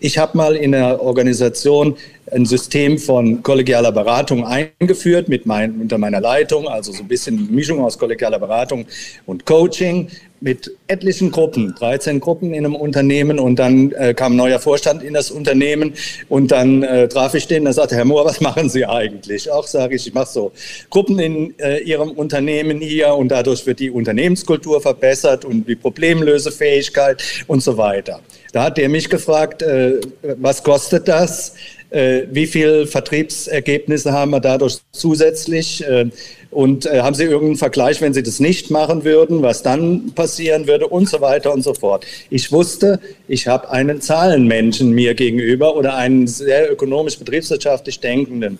Ich 0.01 0.19
habe 0.19 0.37
mal 0.37 0.57
in 0.57 0.75
einer 0.75 1.01
Organisation 1.01 1.97
ein 2.31 2.47
System 2.47 2.99
von 2.99 3.43
kollegialer 3.43 3.93
Beratung 3.93 4.45
eingeführt 4.45 5.29
mit 5.29 5.47
mein, 5.47 5.81
unter 5.81 5.99
meiner 5.99 6.21
Leitung, 6.21 6.69
also 6.69 6.93
so 6.93 7.03
ein 7.03 7.09
bisschen 7.09 7.55
Mischung 7.55 7.81
aus 7.81 7.99
kollegialer 7.99 8.39
Beratung 8.39 8.87
und 9.27 9.47
Coaching. 9.47 10.09
mit 10.45 10.71
etlichen 10.89 11.31
Gruppen, 11.31 11.75
13 11.75 12.21
Gruppen 12.21 12.53
in 12.53 12.67
einem 12.67 12.77
Unternehmen 12.77 13.39
und 13.39 13.59
dann 13.59 13.93
äh, 13.93 14.13
kam 14.13 14.35
ein 14.35 14.37
neuer 14.37 14.59
Vorstand 14.59 15.03
in 15.03 15.15
das 15.15 15.31
Unternehmen 15.31 15.95
und 16.29 16.51
dann 16.51 16.83
äh, 16.83 17.09
traf 17.09 17.33
ich 17.33 17.47
den, 17.47 17.65
da 17.65 17.73
sagte 17.73 17.97
Herr 17.97 18.05
Mohr, 18.05 18.27
was 18.27 18.43
machen 18.43 18.69
Sie 18.69 18.85
eigentlich? 18.85 19.51
Auch 19.51 19.67
sage 19.67 19.97
ich, 19.97 20.07
ich 20.07 20.13
mache 20.13 20.31
so 20.31 20.53
Gruppen 20.91 21.19
in 21.19 21.59
äh, 21.59 21.79
Ihrem 21.79 22.11
Unternehmen 22.11 22.83
hier 22.83 23.15
und 23.15 23.29
dadurch 23.29 23.65
wird 23.65 23.81
die 23.81 23.91
Unternehmenskultur 23.91 24.83
verbessert 24.83 25.47
und 25.47 25.67
die 25.67 25.77
Problemlösefähigkeit 25.77 27.23
und 27.47 27.63
so 27.63 27.79
weiter. 27.79 28.21
Da 28.53 28.65
hat 28.65 28.77
der 28.77 28.91
mich 28.91 29.09
gefragt, 29.09 29.63
äh, 29.63 30.01
was 30.37 30.63
kostet 30.63 31.09
das? 31.09 31.55
Äh, 31.95 32.27
wie 32.33 32.47
viele 32.49 32.89
Vertriebsergebnisse 32.89 34.13
haben 34.13 34.33
wir 34.33 34.41
dadurch 34.41 34.79
zusätzlich? 34.91 35.87
Äh, 35.87 36.11
und 36.51 36.87
äh, 36.87 37.03
haben 37.03 37.15
Sie 37.15 37.23
irgendeinen 37.23 37.57
Vergleich, 37.57 38.01
wenn 38.01 38.13
Sie 38.15 38.23
das 38.23 38.41
nicht 38.41 38.71
machen 38.71 39.05
würden, 39.05 39.43
was 39.43 39.63
dann 39.63 40.13
passieren 40.15 40.67
würde 40.67 40.89
und 40.89 41.09
so 41.09 41.21
weiter 41.21 41.53
und 41.53 41.63
so 41.63 41.73
fort. 41.73 42.05
Ich 42.31 42.51
wusste, 42.51 42.99
ich 43.29 43.47
habe 43.47 43.71
einen 43.71 44.01
Zahlenmenschen 44.01 44.91
mir 44.91 45.15
gegenüber 45.15 45.77
oder 45.77 45.95
einen 45.95 46.27
sehr 46.27 46.73
ökonomisch 46.73 47.19
betriebswirtschaftlich 47.19 48.01
denkenden. 48.01 48.59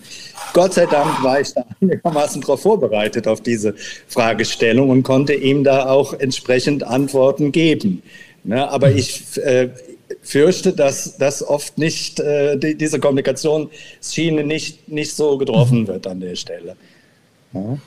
Gott 0.53 0.73
sei 0.73 0.85
Dank 0.85 1.21
war 1.21 1.41
ich 1.41 1.53
da 1.53 1.65
einigermaßen 1.81 2.41
darauf 2.41 2.61
vorbereitet 2.61 3.27
auf 3.27 3.41
diese 3.41 3.75
Fragestellung 4.07 4.89
und 4.89 5.03
konnte 5.03 5.33
ihm 5.33 5.65
da 5.65 5.87
auch 5.87 6.13
entsprechend 6.13 6.83
Antworten 6.83 7.51
geben. 7.51 8.01
Ne, 8.45 8.69
aber 8.69 8.91
mhm. 8.91 8.97
ich, 8.97 9.37
äh, 9.37 9.69
fürchte, 10.25 10.73
dass 10.73 11.17
das 11.17 11.47
oft 11.47 11.77
nicht, 11.77 12.19
äh, 12.19 12.57
die, 12.57 12.75
diese 12.75 12.99
Kommunikationsschiene 12.99 14.43
nicht, 14.43 14.89
nicht 14.89 15.15
so 15.15 15.37
getroffen 15.37 15.81
mhm. 15.81 15.87
wird 15.87 16.07
an 16.07 16.19
der 16.19 16.35
Stelle. 16.35 16.75
Ja. 17.53 17.77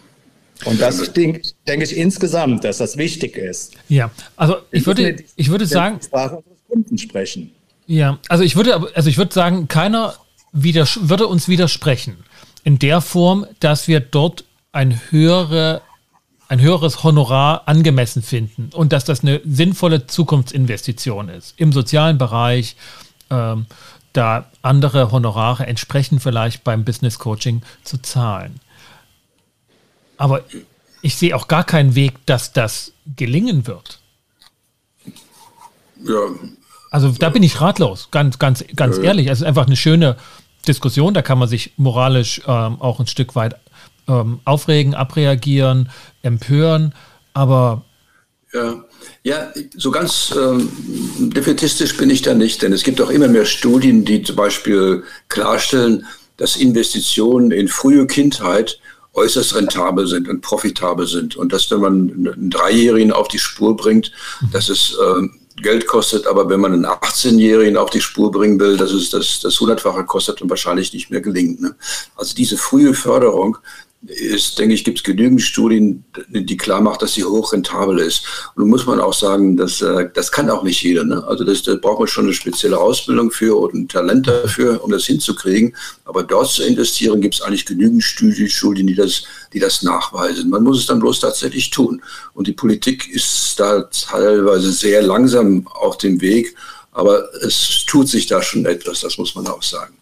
Und 0.65 0.81
das 0.81 1.13
denke 1.13 1.43
denk 1.67 1.83
ich 1.83 1.97
insgesamt, 1.97 2.65
dass 2.65 2.79
das 2.79 2.97
wichtig 2.97 3.37
ist. 3.37 3.75
Ja, 3.89 4.11
also 4.37 4.57
ich 4.71 4.87
würde, 4.87 5.17
ich 5.37 5.51
würde 5.51 5.67
sagen. 5.67 6.01
Sprache 6.03 6.37
unseres 6.37 6.59
Kunden 6.69 6.99
sprechen. 6.99 7.53
Ja, 7.87 8.19
also 8.29 8.45
ich 8.45 8.57
würde, 8.57 8.91
also 8.95 9.09
ich 9.09 9.19
würde 9.19 9.33
sagen, 9.33 9.69
keiner 9.69 10.15
würde 10.53 11.27
uns 11.27 11.49
widersprechen. 11.49 12.19
In 12.65 12.79
der 12.79 13.01
Form, 13.01 13.47
dass 13.61 13.89
wir 13.89 14.01
dort 14.01 14.45
ein 14.73 15.01
höhere 15.11 15.81
ein 16.49 16.61
höheres 16.61 17.05
Honorar 17.05 17.63
angemessen 17.67 18.23
finden 18.23 18.71
und 18.73 18.93
dass 18.93 19.05
das 19.05 19.21
eine 19.21 19.41
sinnvolle 19.45 20.07
Zukunftsinvestition 20.07 21.29
ist 21.29 21.55
im 21.59 21.73
sozialen 21.73 22.17
Bereich, 22.17 22.77
ähm, 23.31 23.67
da 24.15 24.47
andere 24.63 25.13
Honorare 25.13 25.67
entsprechend 25.67 26.23
vielleicht 26.23 26.65
beim 26.65 26.85
Business 26.85 27.19
Coaching 27.19 27.63
zu 27.85 28.01
zahlen. 28.01 28.61
Aber 30.17 30.43
ich 31.03 31.17
sehe 31.17 31.37
auch 31.37 31.47
gar 31.47 31.65
keinen 31.65 31.95
Weg, 31.95 32.15
dass 32.27 32.53
das 32.53 32.93
gelingen 33.17 33.67
wird. 33.67 34.01
Ja. 36.03 36.21
Also 36.91 37.11
da 37.11 37.29
bin 37.29 37.43
ich 37.43 37.61
ratlos, 37.61 38.09
ganz, 38.11 38.39
ganz, 38.39 38.65
ganz 38.75 38.97
ja. 38.97 39.05
ehrlich. 39.05 39.27
Es 39.27 39.41
ist 39.41 39.47
einfach 39.47 39.67
eine 39.67 39.77
schöne 39.77 40.17
Diskussion, 40.67 41.13
da 41.13 41.23
kann 41.23 41.39
man 41.39 41.49
sich 41.49 41.75
moralisch 41.77 42.41
ähm, 42.47 42.81
auch 42.81 42.99
ein 43.01 43.07
Stück 43.07 43.37
weit 43.37 43.57
ähm, 44.09 44.41
aufregen, 44.45 44.95
abreagieren, 44.95 45.91
empören, 46.23 46.95
aber. 47.35 47.85
Ja, 48.53 48.85
ja 49.23 49.53
so 49.77 49.91
ganz 49.91 50.35
ähm, 50.37 50.71
defetistisch 51.35 51.97
bin 51.97 52.11
ich 52.11 52.23
da 52.23 52.35
nicht, 52.35 52.63
denn 52.63 52.73
es 52.73 52.83
gibt 52.83 53.01
auch 53.01 53.11
immer 53.11 53.29
mehr 53.29 53.45
Studien, 53.45 54.05
die 54.05 54.23
zum 54.23 54.37
Beispiel 54.37 55.05
klarstellen, 55.29 56.07
dass 56.39 56.57
Investitionen 56.57 57.51
in 57.51 57.69
frühe 57.69 58.07
Kindheit 58.07 58.81
äußerst 59.13 59.55
rentabel 59.55 60.07
sind 60.07 60.29
und 60.29 60.41
profitabel 60.41 61.07
sind. 61.07 61.37
Und 61.37 61.53
dass, 61.53 61.71
wenn 61.71 61.81
man 61.81 62.11
einen 62.11 62.51
Dreijährigen 62.51 63.13
auf 63.13 63.29
die 63.29 63.39
Spur 63.39 63.77
bringt, 63.77 64.13
dass 64.53 64.69
es 64.69 64.93
äh, 64.93 65.29
Geld 65.63 65.87
kostet, 65.87 66.27
aber 66.27 66.49
wenn 66.49 66.61
man 66.61 66.73
einen 66.73 66.87
18-Jährigen 66.87 67.77
auf 67.77 67.91
die 67.91 68.01
Spur 68.01 68.31
bringen 68.31 68.61
will, 68.61 68.77
dass 68.77 68.93
es 68.93 69.11
das, 69.11 69.41
das 69.41 69.59
Hundertfache 69.59 70.05
kostet 70.05 70.41
und 70.41 70.51
wahrscheinlich 70.51 70.93
nicht 70.93 71.11
mehr 71.11 71.21
gelingt. 71.21 71.61
Ne? 71.61 71.75
Also 72.17 72.35
diese 72.35 72.57
frühe 72.57 72.95
Förderung 72.95 73.59
ist, 74.07 74.59
denke 74.59 74.75
ich, 74.75 74.85
gibt 74.85 74.99
es 74.99 75.05
genügend 75.05 75.43
Studien, 75.43 76.05
die 76.29 76.57
klar 76.57 76.81
macht, 76.81 77.03
dass 77.03 77.15
sie 77.15 77.25
hochrentabel 77.25 77.99
ist. 77.99 78.23
Und 78.55 78.63
nun 78.63 78.69
muss 78.71 78.87
man 78.87 79.01
auch 79.01 79.13
sagen, 79.13 79.57
dass, 79.57 79.83
äh, 79.83 80.09
das 80.15 80.31
kann 80.31 80.49
auch 80.51 80.63
nicht 80.63 80.83
jeder. 80.83 81.05
Ne? 81.05 81.25
Also 81.27 81.43
das, 81.43 81.63
da 81.63 81.75
braucht 81.75 81.99
man 81.99 82.09
schon 82.09 82.27
eine 82.27 82.35
spezielle 82.35 82.79
Ausbildung 82.79 83.33
für 83.33 83.57
und 83.57 83.75
ein 83.75 83.89
Talent 83.89 84.29
dafür, 84.29 84.83
um 84.85 84.93
das 84.93 85.05
hinzukriegen. 85.05 85.77
Aber 86.05 86.23
dort 86.23 86.49
zu 86.49 86.63
investieren, 86.63 87.21
gibt 87.21 87.35
es 87.35 87.43
eigentlich 87.43 87.67
genügend 87.67 88.05
Studien, 88.05 88.87
die 88.87 88.95
das, 88.95 89.25
die 89.53 89.59
das 89.59 89.83
nachweisen. 89.83 90.49
Man 90.49 90.63
muss 90.63 90.79
es 90.79 90.87
dann 90.87 91.01
bloß 91.01 91.21
tatsächlich 91.21 91.71
tun. 91.71 92.01
Und 92.35 92.47
die 92.47 92.53
Politik 92.53 93.09
ist 93.09 93.59
da 93.59 93.83
teilweise 93.83 94.71
sehr 94.71 95.03
langsam 95.03 95.67
auf 95.67 95.99
dem 95.99 96.21
Weg. 96.21 96.55
Aber 96.93 97.29
es 97.43 97.85
tut 97.87 98.09
sich 98.09 98.27
da 98.27 98.43
schon 98.43 98.65
etwas, 98.65 99.01
das 99.01 99.19
muss 99.19 99.35
man 99.35 99.47
auch 99.49 99.63
sagen. 99.63 99.98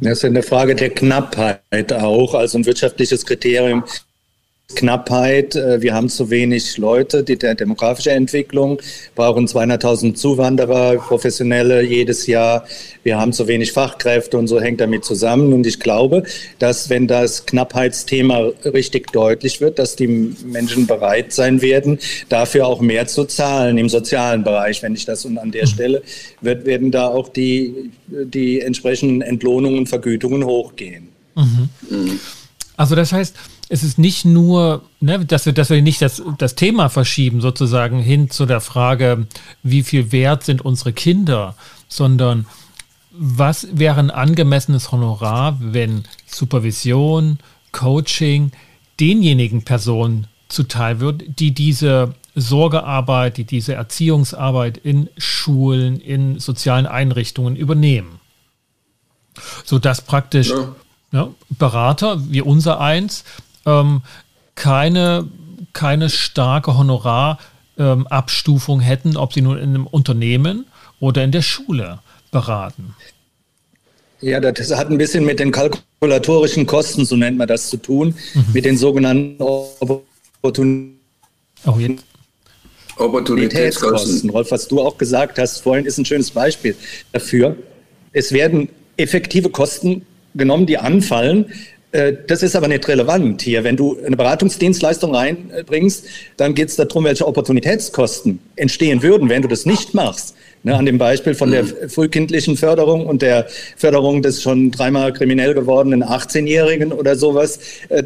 Das 0.00 0.18
ist 0.18 0.24
eine 0.24 0.42
Frage 0.42 0.74
der 0.74 0.90
Knappheit 0.90 1.92
auch, 1.92 2.34
also 2.34 2.58
ein 2.58 2.66
wirtschaftliches 2.66 3.24
Kriterium 3.24 3.84
Knappheit, 4.74 5.54
äh, 5.54 5.80
wir 5.80 5.94
haben 5.94 6.08
zu 6.08 6.28
wenig 6.28 6.76
Leute, 6.76 7.22
die 7.22 7.36
der 7.36 7.54
demografische 7.54 8.10
Entwicklung 8.10 8.80
brauchen 9.14 9.46
200.000 9.46 10.14
Zuwanderer, 10.14 10.96
Professionelle 10.96 11.82
jedes 11.82 12.26
Jahr. 12.26 12.66
Wir 13.04 13.16
haben 13.16 13.32
zu 13.32 13.46
wenig 13.46 13.70
Fachkräfte 13.70 14.36
und 14.36 14.48
so 14.48 14.60
hängt 14.60 14.80
damit 14.80 15.04
zusammen. 15.04 15.52
Und 15.52 15.68
ich 15.68 15.78
glaube, 15.78 16.24
dass 16.58 16.90
wenn 16.90 17.06
das 17.06 17.46
Knappheitsthema 17.46 18.50
richtig 18.64 19.12
deutlich 19.12 19.60
wird, 19.60 19.78
dass 19.78 19.94
die 19.94 20.08
Menschen 20.08 20.88
bereit 20.88 21.32
sein 21.32 21.62
werden, 21.62 22.00
dafür 22.28 22.66
auch 22.66 22.80
mehr 22.80 23.06
zu 23.06 23.24
zahlen 23.24 23.78
im 23.78 23.88
sozialen 23.88 24.42
Bereich. 24.42 24.82
Wenn 24.82 24.94
ich 24.94 25.04
das 25.04 25.24
und 25.24 25.38
an 25.38 25.52
der 25.52 25.66
mhm. 25.66 25.70
Stelle 25.70 26.02
wird, 26.40 26.66
werden 26.66 26.90
da 26.90 27.06
auch 27.06 27.28
die, 27.28 27.92
die 28.08 28.60
entsprechenden 28.60 29.22
Entlohnungen, 29.22 29.86
Vergütungen 29.86 30.44
hochgehen. 30.44 31.08
Mhm. 31.36 31.68
Mhm. 31.88 32.20
Also 32.76 32.94
das 32.94 33.12
heißt, 33.12 33.34
es 33.68 33.82
ist 33.82 33.98
nicht 33.98 34.24
nur, 34.24 34.82
ne, 35.00 35.24
dass 35.24 35.46
wir, 35.46 35.52
dass 35.52 35.70
wir 35.70 35.82
nicht 35.82 36.00
das, 36.02 36.22
das 36.38 36.54
Thema 36.54 36.88
verschieben, 36.88 37.40
sozusagen 37.40 38.00
hin 38.00 38.30
zu 38.30 38.46
der 38.46 38.60
Frage, 38.60 39.26
wie 39.62 39.82
viel 39.82 40.12
wert 40.12 40.44
sind 40.44 40.64
unsere 40.64 40.92
Kinder, 40.92 41.56
sondern 41.88 42.46
was 43.10 43.68
wäre 43.72 43.98
ein 43.98 44.10
angemessenes 44.10 44.92
Honorar, 44.92 45.56
wenn 45.60 46.04
Supervision, 46.26 47.38
Coaching 47.72 48.52
denjenigen 49.00 49.62
Personen 49.62 50.26
zuteil 50.48 51.00
wird, 51.00 51.24
die 51.40 51.52
diese 51.52 52.14
Sorgearbeit, 52.34 53.36
die 53.38 53.44
diese 53.44 53.74
Erziehungsarbeit 53.74 54.78
in 54.78 55.08
Schulen, 55.16 55.98
in 55.98 56.38
sozialen 56.38 56.86
Einrichtungen 56.86 57.56
übernehmen. 57.56 58.20
Sodass 59.64 60.02
praktisch 60.02 60.50
ja. 60.50 60.74
Ja, 61.12 61.28
Berater 61.50 62.30
wie 62.30 62.42
unser 62.42 62.80
eins 62.80 63.24
ähm, 63.66 64.02
keine, 64.54 65.28
keine 65.72 66.08
starke 66.08 66.78
Honorarabstufung 66.78 68.80
ähm, 68.80 68.86
hätten, 68.86 69.16
ob 69.16 69.32
sie 69.32 69.42
nun 69.42 69.58
in 69.58 69.70
einem 69.70 69.86
Unternehmen 69.86 70.66
oder 71.00 71.24
in 71.24 71.32
der 71.32 71.42
Schule 71.42 71.98
beraten. 72.30 72.94
Ja, 74.20 74.40
das 74.40 74.74
hat 74.74 74.90
ein 74.90 74.96
bisschen 74.96 75.26
mit 75.26 75.40
den 75.40 75.52
kalkulatorischen 75.52 76.64
Kosten, 76.64 77.04
so 77.04 77.16
nennt 77.16 77.36
man 77.36 77.48
das, 77.48 77.68
zu 77.68 77.76
tun, 77.76 78.14
mhm. 78.34 78.44
mit 78.54 78.64
den 78.64 78.78
sogenannten 78.78 79.42
Opportun 79.42 80.96
oh, 81.66 81.78
Opportunitätskosten. 82.96 84.30
Rolf, 84.30 84.50
was 84.50 84.68
du 84.68 84.80
auch 84.80 84.96
gesagt 84.96 85.38
hast 85.38 85.60
vorhin, 85.60 85.84
ist 85.84 85.98
ein 85.98 86.06
schönes 86.06 86.30
Beispiel 86.30 86.74
dafür. 87.12 87.56
Es 88.12 88.32
werden 88.32 88.70
effektive 88.96 89.50
Kosten 89.50 90.06
genommen, 90.34 90.64
die 90.64 90.78
anfallen, 90.78 91.52
das 91.92 92.42
ist 92.42 92.56
aber 92.56 92.68
nicht 92.68 92.86
relevant 92.88 93.42
hier. 93.42 93.64
Wenn 93.64 93.76
du 93.76 93.96
eine 94.04 94.16
Beratungsdienstleistung 94.16 95.14
reinbringst, 95.14 96.06
dann 96.36 96.54
geht 96.54 96.68
es 96.68 96.76
darum, 96.76 97.04
welche 97.04 97.26
Opportunitätskosten 97.26 98.40
entstehen 98.56 99.02
würden, 99.02 99.28
wenn 99.28 99.42
du 99.42 99.48
das 99.48 99.66
nicht 99.66 99.94
machst. 99.94 100.34
Ne, 100.66 100.74
an 100.74 100.84
dem 100.84 100.98
Beispiel 100.98 101.36
von 101.36 101.52
der 101.52 101.64
frühkindlichen 101.64 102.56
Förderung 102.56 103.06
und 103.06 103.22
der 103.22 103.46
Förderung 103.76 104.20
des 104.20 104.42
schon 104.42 104.72
dreimal 104.72 105.12
kriminell 105.12 105.54
gewordenen 105.54 106.02
18-Jährigen 106.02 106.92
oder 106.92 107.14
sowas, 107.14 107.60
äh, 107.88 108.02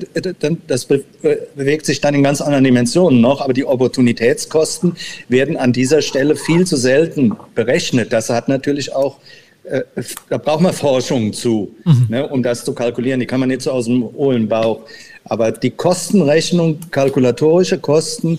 das 0.67 0.85
bewegt 0.85 1.87
sich 1.87 2.03
dann 2.03 2.15
in 2.15 2.23
ganz 2.23 2.43
anderen 2.43 2.65
Dimensionen 2.65 3.23
noch. 3.23 3.41
Aber 3.41 3.55
die 3.55 3.65
Opportunitätskosten 3.65 4.97
werden 5.29 5.57
an 5.57 5.73
dieser 5.73 6.03
Stelle 6.03 6.37
viel 6.37 6.67
zu 6.67 6.77
selten 6.77 7.35
berechnet. 7.55 8.13
Das 8.13 8.29
hat 8.29 8.49
natürlich 8.49 8.95
auch 8.95 9.17
äh, 9.65 9.83
da 10.29 10.39
braucht 10.39 10.61
man 10.61 10.73
Forschung 10.73 11.33
zu, 11.33 11.75
mhm. 11.85 12.07
ne, 12.09 12.29
um 12.29 12.43
das 12.43 12.65
zu 12.65 12.75
kalkulieren. 12.75 13.21
Die 13.21 13.27
kann 13.27 13.41
man 13.41 13.49
nicht 13.49 13.63
so 13.63 13.71
aus 13.71 13.87
dem 13.87 14.03
hohlen 14.03 14.49
Bauch. 14.49 14.81
Aber 15.25 15.53
die 15.53 15.71
Kostenrechnung, 15.71 16.79
kalkulatorische 16.91 17.79
Kosten, 17.79 18.39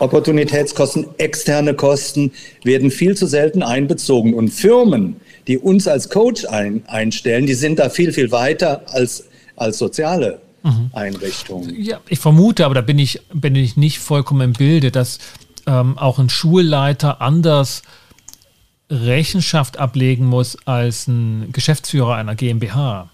Opportunitätskosten, 0.00 1.06
externe 1.18 1.74
Kosten 1.74 2.32
werden 2.64 2.90
viel 2.90 3.16
zu 3.16 3.26
selten 3.26 3.62
einbezogen. 3.62 4.34
Und 4.34 4.50
Firmen, 4.50 5.16
die 5.46 5.58
uns 5.58 5.86
als 5.86 6.10
Coach 6.10 6.44
ein, 6.44 6.82
einstellen, 6.86 7.46
die 7.46 7.54
sind 7.54 7.78
da 7.78 7.88
viel, 7.88 8.12
viel 8.12 8.30
weiter 8.30 8.82
als, 8.88 9.24
als 9.56 9.78
soziale 9.78 10.40
mhm. 10.62 10.90
Einrichtungen. 10.92 11.74
Ja, 11.80 12.00
ich 12.08 12.18
vermute, 12.18 12.64
aber 12.64 12.74
da 12.74 12.80
bin 12.80 12.98
ich, 12.98 13.20
bin 13.32 13.54
ich 13.54 13.76
nicht 13.76 13.98
vollkommen 13.98 14.40
im 14.42 14.52
Bilde, 14.52 14.90
dass 14.90 15.18
ähm, 15.66 15.96
auch 15.96 16.18
ein 16.18 16.28
Schulleiter 16.28 17.20
anders 17.20 17.82
Rechenschaft 18.90 19.78
ablegen 19.78 20.26
muss 20.26 20.56
als 20.66 21.06
ein 21.08 21.52
Geschäftsführer 21.52 22.14
einer 22.16 22.34
GmbH. 22.34 23.10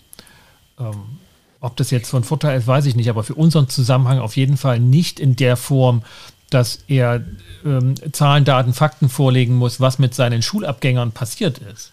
Ähm, 0.78 1.18
ob 1.60 1.76
das 1.76 1.90
jetzt 1.90 2.10
von 2.10 2.24
Vorteil 2.24 2.58
ist, 2.58 2.66
weiß 2.66 2.86
ich 2.86 2.94
nicht, 2.94 3.08
aber 3.08 3.24
für 3.24 3.34
unseren 3.34 3.68
Zusammenhang 3.68 4.18
auf 4.18 4.36
jeden 4.36 4.56
Fall 4.56 4.78
nicht 4.78 5.18
in 5.18 5.34
der 5.34 5.56
Form, 5.56 6.02
dass 6.50 6.84
er 6.88 7.24
ähm, 7.64 7.94
Zahlen, 8.12 8.44
Daten, 8.44 8.74
Fakten 8.74 9.08
vorlegen 9.08 9.56
muss, 9.56 9.80
was 9.80 9.98
mit 9.98 10.14
seinen 10.14 10.42
Schulabgängern 10.42 11.12
passiert 11.12 11.58
ist. 11.58 11.90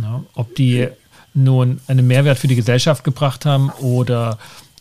Ja, 0.00 0.22
ob 0.34 0.54
die 0.56 0.88
nun 1.34 1.80
einen 1.86 2.06
Mehrwert 2.06 2.38
für 2.38 2.48
die 2.48 2.56
Gesellschaft 2.56 3.04
gebracht 3.04 3.44
haben 3.46 3.70
oder 3.80 4.38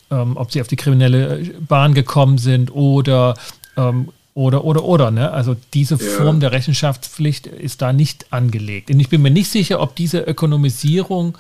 ähm, 0.10 0.38
ob 0.38 0.52
sie 0.52 0.62
auf 0.62 0.68
die 0.68 0.76
kriminelle 0.76 1.54
Bahn 1.68 1.94
gekommen 1.94 2.38
sind 2.38 2.74
oder 2.74 3.36
ähm, 3.78 4.10
oder, 4.34 4.64
oder, 4.64 4.84
oder. 4.84 5.12
Ne? 5.12 5.32
Also 5.32 5.56
diese 5.74 5.96
ja. 5.96 6.10
Form 6.10 6.40
der 6.40 6.52
Rechenschaftspflicht 6.52 7.48
ist 7.48 7.82
da 7.82 7.94
nicht 7.94 8.32
angelegt. 8.32 8.90
Und 8.90 9.00
ich 9.00 9.10
bin 9.10 9.22
mir 9.22 9.32
nicht 9.32 9.50
sicher, 9.50 9.82
ob 9.82 9.96
diese 9.96 10.20
Ökonomisierung 10.20 11.38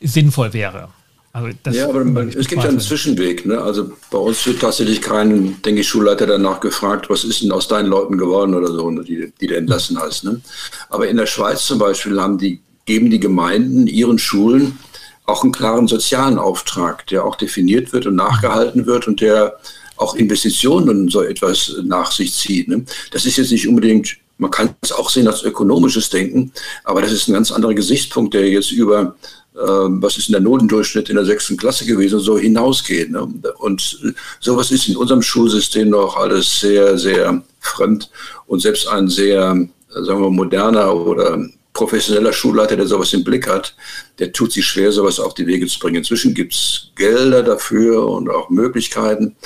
sinnvoll 0.00 0.52
wäre. 0.52 0.88
Also 1.34 1.48
ja, 1.70 1.88
aber 1.88 2.04
es 2.26 2.46
gibt 2.46 2.62
ja 2.62 2.68
einen 2.68 2.78
Zwischenweg. 2.78 3.46
Ne? 3.46 3.58
Also 3.58 3.92
bei 4.10 4.18
uns 4.18 4.44
wird 4.46 4.60
tatsächlich 4.60 5.00
kein, 5.00 5.62
denke 5.62 5.80
ich, 5.80 5.88
Schulleiter 5.88 6.26
danach 6.26 6.60
gefragt, 6.60 7.08
was 7.08 7.24
ist 7.24 7.42
denn 7.42 7.52
aus 7.52 7.68
deinen 7.68 7.88
Leuten 7.88 8.18
geworden 8.18 8.54
oder 8.54 8.68
so, 8.70 8.90
ne, 8.90 9.02
die, 9.02 9.32
die 9.40 9.46
du 9.46 9.56
entlassen 9.56 9.98
hast. 9.98 10.24
Ne? 10.24 10.42
Aber 10.90 11.08
in 11.08 11.16
der 11.16 11.26
Schweiz 11.26 11.66
zum 11.66 11.78
Beispiel 11.78 12.20
haben 12.20 12.36
die, 12.36 12.60
geben 12.84 13.08
die 13.08 13.20
Gemeinden 13.20 13.86
ihren 13.86 14.18
Schulen 14.18 14.78
auch 15.24 15.42
einen 15.42 15.52
klaren 15.52 15.88
sozialen 15.88 16.38
Auftrag, 16.38 17.06
der 17.06 17.24
auch 17.24 17.36
definiert 17.36 17.94
wird 17.94 18.06
und 18.06 18.16
nachgehalten 18.16 18.84
wird 18.84 19.08
und 19.08 19.22
der 19.22 19.56
auch 19.96 20.14
Investitionen 20.14 20.88
und 20.88 21.12
so 21.12 21.22
etwas 21.22 21.76
nach 21.84 22.12
sich 22.12 22.32
zieht. 22.32 22.68
Ne? 22.68 22.84
Das 23.10 23.26
ist 23.26 23.36
jetzt 23.36 23.52
nicht 23.52 23.68
unbedingt, 23.68 24.16
man 24.38 24.50
kann 24.50 24.74
es 24.80 24.92
auch 24.92 25.10
sehen 25.10 25.28
als 25.28 25.42
ökonomisches 25.42 26.10
Denken, 26.10 26.52
aber 26.84 27.02
das 27.02 27.12
ist 27.12 27.28
ein 27.28 27.34
ganz 27.34 27.52
anderer 27.52 27.74
Gesichtspunkt, 27.74 28.34
der 28.34 28.48
jetzt 28.48 28.72
über 28.72 29.14
ähm, 29.54 30.02
was 30.02 30.16
ist 30.16 30.28
denn 30.28 30.32
der 30.32 30.40
Notendurchschnitt 30.40 31.10
in 31.10 31.16
der 31.16 31.26
sechsten 31.26 31.58
Klasse 31.58 31.84
gewesen, 31.84 32.20
so 32.20 32.38
hinausgeht. 32.38 33.10
Ne? 33.10 33.28
Und 33.58 34.16
sowas 34.40 34.70
ist 34.70 34.88
in 34.88 34.96
unserem 34.96 35.20
Schulsystem 35.20 35.90
noch 35.90 36.16
alles 36.16 36.60
sehr, 36.60 36.96
sehr 36.96 37.42
fremd. 37.60 38.10
Und 38.46 38.60
selbst 38.60 38.88
ein 38.88 39.08
sehr, 39.08 39.68
sagen 39.88 40.22
wir, 40.22 40.30
moderner 40.30 40.94
oder 40.94 41.38
professioneller 41.74 42.32
Schulleiter, 42.32 42.76
der 42.76 42.86
sowas 42.86 43.12
im 43.12 43.24
Blick 43.24 43.46
hat, 43.46 43.74
der 44.18 44.32
tut 44.32 44.52
sich 44.52 44.64
schwer, 44.64 44.90
sowas 44.90 45.20
auf 45.20 45.34
die 45.34 45.46
Wege 45.46 45.66
zu 45.66 45.78
bringen. 45.78 45.96
Inzwischen 45.96 46.34
gibt 46.34 46.54
es 46.54 46.90
Gelder 46.96 47.42
dafür 47.42 48.08
und 48.08 48.30
auch 48.30 48.48
Möglichkeiten, 48.48 49.36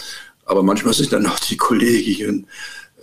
aber 0.46 0.62
manchmal 0.62 0.94
sind 0.94 1.12
dann 1.12 1.26
auch 1.26 1.38
die 1.38 1.56
Kolleginnen 1.56 2.46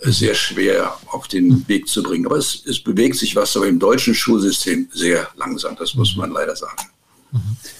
sehr 0.00 0.34
schwer 0.34 0.96
auf 1.06 1.28
den 1.28 1.66
Weg 1.68 1.88
zu 1.88 2.02
bringen. 2.02 2.26
Aber 2.26 2.36
es, 2.36 2.62
es 2.66 2.80
bewegt 2.80 3.16
sich 3.16 3.36
was, 3.36 3.56
aber 3.56 3.66
im 3.66 3.78
deutschen 3.78 4.14
Schulsystem 4.14 4.88
sehr 4.92 5.28
langsam, 5.36 5.76
das 5.76 5.94
muss 5.94 6.16
man 6.16 6.30
leider 6.32 6.56
sagen. 6.56 6.88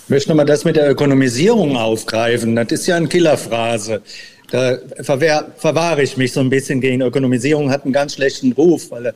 Ich 0.04 0.10
möchte 0.10 0.30
nochmal 0.30 0.46
das 0.46 0.64
mit 0.64 0.76
der 0.76 0.90
Ökonomisierung 0.90 1.76
aufgreifen. 1.76 2.56
Das 2.56 2.72
ist 2.72 2.86
ja 2.86 2.96
eine 2.96 3.08
Killerphrase. 3.08 4.02
Da 4.50 4.78
verwehr, 5.00 5.52
verwahre 5.56 6.02
ich 6.02 6.16
mich 6.16 6.32
so 6.32 6.40
ein 6.40 6.50
bisschen 6.50 6.80
gegen 6.80 7.00
Ökonomisierung, 7.00 7.70
hat 7.70 7.84
einen 7.84 7.92
ganz 7.92 8.14
schlechten 8.14 8.52
Ruf, 8.52 8.90
weil 8.90 9.04
da 9.04 9.12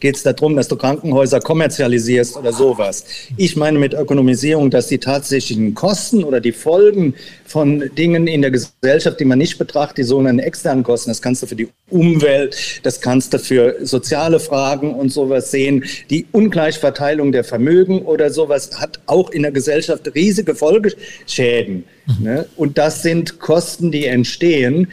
geht 0.00 0.16
es 0.16 0.22
darum, 0.22 0.56
dass 0.56 0.68
du 0.68 0.76
Krankenhäuser 0.76 1.40
kommerzialisierst 1.40 2.36
oder 2.36 2.52
sowas. 2.52 3.04
Ich 3.36 3.56
meine 3.56 3.78
mit 3.78 3.94
Ökonomisierung, 3.94 4.70
dass 4.70 4.88
die 4.88 4.98
tatsächlichen 4.98 5.74
Kosten 5.74 6.24
oder 6.24 6.40
die 6.40 6.52
Folgen 6.52 7.14
von 7.44 7.90
Dingen 7.96 8.26
in 8.26 8.42
der 8.42 8.50
Gesellschaft, 8.50 9.20
die 9.20 9.24
man 9.24 9.38
nicht 9.38 9.58
betrachtet, 9.58 9.98
die 9.98 10.02
sogenannten 10.04 10.40
externen 10.40 10.82
Kosten, 10.82 11.10
das 11.10 11.20
kannst 11.20 11.42
du 11.42 11.46
für 11.46 11.56
die 11.56 11.68
Umwelt, 11.90 12.80
das 12.82 13.00
kannst 13.00 13.34
du 13.34 13.38
für 13.38 13.76
soziale 13.82 14.40
Fragen 14.40 14.94
und 14.94 15.10
sowas 15.10 15.50
sehen. 15.50 15.84
Die 16.08 16.26
Ungleichverteilung 16.32 17.32
der 17.32 17.44
Vermögen 17.44 18.02
oder 18.02 18.30
sowas 18.30 18.70
hat 18.80 19.00
auch 19.06 19.30
in 19.30 19.42
der 19.42 19.52
Gesellschaft 19.52 20.14
riesige 20.14 20.54
Folgeschäden. 20.54 21.84
Mhm. 22.06 22.24
Ne? 22.24 22.46
Und 22.56 22.78
das 22.78 23.02
sind 23.02 23.38
Kosten, 23.38 23.90
die 23.90 24.06
entstehen, 24.06 24.88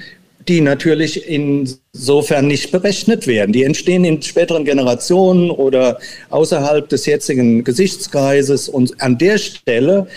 die 0.47 0.61
natürlich 0.61 1.27
insofern 1.27 2.47
nicht 2.47 2.71
berechnet 2.71 3.27
werden. 3.27 3.51
Die 3.51 3.63
entstehen 3.63 4.05
in 4.05 4.21
späteren 4.21 4.63
Generationen 4.63 5.51
oder 5.51 5.99
außerhalb 6.29 6.87
des 6.87 7.05
jetzigen 7.05 7.63
Gesichtskreises. 7.63 8.69
Und 8.69 9.01
an 9.01 9.17
der 9.17 9.37
Stelle 9.37 10.07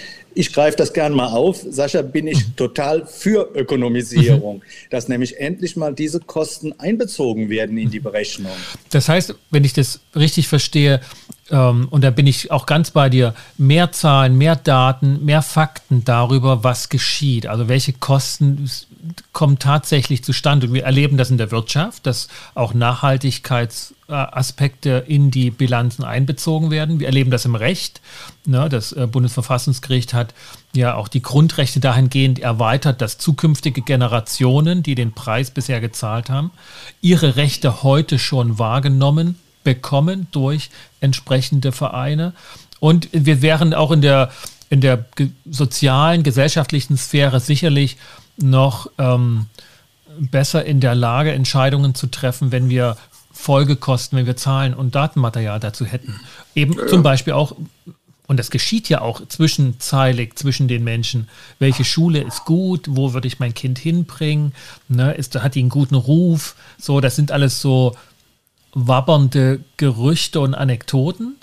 ich 0.41 0.55
greife 0.55 0.77
das 0.77 0.95
gern 0.95 1.13
mal 1.13 1.29
auf. 1.29 1.65
Sascha, 1.69 2.01
bin 2.01 2.27
ich 2.27 2.39
mhm. 2.39 2.57
total 2.57 3.07
für 3.07 3.51
Ökonomisierung, 3.55 4.57
mhm. 4.57 4.63
dass 4.89 5.07
nämlich 5.07 5.39
endlich 5.39 5.77
mal 5.77 5.95
diese 5.95 6.19
Kosten 6.21 6.73
einbezogen 6.79 7.51
werden 7.51 7.77
in 7.77 7.91
die 7.91 8.01
Berechnung. 8.01 8.53
Das 8.91 9.09
heißt, 9.09 9.35
wenn 9.51 9.65
ich 9.65 9.75
das 9.75 10.01
richtig 10.17 10.49
verstehe, 10.49 11.01
ähm, 11.51 11.89
und 11.91 12.03
da 12.03 12.11
bin 12.11 12.27
ich 12.27 12.51
auch 12.51 12.65
ganz 12.65 12.91
bei 12.91 13.11
dir, 13.11 13.35
mehr 13.59 13.93
Zahlen, 13.93 14.39
mehr 14.39 14.57
Daten, 14.57 15.25
mehr 15.25 15.43
Fakten 15.43 16.05
darüber, 16.05 16.65
was 16.65 16.89
geschieht. 16.89 17.47
Also 17.47 17.69
welche 17.69 17.93
Kosten 17.93 18.69
kommen 19.33 19.59
tatsächlich 19.59 20.25
zustande. 20.25 20.67
Und 20.67 20.75
wir 20.75 20.85
erleben 20.85 21.17
das 21.17 21.31
in 21.31 21.39
der 21.39 21.51
Wirtschaft, 21.51 22.07
dass 22.07 22.29
auch 22.55 22.75
Nachhaltigkeitsaspekte 22.75 25.05
in 25.07 25.31
die 25.31 25.51
Bilanzen 25.51 26.05
einbezogen 26.05 26.71
werden. 26.71 27.01
Wir 27.01 27.07
erleben 27.07 27.31
das 27.31 27.45
im 27.45 27.55
Recht. 27.55 28.01
Ne, 28.47 28.69
das 28.69 28.93
äh, 28.93 29.07
Bundesverfassungsgericht 29.07 30.15
hat 30.15 30.35
ja 30.75 30.95
auch 30.95 31.09
die 31.09 31.23
Grundrechte 31.23 31.81
dahingehend 31.81 32.39
erweitert, 32.39 33.01
dass 33.01 33.19
zukünftige 33.19 33.83
Generationen, 33.83 34.83
die 34.83 34.95
den 34.95 35.13
Preis 35.13 35.51
bisher 35.51 35.81
gezahlt 35.81 36.31
haben, 36.31 36.51
ihre 37.01 37.37
Rechte 37.37 37.83
heute 37.83 38.19
schon 38.19 38.59
wahrgenommen 38.59 39.39
bekommen 39.65 40.27
durch 40.33 40.71
entsprechende 41.01 41.73
Vereine. 41.73 42.35
Und 42.79 43.09
wir 43.13 43.43
wären 43.43 43.75
auch 43.75 43.91
in 43.91 44.01
der, 44.01 44.31
in 44.71 44.81
der 44.81 45.05
sozialen, 45.49 46.23
gesellschaftlichen 46.23 46.97
Sphäre 46.97 47.41
sicherlich 47.41 47.99
noch 48.43 48.91
ähm, 48.99 49.47
besser 50.19 50.65
in 50.65 50.81
der 50.81 50.95
Lage, 50.95 51.33
Entscheidungen 51.33 51.95
zu 51.95 52.07
treffen, 52.07 52.53
wenn 52.53 52.69
wir 52.69 52.97
Folgekosten, 53.33 54.19
wenn 54.19 54.27
wir 54.27 54.37
Zahlen 54.37 54.75
und 54.75 54.95
Datenmaterial 54.95 55.61
dazu 55.61 55.85
hätten. 55.87 56.21
Eben 56.55 56.75
ja, 56.75 56.87
zum 56.87 57.03
Beispiel 57.03 57.33
auch, 57.33 57.57
und 58.27 58.37
das 58.39 58.51
geschieht 58.51 58.89
ja 58.89 59.01
auch 59.01 59.27
zwischenzeilig 59.27 60.35
zwischen 60.35 60.69
den 60.69 60.85
Menschen, 60.85 61.29
welche 61.59 61.85
Schule 61.85 62.21
ist 62.21 62.45
gut, 62.45 62.87
wo 62.89 63.13
würde 63.15 63.29
ich 63.29 63.39
mein 63.39 63.55
Kind 63.55 63.79
hinbringen, 63.79 64.53
ne, 64.89 65.13
ist, 65.13 65.41
hat 65.41 65.55
die 65.55 65.61
einen 65.61 65.71
guten 65.71 65.95
Ruf, 65.95 66.55
so, 66.79 67.01
das 67.01 67.17
sind 67.17 67.33
alles 67.33 67.61
so 67.61 67.97
wabbernde 68.73 69.61
Gerüchte 69.79 70.41
und 70.41 70.55
Anekdoten, 70.55 71.37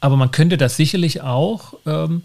aber 0.00 0.16
man 0.16 0.30
könnte 0.30 0.56
das 0.56 0.76
sicherlich 0.76 1.20
auch 1.20 1.74
ähm, 1.84 2.22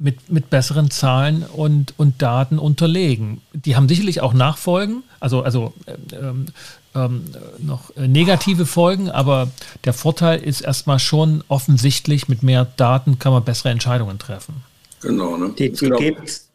mit, 0.00 0.32
mit 0.32 0.50
besseren 0.50 0.90
Zahlen 0.90 1.44
und, 1.44 1.94
und 1.98 2.20
Daten 2.22 2.58
unterlegen. 2.58 3.40
Die 3.52 3.76
haben 3.76 3.88
sicherlich 3.88 4.22
auch 4.22 4.32
Nachfolgen, 4.32 5.02
also, 5.20 5.42
also 5.42 5.74
ähm, 6.12 6.46
ähm, 6.94 7.24
noch 7.58 7.94
negative 7.96 8.66
Folgen, 8.66 9.10
aber 9.10 9.50
der 9.84 9.92
Vorteil 9.92 10.40
ist 10.40 10.62
erstmal 10.62 10.98
schon 10.98 11.44
offensichtlich, 11.48 12.28
mit 12.28 12.42
mehr 12.42 12.66
Daten 12.76 13.18
kann 13.18 13.32
man 13.32 13.44
bessere 13.44 13.68
Entscheidungen 13.68 14.18
treffen. 14.18 14.64
Genau, 15.02 15.36
ne? 15.36 15.54
Die, 15.58 15.70
die 15.70 15.90
gibt's. 15.90 16.48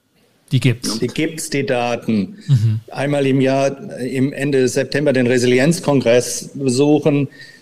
Die 0.52 0.60
gibt's. 0.60 1.00
Die 1.00 1.08
gibt's, 1.08 1.50
die 1.50 1.66
Daten. 1.66 2.38
Mhm. 2.48 2.80
Einmal 2.92 3.26
im 3.26 3.42
Jahr, 3.42 4.00
im 4.00 4.34
Ende 4.34 4.68
September, 4.68 5.14
den 5.14 5.28
Resilienzkongress 5.28 6.52
besuchen 6.54 7.28
äh, 7.28 7.55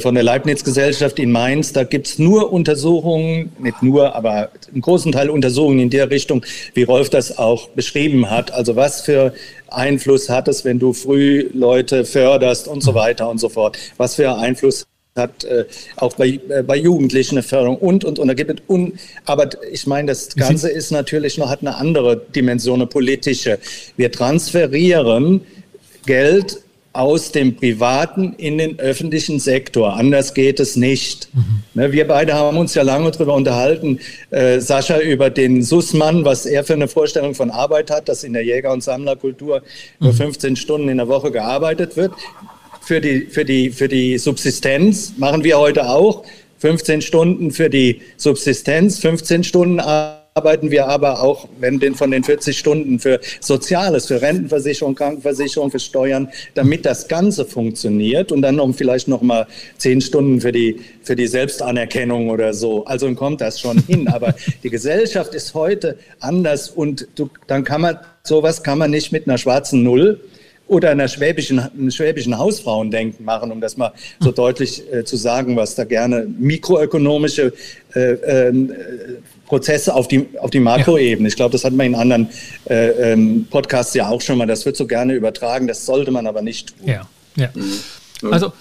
von 0.00 0.14
der 0.14 0.22
Leibniz-Gesellschaft 0.22 1.18
in 1.18 1.32
Mainz. 1.32 1.72
Da 1.72 1.84
gibt's 1.84 2.18
nur 2.18 2.52
Untersuchungen, 2.52 3.52
nicht 3.58 3.82
nur, 3.82 4.14
aber 4.14 4.50
einen 4.70 4.82
großen 4.82 5.12
Teil 5.12 5.30
Untersuchungen 5.30 5.78
in 5.78 5.90
der 5.90 6.10
Richtung, 6.10 6.44
wie 6.74 6.82
Rolf 6.82 7.08
das 7.08 7.38
auch 7.38 7.68
beschrieben 7.70 8.30
hat. 8.30 8.52
Also 8.52 8.76
was 8.76 9.00
für 9.00 9.32
Einfluss 9.68 10.28
hat 10.28 10.48
es, 10.48 10.66
wenn 10.66 10.78
du 10.78 10.92
früh 10.92 11.48
Leute 11.54 12.04
förderst 12.04 12.68
und 12.68 12.82
so 12.82 12.94
weiter 12.94 13.30
und 13.30 13.38
so 13.38 13.48
fort? 13.48 13.78
Was 13.96 14.16
für 14.16 14.36
Einfluss 14.36 14.86
hat 15.16 15.44
äh, 15.44 15.66
auch 15.96 16.14
bei, 16.14 16.40
äh, 16.48 16.62
bei 16.62 16.76
Jugendlichen 16.76 17.36
eine 17.36 17.42
Förderung 17.42 17.76
und, 17.76 18.04
und, 18.04 18.18
und. 18.18 18.28
Da 18.28 18.34
gibt 18.34 18.50
es 18.50 18.56
un, 18.68 18.94
aber 19.26 19.50
ich 19.70 19.86
meine, 19.86 20.08
das 20.08 20.34
Ganze 20.34 20.70
ist 20.70 20.90
natürlich 20.90 21.36
noch, 21.38 21.50
hat 21.50 21.60
eine 21.60 21.76
andere 21.76 22.16
Dimension, 22.16 22.80
eine 22.80 22.86
politische. 22.86 23.58
Wir 23.96 24.10
transferieren 24.10 25.42
Geld 26.06 26.62
aus 26.92 27.32
dem 27.32 27.56
privaten 27.56 28.34
in 28.34 28.58
den 28.58 28.78
öffentlichen 28.78 29.40
Sektor. 29.40 29.94
Anders 29.94 30.34
geht 30.34 30.60
es 30.60 30.76
nicht. 30.76 31.28
Mhm. 31.32 31.62
Ne, 31.74 31.92
wir 31.92 32.06
beide 32.06 32.34
haben 32.34 32.58
uns 32.58 32.74
ja 32.74 32.82
lange 32.82 33.10
darüber 33.10 33.34
unterhalten, 33.34 33.98
äh, 34.30 34.60
Sascha, 34.60 35.00
über 35.00 35.30
den 35.30 35.62
Sussmann, 35.62 36.24
was 36.24 36.44
er 36.44 36.64
für 36.64 36.74
eine 36.74 36.88
Vorstellung 36.88 37.34
von 37.34 37.50
Arbeit 37.50 37.90
hat, 37.90 38.08
dass 38.08 38.24
in 38.24 38.34
der 38.34 38.44
Jäger- 38.44 38.72
und 38.72 38.82
Sammlerkultur 38.82 39.60
mhm. 39.60 40.06
nur 40.06 40.14
15 40.14 40.56
Stunden 40.56 40.88
in 40.88 40.98
der 40.98 41.08
Woche 41.08 41.30
gearbeitet 41.30 41.96
wird. 41.96 42.12
Für 42.82 43.00
die, 43.00 43.22
für, 43.22 43.44
die, 43.44 43.70
für 43.70 43.88
die 43.88 44.18
Subsistenz 44.18 45.14
machen 45.16 45.44
wir 45.44 45.58
heute 45.58 45.88
auch 45.88 46.24
15 46.58 47.00
Stunden 47.02 47.50
für 47.50 47.70
die 47.70 48.02
Subsistenz, 48.16 48.98
15 48.98 49.44
Stunden 49.44 49.80
arbeiten 50.34 50.70
wir 50.70 50.86
aber 50.86 51.22
auch, 51.22 51.48
wenn 51.60 51.78
den 51.78 51.94
von 51.94 52.10
den 52.10 52.24
40 52.24 52.58
Stunden 52.58 52.98
für 52.98 53.20
Soziales, 53.40 54.06
für 54.06 54.22
Rentenversicherung, 54.22 54.94
Krankenversicherung, 54.94 55.70
für 55.70 55.78
Steuern, 55.78 56.28
damit 56.54 56.86
das 56.86 57.08
Ganze 57.08 57.44
funktioniert 57.44 58.32
und 58.32 58.40
dann 58.40 58.56
noch 58.56 58.72
vielleicht 58.74 59.08
noch 59.08 59.20
mal 59.20 59.46
zehn 59.76 60.00
Stunden 60.00 60.40
für 60.40 60.52
die 60.52 60.80
für 61.02 61.16
die 61.16 61.26
Selbstanerkennung 61.26 62.30
oder 62.30 62.54
so. 62.54 62.84
Also 62.86 63.12
kommt 63.14 63.40
das 63.40 63.60
schon 63.60 63.78
hin. 63.86 64.08
Aber 64.08 64.34
die 64.62 64.70
Gesellschaft 64.70 65.34
ist 65.34 65.52
heute 65.52 65.98
anders 66.20 66.70
und 66.70 67.08
du, 67.16 67.28
dann 67.46 67.64
kann 67.64 67.82
man 67.82 67.98
sowas 68.22 68.62
kann 68.62 68.78
man 68.78 68.90
nicht 68.90 69.12
mit 69.12 69.28
einer 69.28 69.36
schwarzen 69.36 69.82
Null 69.82 70.20
oder 70.68 70.90
einer 70.90 71.08
schwäbischen, 71.08 71.58
einem 71.58 71.90
schwäbischen 71.90 72.38
Hausfrauendenken 72.38 73.26
machen, 73.26 73.52
um 73.52 73.60
das 73.60 73.76
mal 73.76 73.92
so 74.20 74.32
deutlich 74.32 74.90
äh, 74.90 75.04
zu 75.04 75.16
sagen, 75.16 75.56
was 75.56 75.74
da 75.74 75.84
gerne 75.84 76.26
mikroökonomische 76.38 77.52
äh, 77.94 78.00
ähm, 78.00 78.70
äh, 78.70 78.74
Prozesse 79.52 79.94
auf 79.94 80.08
die, 80.08 80.26
auf 80.38 80.48
die 80.48 80.60
Makroebene. 80.60 81.28
Ich 81.28 81.36
glaube, 81.36 81.52
das 81.52 81.62
hat 81.62 81.74
man 81.74 81.84
in 81.84 81.94
anderen 81.94 82.30
äh, 82.70 83.12
ähm, 83.12 83.46
Podcasts 83.50 83.92
ja 83.92 84.08
auch 84.08 84.22
schon 84.22 84.38
mal. 84.38 84.46
Das 84.46 84.64
wird 84.64 84.78
so 84.78 84.86
gerne 84.86 85.12
übertragen, 85.12 85.66
das 85.66 85.84
sollte 85.84 86.10
man 86.10 86.26
aber 86.26 86.40
nicht 86.40 86.68
tun. 86.68 86.88
Ja, 86.88 87.06
ja. 87.36 87.50
Mhm. 87.52 88.32
Also 88.32 88.54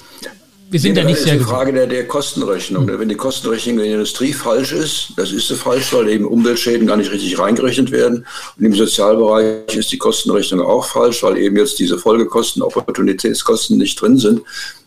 wir 0.70 0.80
sind 0.82 0.98
ja 0.98 1.06
nicht 1.06 1.20
sehr. 1.20 1.36
Das 1.36 1.44
ist 1.44 1.48
eine 1.48 1.58
Frage 1.58 1.72
der, 1.72 1.88
der 1.88 2.06
Kostenrechnung. 2.10 2.88
Mhm. 2.88 3.00
Wenn 3.00 3.08
die 3.08 3.16
Kostenrechnung 3.16 3.78
in 3.78 3.84
der 3.86 3.94
Industrie 3.94 4.34
falsch 4.34 4.74
ist, 4.74 5.14
das 5.16 5.32
ist 5.32 5.48
sie 5.48 5.56
falsch, 5.56 5.94
weil 5.94 6.10
eben 6.10 6.26
Umweltschäden 6.26 6.86
gar 6.86 6.98
nicht 6.98 7.10
richtig 7.10 7.40
reingerechnet 7.40 7.92
werden. 7.92 8.26
Und 8.58 8.66
im 8.66 8.74
Sozialbereich 8.74 9.74
ist 9.74 9.94
die 9.94 9.98
Kostenrechnung 9.98 10.60
auch 10.60 10.84
falsch, 10.84 11.24
weil 11.24 11.38
eben 11.38 11.56
jetzt 11.56 11.80
diese 11.80 11.98
Folgekosten, 12.00 12.62
Opportunitätskosten 12.64 13.78
nicht 13.78 14.02
drin 14.02 14.18
sind. 14.18 14.42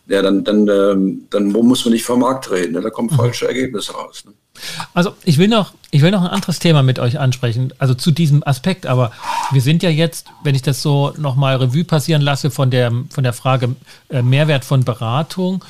Ja, 0.05 0.21
dann, 0.21 0.43
dann, 0.43 0.67
ähm, 0.67 1.25
dann 1.31 1.47
muss 1.47 1.83
man 1.83 1.93
nicht 1.93 2.05
vom 2.05 2.19
Markt 2.19 2.51
reden. 2.51 2.73
Ne? 2.73 2.81
Da 2.81 2.91
kommen 2.91 3.09
mhm. 3.11 3.15
falsche 3.15 3.47
Ergebnisse 3.47 3.93
raus. 3.93 4.23
Also 4.93 5.15
ich 5.23 5.37
will 5.37 5.47
noch, 5.47 5.73
ich 5.91 6.01
will 6.01 6.11
noch 6.11 6.21
ein 6.21 6.29
anderes 6.29 6.59
Thema 6.59 6.83
mit 6.83 6.99
euch 6.99 7.19
ansprechen, 7.19 7.73
also 7.77 7.93
zu 7.93 8.11
diesem 8.11 8.45
Aspekt, 8.45 8.85
aber 8.85 9.11
wir 9.51 9.61
sind 9.61 9.83
ja 9.83 9.89
jetzt, 9.89 10.27
wenn 10.43 10.55
ich 10.55 10.61
das 10.61 10.81
so 10.81 11.13
nochmal 11.17 11.57
Revue 11.57 11.83
passieren 11.83 12.21
lasse 12.21 12.51
von 12.51 12.71
der, 12.71 12.91
von 13.09 13.23
der 13.23 13.33
Frage 13.33 13.75
äh, 14.09 14.21
Mehrwert 14.21 14.65
von 14.65 14.83
Beratung 14.83 15.63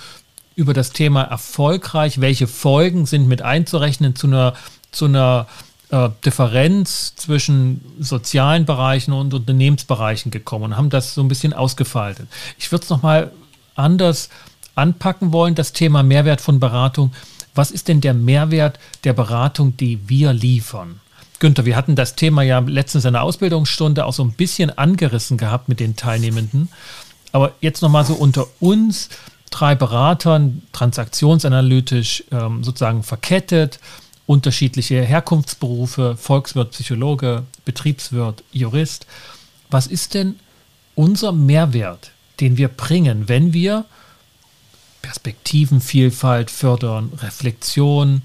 über 0.55 0.73
das 0.73 0.91
Thema 0.91 1.23
erfolgreich, 1.23 2.21
welche 2.21 2.47
Folgen 2.47 3.05
sind 3.05 3.27
mit 3.27 3.41
einzurechnen 3.41 4.15
zu 4.15 4.27
einer, 4.27 4.53
zu 4.91 5.05
einer 5.05 5.47
äh, 5.89 6.09
Differenz 6.25 7.15
zwischen 7.15 7.81
sozialen 7.99 8.65
Bereichen 8.65 9.11
und 9.13 9.33
Unternehmensbereichen 9.33 10.31
gekommen 10.31 10.65
und 10.65 10.77
haben 10.77 10.89
das 10.89 11.13
so 11.13 11.21
ein 11.21 11.27
bisschen 11.27 11.53
ausgefaltet. 11.53 12.27
Ich 12.57 12.71
würde 12.71 12.83
es 12.83 12.89
nochmal 12.89 13.31
anders 13.75 14.29
anpacken 14.75 15.31
wollen, 15.31 15.55
das 15.55 15.73
Thema 15.73 16.03
Mehrwert 16.03 16.41
von 16.41 16.59
Beratung 16.59 17.13
was 17.55 17.71
ist 17.71 17.87
denn 17.87 18.01
der 18.01 18.13
Mehrwert 18.13 18.79
der 19.03 19.13
Beratung, 19.13 19.75
die 19.77 20.07
wir 20.07 20.33
liefern? 20.33 20.99
Günther, 21.39 21.65
wir 21.65 21.75
hatten 21.75 21.95
das 21.95 22.15
Thema 22.15 22.43
ja 22.43 22.59
letztens 22.59 23.05
in 23.05 23.13
der 23.13 23.23
Ausbildungsstunde 23.23 24.05
auch 24.05 24.13
so 24.13 24.23
ein 24.23 24.33
bisschen 24.33 24.77
angerissen 24.77 25.37
gehabt 25.37 25.67
mit 25.67 25.79
den 25.79 25.95
Teilnehmenden. 25.95 26.69
Aber 27.31 27.53
jetzt 27.59 27.81
nochmal 27.81 28.05
so 28.05 28.13
unter 28.13 28.47
uns 28.59 29.09
drei 29.49 29.75
Beratern, 29.75 30.61
transaktionsanalytisch 30.71 32.23
ähm, 32.31 32.63
sozusagen 32.63 33.03
verkettet, 33.03 33.79
unterschiedliche 34.25 35.01
Herkunftsberufe, 35.01 36.15
Volkswirt, 36.17 36.71
Psychologe, 36.71 37.43
Betriebswirt, 37.63 38.43
Jurist. 38.51 39.05
Was 39.69 39.87
ist 39.87 40.13
denn 40.13 40.35
unser 40.95 41.31
Mehrwert, 41.31 42.11
den 42.39 42.57
wir 42.57 42.69
bringen, 42.69 43.27
wenn 43.27 43.53
wir 43.53 43.85
Perspektivenvielfalt 45.05 46.49
fördern, 46.49 47.11
Reflexion 47.21 48.23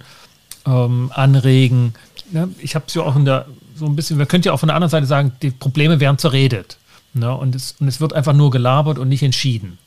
ähm, 0.66 1.10
anregen. 1.14 1.92
Ja, 2.32 2.48
ich 2.58 2.74
habe 2.74 2.86
es 2.88 2.94
ja 2.94 3.02
auch 3.02 3.16
in 3.16 3.26
der, 3.26 3.46
so 3.76 3.84
ein 3.84 3.96
bisschen, 3.96 4.16
man 4.16 4.26
könnte 4.28 4.46
ja 4.46 4.54
auch 4.54 4.60
von 4.60 4.68
der 4.68 4.76
anderen 4.76 4.90
Seite 4.90 5.06
sagen, 5.06 5.32
die 5.42 5.50
Probleme 5.50 6.00
werden 6.00 6.16
zerredet. 6.16 6.78
Ne? 7.12 7.34
Und, 7.36 7.54
es, 7.54 7.74
und 7.80 7.88
es 7.88 8.00
wird 8.00 8.14
einfach 8.14 8.32
nur 8.32 8.50
gelabert 8.50 8.98
und 8.98 9.10
nicht 9.10 9.22
entschieden. 9.22 9.78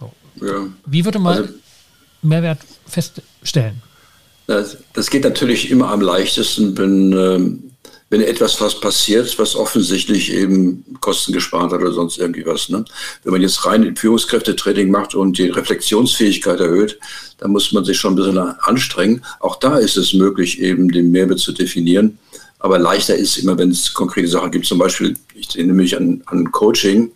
So. 0.00 0.12
Ja. 0.44 0.66
Wie 0.84 1.04
würde 1.04 1.20
man 1.20 1.36
also, 1.36 1.54
Mehrwert 2.22 2.58
feststellen? 2.86 3.80
Das, 4.48 4.78
das, 4.94 5.10
geht 5.10 5.22
natürlich 5.22 5.70
immer 5.70 5.92
am 5.92 6.00
leichtesten, 6.00 6.76
wenn 6.76 7.12
ähm, 7.12 7.67
wenn 8.10 8.22
etwas 8.22 8.60
was 8.60 8.80
passiert, 8.80 9.38
was 9.38 9.54
offensichtlich 9.54 10.32
eben 10.32 10.84
Kosten 11.00 11.32
gespart 11.32 11.72
hat 11.72 11.80
oder 11.80 11.92
sonst 11.92 12.18
irgendwie 12.18 12.46
was. 12.46 12.68
Ne? 12.68 12.84
Wenn 13.22 13.32
man 13.32 13.42
jetzt 13.42 13.66
rein 13.66 13.96
Führungskräftetraining 13.96 14.90
macht 14.90 15.14
und 15.14 15.36
die 15.36 15.50
Reflexionsfähigkeit 15.50 16.60
erhöht, 16.60 16.98
dann 17.38 17.50
muss 17.50 17.72
man 17.72 17.84
sich 17.84 17.98
schon 17.98 18.14
ein 18.14 18.16
bisschen 18.16 18.38
anstrengen. 18.38 19.24
Auch 19.40 19.56
da 19.56 19.76
ist 19.76 19.96
es 19.96 20.14
möglich, 20.14 20.60
eben 20.60 20.90
den 20.90 21.10
Mehrwert 21.10 21.38
zu 21.38 21.52
definieren. 21.52 22.18
Aber 22.60 22.78
leichter 22.78 23.14
ist 23.14 23.36
immer, 23.36 23.56
wenn 23.58 23.70
es 23.70 23.92
konkrete 23.92 24.28
Sachen 24.28 24.50
gibt. 24.50 24.66
Zum 24.66 24.78
Beispiel, 24.78 25.14
ich 25.34 25.54
erinnere 25.54 25.76
mich 25.76 25.96
an, 25.96 26.22
an 26.26 26.50
Coaching. 26.50 27.12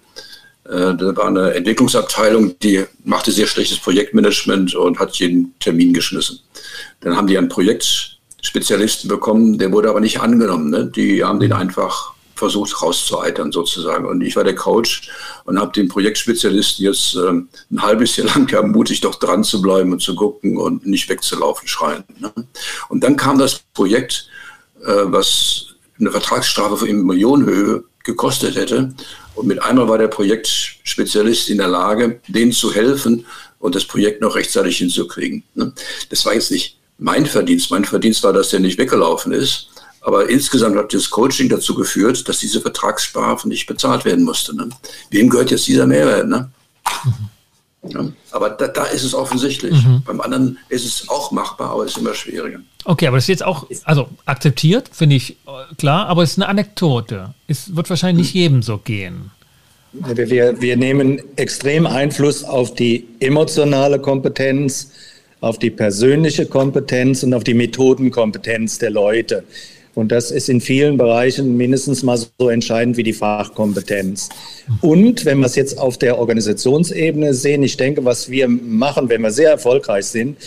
Äh, 0.64 0.94
da 0.94 1.16
war 1.16 1.26
eine 1.26 1.54
Entwicklungsabteilung, 1.54 2.56
die 2.60 2.84
machte 3.04 3.32
sehr 3.32 3.46
schlechtes 3.46 3.78
Projektmanagement 3.78 4.74
und 4.74 4.98
hat 5.00 5.16
jeden 5.16 5.54
Termin 5.58 5.92
geschmissen. 5.92 6.38
Dann 7.00 7.16
haben 7.16 7.26
die 7.26 7.36
ein 7.36 7.48
Projekt 7.48 8.11
Spezialisten 8.42 9.08
bekommen, 9.08 9.56
der 9.58 9.72
wurde 9.72 9.88
aber 9.88 10.00
nicht 10.00 10.20
angenommen. 10.20 10.68
Ne? 10.68 10.86
Die 10.94 11.24
haben 11.24 11.40
den 11.40 11.50
mhm. 11.50 11.56
einfach 11.56 12.12
versucht 12.34 12.82
rauszueitern 12.82 13.52
sozusagen. 13.52 14.04
Und 14.04 14.20
ich 14.20 14.34
war 14.34 14.42
der 14.42 14.56
Coach 14.56 15.08
und 15.44 15.60
habe 15.60 15.72
den 15.72 15.88
Projektspezialisten 15.88 16.84
jetzt 16.84 17.14
ähm, 17.14 17.48
ein 17.70 17.82
halbes 17.82 18.16
Jahr 18.16 18.26
lang 18.34 18.52
ermutigt, 18.52 19.04
doch 19.04 19.14
dran 19.14 19.44
zu 19.44 19.62
bleiben 19.62 19.92
und 19.92 20.02
zu 20.02 20.16
gucken 20.16 20.58
und 20.58 20.84
nicht 20.84 21.08
wegzulaufen, 21.08 21.68
schreien. 21.68 22.02
Ne? 22.18 22.32
Und 22.88 23.04
dann 23.04 23.16
kam 23.16 23.38
das 23.38 23.60
Projekt, 23.74 24.28
äh, 24.84 25.04
was 25.04 25.66
eine 26.00 26.10
Vertragsstrafe 26.10 26.88
in 26.88 27.06
Millionenhöhe 27.06 27.84
gekostet 28.02 28.56
hätte. 28.56 28.92
Und 29.36 29.46
mit 29.46 29.62
einmal 29.62 29.88
war 29.88 29.98
der 29.98 30.08
Projektspezialist 30.08 31.48
in 31.48 31.58
der 31.58 31.68
Lage, 31.68 32.20
denen 32.26 32.50
zu 32.50 32.74
helfen 32.74 33.24
und 33.60 33.76
das 33.76 33.84
Projekt 33.84 34.20
noch 34.20 34.34
rechtzeitig 34.34 34.78
hinzukriegen. 34.78 35.44
Ne? 35.54 35.72
Das 36.10 36.26
war 36.26 36.34
jetzt 36.34 36.50
nicht 36.50 36.76
mein 36.98 37.26
Verdienst. 37.26 37.70
Mein 37.70 37.84
Verdienst 37.84 38.22
war, 38.22 38.32
dass 38.32 38.50
der 38.50 38.60
nicht 38.60 38.78
weggelaufen 38.78 39.32
ist. 39.32 39.68
Aber 40.00 40.28
insgesamt 40.28 40.76
hat 40.76 40.92
das 40.92 41.10
Coaching 41.10 41.48
dazu 41.48 41.74
geführt, 41.74 42.28
dass 42.28 42.38
diese 42.38 42.60
Vertragsstrafe 42.60 43.48
nicht 43.48 43.66
bezahlt 43.66 44.04
werden 44.04 44.24
musste. 44.24 44.54
Ne? 44.54 44.68
Wem 45.10 45.28
gehört 45.28 45.50
jetzt 45.50 45.66
dieser 45.68 45.86
Mehrwert? 45.86 46.28
Ne? 46.28 46.50
Mhm. 47.04 47.28
Ja, 47.88 48.12
aber 48.30 48.50
da, 48.50 48.68
da, 48.68 48.84
ist 48.84 49.02
es 49.02 49.12
offensichtlich. 49.12 49.72
Mhm. 49.84 50.02
Beim 50.04 50.20
anderen 50.20 50.58
ist 50.68 50.84
es 50.84 51.08
auch 51.08 51.32
machbar, 51.32 51.70
aber 51.70 51.84
es 51.84 51.92
ist 51.92 51.98
immer 51.98 52.14
schwieriger. 52.14 52.60
Okay, 52.84 53.08
aber 53.08 53.16
das 53.16 53.24
ist 53.24 53.28
jetzt 53.28 53.44
auch, 53.44 53.66
also 53.84 54.08
akzeptiert, 54.24 54.90
finde 54.92 55.16
ich 55.16 55.32
äh, 55.32 55.74
klar, 55.76 56.06
aber 56.06 56.22
es 56.22 56.32
ist 56.32 56.38
eine 56.38 56.48
Anekdote. 56.48 57.34
Es 57.48 57.74
wird 57.74 57.90
wahrscheinlich 57.90 58.26
nicht 58.26 58.34
jedem 58.34 58.62
so 58.62 58.78
gehen. 58.78 59.32
Wir, 59.92 60.60
wir 60.60 60.76
nehmen 60.76 61.20
extrem 61.36 61.86
Einfluss 61.86 62.44
auf 62.44 62.74
die 62.74 63.08
emotionale 63.20 63.98
Kompetenz, 63.98 64.92
auf 65.42 65.58
die 65.58 65.70
persönliche 65.70 66.46
Kompetenz 66.46 67.22
und 67.22 67.34
auf 67.34 67.44
die 67.44 67.52
Methodenkompetenz 67.52 68.78
der 68.78 68.90
Leute. 68.90 69.44
Und 69.94 70.10
das 70.10 70.30
ist 70.30 70.48
in 70.48 70.60
vielen 70.62 70.96
Bereichen 70.96 71.56
mindestens 71.56 72.02
mal 72.02 72.16
so 72.16 72.48
entscheidend 72.48 72.96
wie 72.96 73.02
die 73.02 73.12
Fachkompetenz. 73.12 74.30
Und 74.80 75.26
wenn 75.26 75.40
wir 75.40 75.46
es 75.46 75.56
jetzt 75.56 75.78
auf 75.78 75.98
der 75.98 76.18
Organisationsebene 76.18 77.34
sehen, 77.34 77.62
ich 77.62 77.76
denke, 77.76 78.04
was 78.04 78.30
wir 78.30 78.48
machen, 78.48 79.10
wenn 79.10 79.20
wir 79.20 79.32
sehr 79.32 79.50
erfolgreich 79.50 80.06
sind, 80.06 80.38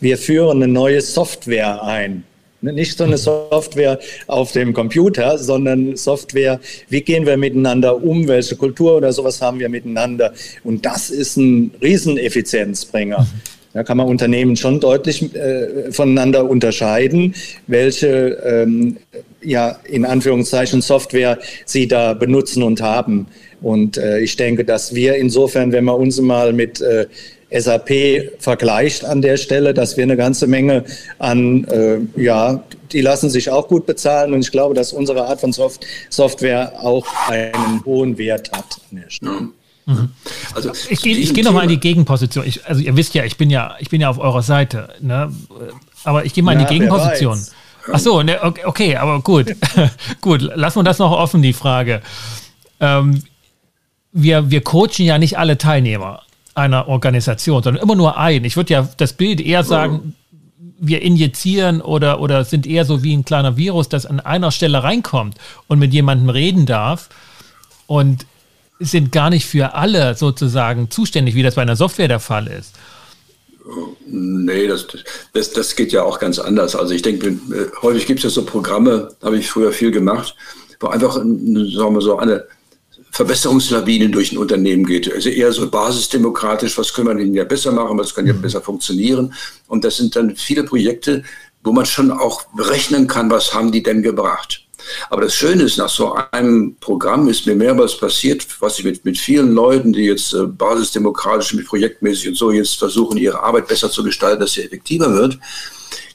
wir 0.00 0.16
führen 0.16 0.62
eine 0.62 0.72
neue 0.72 1.02
Software 1.02 1.82
ein. 1.82 2.24
Nicht 2.62 2.96
so 2.96 3.04
eine 3.04 3.18
Software 3.18 3.98
auf 4.26 4.52
dem 4.52 4.72
Computer, 4.72 5.36
sondern 5.36 5.96
Software, 5.96 6.60
wie 6.88 7.02
gehen 7.02 7.26
wir 7.26 7.36
miteinander 7.36 8.02
um, 8.02 8.26
welche 8.26 8.56
Kultur 8.56 8.96
oder 8.96 9.12
sowas 9.12 9.42
haben 9.42 9.58
wir 9.58 9.68
miteinander. 9.68 10.32
Und 10.62 10.86
das 10.86 11.10
ist 11.10 11.36
ein 11.36 11.72
Rieseneffizienzbringer. 11.82 13.26
Da 13.74 13.82
kann 13.82 13.96
man 13.96 14.06
Unternehmen 14.06 14.56
schon 14.56 14.78
deutlich 14.78 15.34
äh, 15.34 15.90
voneinander 15.90 16.48
unterscheiden, 16.48 17.34
welche 17.66 18.38
ähm, 18.44 18.96
ja 19.42 19.80
in 19.84 20.04
Anführungszeichen 20.04 20.80
Software 20.80 21.38
sie 21.66 21.88
da 21.88 22.14
benutzen 22.14 22.62
und 22.62 22.80
haben. 22.80 23.26
Und 23.60 23.96
äh, 23.96 24.20
ich 24.20 24.36
denke, 24.36 24.64
dass 24.64 24.94
wir 24.94 25.16
insofern, 25.16 25.72
wenn 25.72 25.84
man 25.84 25.96
uns 25.96 26.20
mal 26.20 26.52
mit 26.52 26.80
äh, 26.80 27.06
SAP 27.50 28.30
vergleicht 28.38 29.04
an 29.04 29.22
der 29.22 29.36
Stelle, 29.36 29.74
dass 29.74 29.96
wir 29.96 30.04
eine 30.04 30.16
ganze 30.16 30.46
Menge 30.46 30.84
an, 31.18 31.64
äh, 31.64 31.98
ja, 32.20 32.62
die 32.92 33.00
lassen 33.00 33.28
sich 33.28 33.50
auch 33.50 33.66
gut 33.66 33.86
bezahlen 33.86 34.34
und 34.34 34.40
ich 34.40 34.52
glaube, 34.52 34.74
dass 34.74 34.92
unsere 34.92 35.24
Art 35.24 35.40
von 35.40 35.52
Soft 35.52 35.84
Software 36.10 36.72
auch 36.80 37.06
einen 37.28 37.84
hohen 37.84 38.18
Wert 38.18 38.52
hat. 38.52 38.80
An 38.90 39.02
der 39.02 39.10
Stelle. 39.10 39.48
Mhm. 39.86 40.10
Also 40.54 40.72
ich 40.88 41.02
gehe 41.02 41.16
ich 41.16 41.34
geh 41.34 41.42
nochmal 41.42 41.64
in 41.64 41.68
die 41.68 41.80
Gegenposition. 41.80 42.46
Ich, 42.46 42.66
also 42.66 42.80
ihr 42.80 42.96
wisst 42.96 43.14
ja, 43.14 43.24
ich 43.24 43.36
bin 43.36 43.50
ja, 43.50 43.74
ich 43.78 43.90
bin 43.90 44.00
ja 44.00 44.08
auf 44.08 44.18
eurer 44.18 44.42
Seite. 44.42 44.88
Ne? 45.00 45.32
Aber 46.04 46.24
ich 46.24 46.34
gehe 46.34 46.42
mal 46.42 46.52
in 46.52 46.60
die 46.60 46.66
Gegenposition. 46.66 47.38
Ach 47.92 47.98
so, 47.98 48.22
ne, 48.22 48.42
okay, 48.42 48.64
okay, 48.64 48.96
aber 48.96 49.20
gut. 49.20 49.54
gut, 50.20 50.40
lassen 50.40 50.78
wir 50.78 50.84
das 50.84 50.98
noch 50.98 51.12
offen, 51.12 51.42
die 51.42 51.52
Frage. 51.52 52.00
Ähm, 52.80 53.22
wir, 54.12 54.50
wir 54.50 54.62
coachen 54.62 55.04
ja 55.04 55.18
nicht 55.18 55.38
alle 55.38 55.58
Teilnehmer 55.58 56.22
einer 56.54 56.88
Organisation, 56.88 57.62
sondern 57.62 57.82
immer 57.82 57.96
nur 57.96 58.16
einen. 58.16 58.44
Ich 58.44 58.56
würde 58.56 58.72
ja 58.72 58.88
das 58.96 59.12
Bild 59.12 59.40
eher 59.40 59.64
sagen, 59.64 60.14
wir 60.78 61.02
injizieren 61.02 61.80
oder, 61.80 62.20
oder 62.20 62.44
sind 62.44 62.66
eher 62.66 62.84
so 62.84 63.02
wie 63.02 63.14
ein 63.14 63.24
kleiner 63.24 63.56
Virus, 63.56 63.88
das 63.88 64.06
an 64.06 64.20
einer 64.20 64.50
Stelle 64.50 64.82
reinkommt 64.82 65.38
und 65.66 65.78
mit 65.78 65.92
jemandem 65.92 66.30
reden 66.30 66.66
darf 66.66 67.08
und 67.86 68.26
sind 68.80 69.12
gar 69.12 69.30
nicht 69.30 69.46
für 69.46 69.74
alle 69.74 70.14
sozusagen 70.14 70.90
zuständig, 70.90 71.34
wie 71.34 71.42
das 71.42 71.54
bei 71.54 71.62
einer 71.62 71.76
Software 71.76 72.08
der 72.08 72.20
Fall 72.20 72.46
ist. 72.46 72.74
Nee, 74.06 74.66
das, 74.66 74.86
das, 75.32 75.52
das 75.52 75.74
geht 75.74 75.92
ja 75.92 76.02
auch 76.02 76.18
ganz 76.18 76.38
anders. 76.38 76.76
Also 76.76 76.92
ich 76.92 77.02
denke, 77.02 77.28
äh, 77.28 77.70
häufig 77.82 78.06
gibt 78.06 78.20
es 78.20 78.24
ja 78.24 78.30
so 78.30 78.44
Programme, 78.44 79.08
habe 79.22 79.38
ich 79.38 79.48
früher 79.48 79.72
viel 79.72 79.90
gemacht, 79.90 80.36
wo 80.80 80.88
einfach 80.88 81.14
sagen 81.14 81.94
wir 81.94 82.00
so 82.00 82.18
eine 82.18 82.44
Verbesserungslawine 83.10 84.10
durch 84.10 84.32
ein 84.32 84.38
Unternehmen 84.38 84.84
geht. 84.84 85.10
Also 85.12 85.30
eher 85.30 85.52
so 85.52 85.70
basisdemokratisch, 85.70 86.76
was 86.76 86.92
können 86.92 87.08
wir 87.08 87.14
denn 87.14 87.32
ja 87.32 87.44
besser 87.44 87.72
machen, 87.72 87.96
was 87.96 88.14
kann 88.14 88.26
ja 88.26 88.32
besser 88.32 88.60
funktionieren. 88.60 89.32
Und 89.68 89.84
das 89.84 89.96
sind 89.96 90.14
dann 90.16 90.36
viele 90.36 90.64
Projekte, 90.64 91.22
wo 91.62 91.72
man 91.72 91.86
schon 91.86 92.10
auch 92.10 92.42
berechnen 92.56 93.06
kann, 93.06 93.30
was 93.30 93.54
haben 93.54 93.72
die 93.72 93.82
denn 93.82 94.02
gebracht. 94.02 94.63
Aber 95.10 95.22
das 95.22 95.34
Schöne 95.34 95.64
ist, 95.64 95.78
nach 95.78 95.88
so 95.88 96.16
einem 96.30 96.76
Programm 96.80 97.28
ist 97.28 97.46
mir 97.46 97.54
mehrmals 97.54 97.96
passiert, 97.96 98.46
was 98.60 98.78
ich 98.78 98.84
mit, 98.84 99.04
mit 99.04 99.18
vielen 99.18 99.52
Leuten, 99.54 99.92
die 99.92 100.04
jetzt 100.04 100.34
äh, 100.34 100.44
basisdemokratisch, 100.46 101.54
mit 101.54 101.66
projektmäßig 101.66 102.28
und 102.28 102.36
so 102.36 102.50
jetzt 102.50 102.76
versuchen, 102.76 103.16
ihre 103.16 103.42
Arbeit 103.42 103.68
besser 103.68 103.90
zu 103.90 104.02
gestalten, 104.02 104.40
dass 104.40 104.52
sie 104.52 104.62
effektiver 104.62 105.12
wird, 105.12 105.38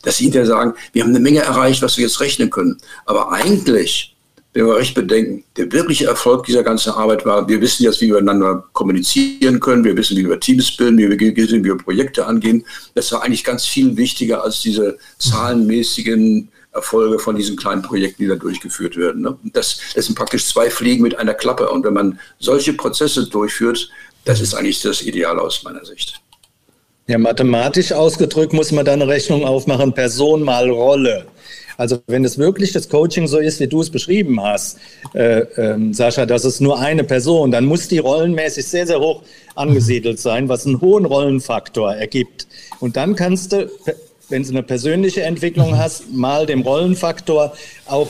dass 0.03 0.17
sie 0.17 0.26
hinterher 0.26 0.47
sagen, 0.47 0.74
wir 0.93 1.03
haben 1.03 1.09
eine 1.09 1.20
Menge 1.20 1.39
erreicht, 1.39 1.82
was 1.82 1.97
wir 1.97 2.03
jetzt 2.05 2.20
rechnen 2.20 2.49
können. 2.49 2.78
Aber 3.05 3.32
eigentlich, 3.32 4.15
wenn 4.53 4.65
wir 4.65 4.76
recht 4.76 4.95
bedenken, 4.95 5.43
der 5.57 5.72
wirkliche 5.72 6.05
Erfolg 6.07 6.45
dieser 6.45 6.63
ganzen 6.63 6.91
Arbeit 6.91 7.26
war, 7.26 7.47
wir 7.47 7.61
wissen 7.61 7.84
jetzt, 7.84 8.01
wie 8.01 8.07
wir 8.07 8.15
miteinander 8.15 8.65
kommunizieren 8.74 9.59
können, 9.59 9.84
wir 9.84 9.95
wissen, 9.95 10.17
wie 10.17 10.28
wir 10.28 10.39
Teams 10.39 10.76
bilden, 10.76 10.97
wie 10.97 11.09
wir, 11.09 11.20
wie 11.20 11.63
wir 11.63 11.78
Projekte 11.78 12.26
angehen. 12.26 12.65
Das 12.95 13.11
war 13.11 13.24
eigentlich 13.24 13.43
ganz 13.43 13.65
viel 13.65 13.95
wichtiger 13.95 14.43
als 14.43 14.61
diese 14.61 14.97
zahlenmäßigen 15.20 16.49
Erfolge 16.72 17.20
von 17.20 17.36
diesen 17.36 17.55
kleinen 17.55 17.82
Projekten, 17.82 18.24
die 18.24 18.28
da 18.28 18.36
durchgeführt 18.36 18.95
werden. 18.95 19.22
Ne? 19.22 19.38
Das, 19.53 19.80
das 19.95 20.05
sind 20.05 20.15
praktisch 20.15 20.45
zwei 20.45 20.70
Fliegen 20.70 21.03
mit 21.03 21.17
einer 21.17 21.34
Klappe. 21.34 21.70
Und 21.70 21.84
wenn 21.84 21.93
man 21.93 22.20
solche 22.39 22.74
Prozesse 22.74 23.28
durchführt, 23.28 23.89
das 24.26 24.39
ist 24.39 24.53
eigentlich 24.53 24.82
das 24.82 25.01
Ideal 25.01 25.39
aus 25.39 25.63
meiner 25.63 25.84
Sicht. 25.84 26.22
Ja, 27.07 27.17
mathematisch 27.17 27.91
ausgedrückt 27.91 28.53
muss 28.53 28.72
man 28.72 28.86
da 28.86 28.93
eine 28.93 29.07
Rechnung 29.07 29.43
aufmachen, 29.43 29.93
Person 29.93 30.43
mal 30.43 30.70
Rolle. 30.70 31.26
Also 31.76 32.01
wenn 32.07 32.24
es 32.26 32.38
wirklich 32.38 32.74
das 32.74 32.89
Coaching 32.89 33.26
so 33.26 33.39
ist, 33.39 33.59
wie 33.61 33.67
du 33.67 33.82
es 33.82 33.89
beschrieben 33.89 34.43
hast, 34.43 34.78
äh, 35.15 35.39
äh, 35.39 35.93
Sascha, 35.93 36.26
dass 36.26 36.43
es 36.43 36.59
nur 36.59 36.78
eine 36.78 37.05
Person, 37.05 37.51
dann 37.51 37.65
muss 37.65 37.88
die 37.88 37.99
rollenmäßig 37.99 38.67
sehr, 38.67 38.86
sehr 38.86 38.99
hoch 38.99 39.24
angesiedelt 39.55 40.20
sein, 40.20 40.49
was 40.49 40.67
einen 40.67 40.82
hohen 40.82 41.05
Rollenfaktor 41.05 41.95
ergibt. 41.95 42.47
Und 42.80 42.95
dann 42.97 43.15
kannst 43.15 43.53
du 43.53 43.72
wenn 44.30 44.43
du 44.43 44.49
eine 44.49 44.63
persönliche 44.63 45.23
Entwicklung 45.23 45.77
hast, 45.77 46.11
mal 46.11 46.45
dem 46.45 46.61
Rollenfaktor 46.61 47.53
auch 47.86 48.09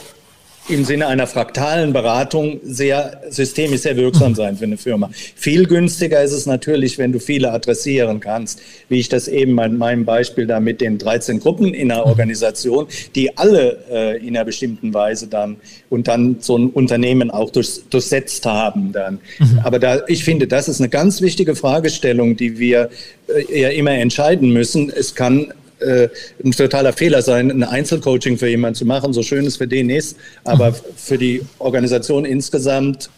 im 0.70 0.86
Sinne 0.86 1.08
einer 1.08 1.28
fraktalen 1.28 1.94
Beratung 1.94 2.60
sehr 2.64 3.22
systemisch 3.30 3.82
sehr 3.82 3.98
wirksam 3.98 4.36
sein 4.36 4.56
für 4.56 4.66
eine 4.66 4.78
Firma. 4.78 5.10
Viel 5.36 5.66
günstiger 5.66 6.22
ist 6.22 6.32
es 6.32 6.46
natürlich, 6.46 6.98
wenn 6.98 7.12
du 7.12 7.20
viele 7.20 7.52
adressieren 7.52 8.20
kannst, 8.20 8.62
wie 8.88 9.00
ich 9.00 9.10
das 9.10 9.28
eben 9.28 9.58
in 9.60 9.78
meinem 9.78 10.06
Beispiel 10.06 10.46
da 10.46 10.60
mit 10.60 10.80
den 10.82 10.98
13 10.98 11.40
Gruppen 11.40 11.74
in 11.74 11.92
einer 11.92 12.06
Organisation, 12.06 12.88
die 13.16 13.36
alle 13.38 13.80
äh, 13.90 14.18
in 14.18 14.36
einer 14.36 14.46
bestimmten 14.46 14.94
Weise 14.94 15.28
dann 15.28 15.58
und 15.90 16.08
dann 16.08 16.38
so 16.40 16.58
ein 16.58 16.70
Unternehmen 16.70 17.32
auch 17.32 17.50
durch, 17.50 17.82
durchsetzt 17.90 18.46
haben 18.46 18.92
dann. 18.92 19.20
Mhm. 19.40 19.60
Aber 19.64 19.80
da, 19.80 20.02
ich 20.08 20.24
finde, 20.24 20.48
das 20.48 20.68
ist 20.68 20.80
eine 20.80 20.90
ganz 20.90 21.22
wichtige 21.22 21.56
Fragestellung, 21.56 22.38
die 22.38 22.60
wir 22.60 22.90
äh, 23.28 23.62
ja 23.62 23.70
immer 23.70 23.92
entscheiden 23.92 24.52
müssen. 24.52 24.92
Es 24.92 25.16
kann 25.16 25.52
äh, 25.80 26.10
ein 26.44 26.52
totaler 26.52 26.94
Fehler 26.94 27.22
sein, 27.22 27.52
ein 27.52 27.64
Einzelcoaching 27.64 28.38
für 28.38 28.48
jemanden 28.48 28.76
zu 28.76 28.86
machen, 28.86 29.14
so 29.14 29.24
schön 29.24 29.46
es 29.46 29.58
für 29.58 29.68
den 29.68 29.90
ist, 29.90 30.18
aber 30.44 30.72
mhm. 30.72 30.76
für 30.96 31.18
die 31.18 31.42
Organisation 31.60 32.26
insgesamt 32.26 33.10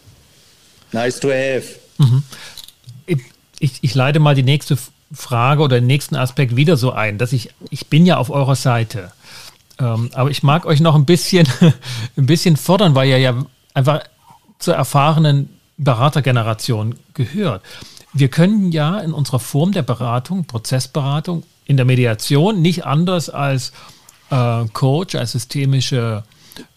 nice 0.92 1.20
to 1.20 1.28
have. 1.28 1.64
Mhm. 1.98 2.22
Ich, 3.58 3.78
ich 3.80 3.94
leite 3.94 4.18
mal 4.18 4.34
die 4.34 4.42
nächste 4.42 4.76
Frage 5.12 5.62
oder 5.62 5.78
den 5.78 5.86
nächsten 5.86 6.16
Aspekt 6.16 6.56
wieder 6.56 6.76
so 6.76 6.92
ein, 6.92 7.18
dass 7.18 7.32
ich, 7.32 7.50
ich 7.70 7.86
bin 7.86 8.06
ja 8.06 8.16
auf 8.16 8.30
eurer 8.30 8.56
Seite. 8.56 9.12
Ähm, 9.78 10.10
aber 10.14 10.30
ich 10.30 10.42
mag 10.42 10.66
euch 10.66 10.80
noch 10.80 10.94
ein 10.94 11.04
bisschen, 11.04 11.46
ein 12.16 12.26
bisschen 12.26 12.56
fordern, 12.56 12.94
weil 12.94 13.08
ihr 13.08 13.18
ja 13.18 13.46
einfach 13.74 14.02
zur 14.58 14.74
erfahrenen 14.74 15.48
Beratergeneration 15.76 16.96
gehört. 17.14 17.62
Wir 18.12 18.28
können 18.28 18.72
ja 18.72 19.00
in 19.00 19.12
unserer 19.12 19.40
Form 19.40 19.72
der 19.72 19.82
Beratung, 19.82 20.44
Prozessberatung, 20.44 21.44
in 21.66 21.76
der 21.76 21.86
Mediation 21.86 22.60
nicht 22.60 22.84
anders 22.84 23.30
als 23.30 23.72
äh, 24.30 24.64
Coach, 24.72 25.14
als 25.14 25.32
systemische 25.32 26.24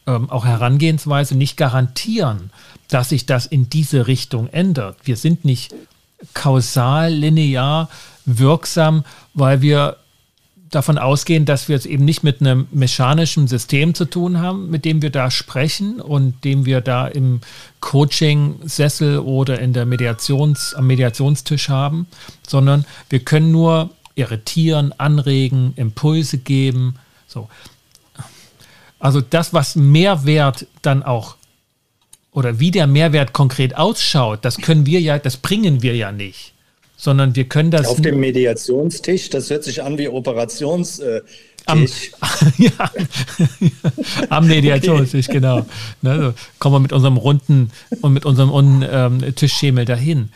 ähm, 0.07 0.29
auch 0.29 0.45
Herangehensweise 0.45 1.36
nicht 1.36 1.57
garantieren, 1.57 2.51
dass 2.89 3.09
sich 3.09 3.25
das 3.25 3.45
in 3.45 3.69
diese 3.69 4.07
Richtung 4.07 4.47
ändert. 4.49 4.97
Wir 5.03 5.17
sind 5.17 5.45
nicht 5.45 5.73
kausal, 6.33 7.11
linear 7.11 7.89
wirksam, 8.25 9.03
weil 9.33 9.61
wir 9.61 9.97
davon 10.69 10.97
ausgehen, 10.97 11.45
dass 11.45 11.69
wir 11.69 11.75
es 11.75 11.86
eben 11.86 12.03
nicht 12.05 12.23
mit 12.23 12.41
einem 12.41 12.67
mechanischen 12.71 13.47
System 13.47 13.93
zu 13.93 14.05
tun 14.05 14.39
haben, 14.39 14.69
mit 14.69 14.83
dem 14.83 15.01
wir 15.01 15.09
da 15.09 15.31
sprechen 15.31 16.01
und 16.01 16.43
dem 16.43 16.65
wir 16.65 16.81
da 16.81 17.07
im 17.07 17.41
Coaching-Sessel 17.79 19.19
oder 19.19 19.59
in 19.59 19.73
der 19.73 19.86
Mediations, 19.86 20.73
am 20.73 20.88
Mediationstisch 20.88 21.69
haben, 21.69 22.07
sondern 22.45 22.86
wir 23.09 23.19
können 23.19 23.51
nur 23.51 23.91
irritieren, 24.16 24.93
anregen, 24.97 25.74
Impulse 25.76 26.38
geben. 26.38 26.95
So. 27.28 27.49
Also 28.99 29.22
das, 29.22 29.53
was 29.53 29.76
Mehrwert 29.76 30.66
dann 30.82 31.03
auch 31.03 31.36
oder 32.32 32.59
wie 32.59 32.72
der 32.72 32.88
Mehrwert 32.88 33.32
konkret 33.32 33.78
ausschaut, 33.78 34.43
das 34.43 34.57
können 34.57 34.86
wir 34.86 34.99
ja, 34.99 35.20
das 35.20 35.38
bringen 35.38 35.82
wir 35.82 35.95
ja 35.95 36.11
nicht, 36.11 36.53
sondern 36.97 37.36
wir 37.36 37.45
können 37.45 37.72
das 37.72 37.88
auf 37.88 38.01
dem 38.01 38.20
Mediationstisch. 38.20 39.30
Das 39.30 39.49
hört 39.49 39.63
sich 39.63 39.82
an 39.82 39.97
wie 39.97 40.09
Operations. 40.09 40.99
Äh, 40.99 41.22
am, 41.66 41.88
ja, 42.57 42.91
am 44.30 44.47
Mediationstisch, 44.47 45.30
okay. 45.30 45.39
genau. 45.39 45.66
Ne, 46.01 46.22
so 46.22 46.34
kommen 46.59 46.76
wir 46.76 46.80
mit 46.80 46.93
unserem 46.93 47.18
runden 47.18 47.72
und 48.01 48.13
mit 48.13 48.26
unserem 48.26 48.86
ähm, 48.88 49.36
Tischschemel 49.36 49.86
dahin. 49.86 50.30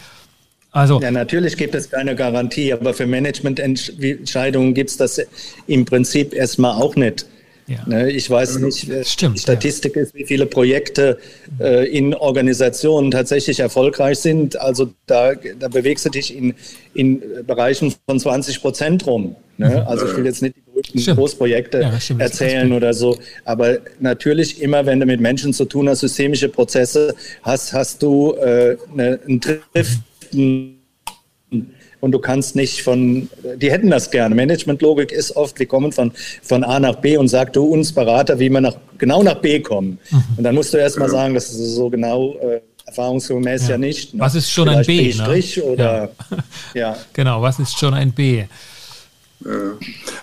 Also, 0.72 1.02
ja, 1.02 1.10
natürlich 1.10 1.58
gibt 1.58 1.74
es 1.74 1.90
keine 1.90 2.16
Garantie, 2.16 2.72
aber 2.72 2.94
für 2.94 3.08
Managemententscheidungen 3.08 4.74
gibt 4.74 4.92
es 4.92 4.98
das 4.98 5.22
im 5.66 5.86
Prinzip 5.86 6.34
erstmal 6.34 6.80
auch 6.82 6.96
nicht. 6.96 7.26
Ja. 7.70 7.78
Ne, 7.86 8.12
ich 8.12 8.28
weiß 8.28 8.58
nicht, 8.60 8.90
äh, 8.90 9.06
Stimmt, 9.06 9.36
die 9.36 9.42
Statistik 9.42 9.96
ja. 9.96 10.02
ist, 10.02 10.16
wie 10.16 10.26
viele 10.26 10.48
Projekte 10.48 11.20
äh, 11.60 11.88
in 11.88 12.16
Organisationen 12.16 13.12
tatsächlich 13.12 13.60
erfolgreich 13.60 14.18
sind. 14.18 14.60
Also 14.60 14.92
da, 15.06 15.34
da 15.36 15.68
bewegst 15.68 16.04
du 16.04 16.10
dich 16.10 16.36
in, 16.36 16.56
in 16.96 17.22
Bereichen 17.46 17.94
von 18.08 18.20
20 18.20 18.62
Prozent 18.62 19.06
rum. 19.06 19.36
Ne? 19.58 19.70
Mhm. 19.70 19.88
Also 19.88 20.08
ich 20.08 20.18
will 20.18 20.26
jetzt 20.26 20.42
nicht 20.42 20.56
die 20.56 20.62
berühmten 20.62 20.98
stimmt. 20.98 21.18
Großprojekte 21.18 21.82
ja, 21.82 22.16
erzählen 22.18 22.74
oder 22.74 22.96
so. 22.96 23.20
Aber 23.46 23.78
natürlich 24.00 24.64
immer, 24.64 24.88
wenn 24.88 25.00
du 25.00 25.06
mit 25.06 25.20
Menschen 25.22 25.54
zu 25.54 25.66
tun 25.66 25.90
hast, 25.90 26.00
systemische 26.00 26.50
Prozesse 26.50 27.14
hast, 27.44 27.74
hast 27.74 28.02
du 28.02 28.34
äh, 28.34 28.78
eine, 28.92 29.20
einen 29.28 29.40
Drift 29.40 30.00
und 30.34 32.12
du 32.12 32.20
kannst 32.20 32.56
nicht 32.56 32.82
von, 32.82 33.30
die 33.58 33.72
hätten 33.72 33.90
das 33.90 34.10
gerne. 34.10 34.36
Managementlogik 34.36 35.12
ist 35.12 35.36
oft, 35.36 35.60
wir 35.60 35.66
kommen 35.66 35.92
von, 35.92 36.12
von 36.42 36.64
A 36.64 36.80
nach 36.80 36.96
B 36.96 37.18
und 37.18 37.28
sag 37.28 37.54
du 37.54 37.66
uns 37.66 37.92
Berater, 37.92 38.40
wie 38.40 38.50
wir 38.50 38.62
nach, 38.62 38.76
genau 38.98 39.24
nach 39.24 39.36
B 39.36 39.60
kommen. 39.60 40.00
Mhm. 40.10 40.24
Und 40.38 40.44
dann 40.44 40.56
musst 40.56 40.74
du 40.74 40.78
erst 40.78 40.98
mal 40.98 41.10
sagen, 41.10 41.34
das 41.34 41.50
ist 41.50 41.76
so 41.76 41.90
genau 41.90 42.36
äh, 42.36 42.62
erfahrungsgemäß 42.86 43.64
ja, 43.64 43.72
ja 43.72 43.78
nicht. 43.78 44.14
Ne? 44.14 44.20
Was 44.22 44.36
ist 44.36 44.50
schon 44.52 44.68
Vielleicht 44.68 44.90
ein 44.90 44.98
B? 44.98 45.42
B 45.42 45.60
ne? 45.60 45.64
oder, 45.64 46.10
ja. 46.30 46.38
ja. 46.74 46.98
Genau, 47.14 47.42
was 47.42 47.60
ist 47.60 47.78
schon 47.78 47.94
ein 47.94 48.12
B? 48.12 48.46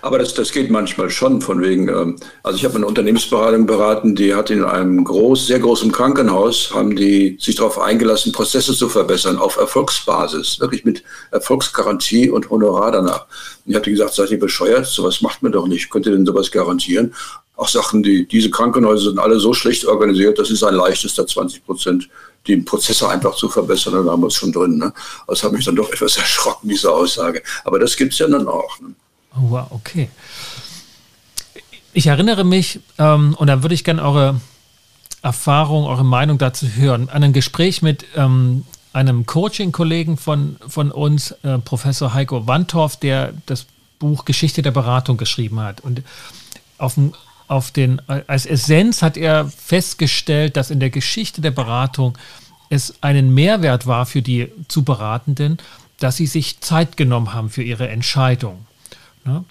Aber 0.02 0.18
das, 0.18 0.34
das 0.34 0.52
geht 0.52 0.70
manchmal 0.70 1.08
schon 1.08 1.40
von 1.40 1.62
wegen, 1.62 1.88
ähm, 1.88 2.16
also 2.42 2.58
ich 2.58 2.64
habe 2.66 2.74
eine 2.76 2.86
Unternehmensberatung 2.86 3.64
beraten, 3.66 4.14
die 4.14 4.34
hat 4.34 4.50
in 4.50 4.62
einem 4.62 5.04
groß, 5.04 5.46
sehr 5.46 5.58
großen 5.58 5.90
Krankenhaus, 5.90 6.72
haben 6.74 6.94
die 6.96 7.38
sich 7.40 7.54
darauf 7.54 7.78
eingelassen, 7.78 8.32
Prozesse 8.32 8.74
zu 8.74 8.90
verbessern 8.90 9.38
auf 9.38 9.56
Erfolgsbasis, 9.56 10.60
wirklich 10.60 10.84
mit 10.84 11.02
Erfolgsgarantie 11.30 12.28
und 12.28 12.50
Honorar 12.50 12.92
danach. 12.92 13.26
Und 13.64 13.70
ich 13.70 13.76
hatte 13.76 13.90
gesagt, 13.90 14.14
seid 14.14 14.30
ihr 14.30 14.38
bescheuert? 14.38 14.86
Sowas 14.86 15.22
macht 15.22 15.42
man 15.42 15.52
doch 15.52 15.66
nicht. 15.66 15.88
Könnt 15.88 16.04
ihr 16.04 16.12
denn 16.12 16.26
sowas 16.26 16.50
garantieren? 16.50 17.14
Auch 17.56 17.68
Sachen, 17.68 18.02
die, 18.02 18.28
diese 18.28 18.50
Krankenhäuser 18.50 19.10
sind 19.10 19.18
alle 19.18 19.40
so 19.40 19.54
schlecht 19.54 19.86
organisiert, 19.86 20.38
das 20.38 20.50
ist 20.50 20.62
ein 20.62 20.74
leichtes, 20.74 21.14
da 21.14 21.26
20 21.26 21.64
Prozent 21.64 22.08
die 22.46 22.58
Prozesse 22.58 23.08
einfach 23.08 23.34
zu 23.34 23.48
verbessern, 23.48 24.04
da 24.04 24.12
haben 24.12 24.22
wir 24.22 24.26
es 24.26 24.34
schon 24.34 24.52
drin. 24.52 24.76
Ne? 24.76 24.92
Das 25.26 25.42
hat 25.42 25.52
mich 25.52 25.64
dann 25.64 25.74
doch 25.74 25.90
etwas 25.90 26.16
erschrocken, 26.18 26.68
diese 26.68 26.92
Aussage. 26.92 27.42
Aber 27.64 27.78
das 27.78 27.96
gibt 27.96 28.12
es 28.12 28.18
ja 28.18 28.28
dann 28.28 28.46
auch. 28.46 28.78
Ne? 28.80 28.94
Oh, 29.36 29.50
wow, 29.50 29.66
okay. 29.70 30.08
Ich 31.92 32.06
erinnere 32.06 32.44
mich, 32.44 32.80
ähm, 32.98 33.34
und 33.38 33.46
da 33.46 33.62
würde 33.62 33.74
ich 33.74 33.84
gerne 33.84 34.02
eure 34.02 34.40
Erfahrung, 35.22 35.84
eure 35.86 36.04
Meinung 36.04 36.38
dazu 36.38 36.66
hören, 36.68 37.08
an 37.08 37.22
ein 37.22 37.32
Gespräch 37.32 37.82
mit 37.82 38.04
ähm, 38.14 38.64
einem 38.92 39.26
Coaching-Kollegen 39.26 40.16
von, 40.16 40.56
von 40.66 40.90
uns, 40.90 41.32
äh, 41.42 41.58
Professor 41.58 42.14
Heiko 42.14 42.46
Wandorf, 42.46 42.96
der 42.96 43.34
das 43.46 43.66
Buch 43.98 44.24
Geschichte 44.24 44.62
der 44.62 44.70
Beratung 44.70 45.16
geschrieben 45.16 45.60
hat. 45.60 45.80
Und 45.80 46.02
auf, 46.78 46.94
dem, 46.94 47.14
auf 47.48 47.70
den, 47.70 48.00
als 48.08 48.46
Essenz 48.46 49.02
hat 49.02 49.16
er 49.16 49.48
festgestellt, 49.48 50.56
dass 50.56 50.70
in 50.70 50.80
der 50.80 50.90
Geschichte 50.90 51.40
der 51.40 51.50
Beratung 51.50 52.16
es 52.68 53.02
einen 53.02 53.32
Mehrwert 53.34 53.86
war 53.86 54.06
für 54.06 54.22
die 54.22 54.48
zu 54.68 54.82
Beratenden, 54.82 55.58
dass 55.98 56.16
sie 56.16 56.26
sich 56.26 56.60
Zeit 56.60 56.96
genommen 56.96 57.32
haben 57.32 57.50
für 57.50 57.62
ihre 57.62 57.88
Entscheidung. 57.88 58.66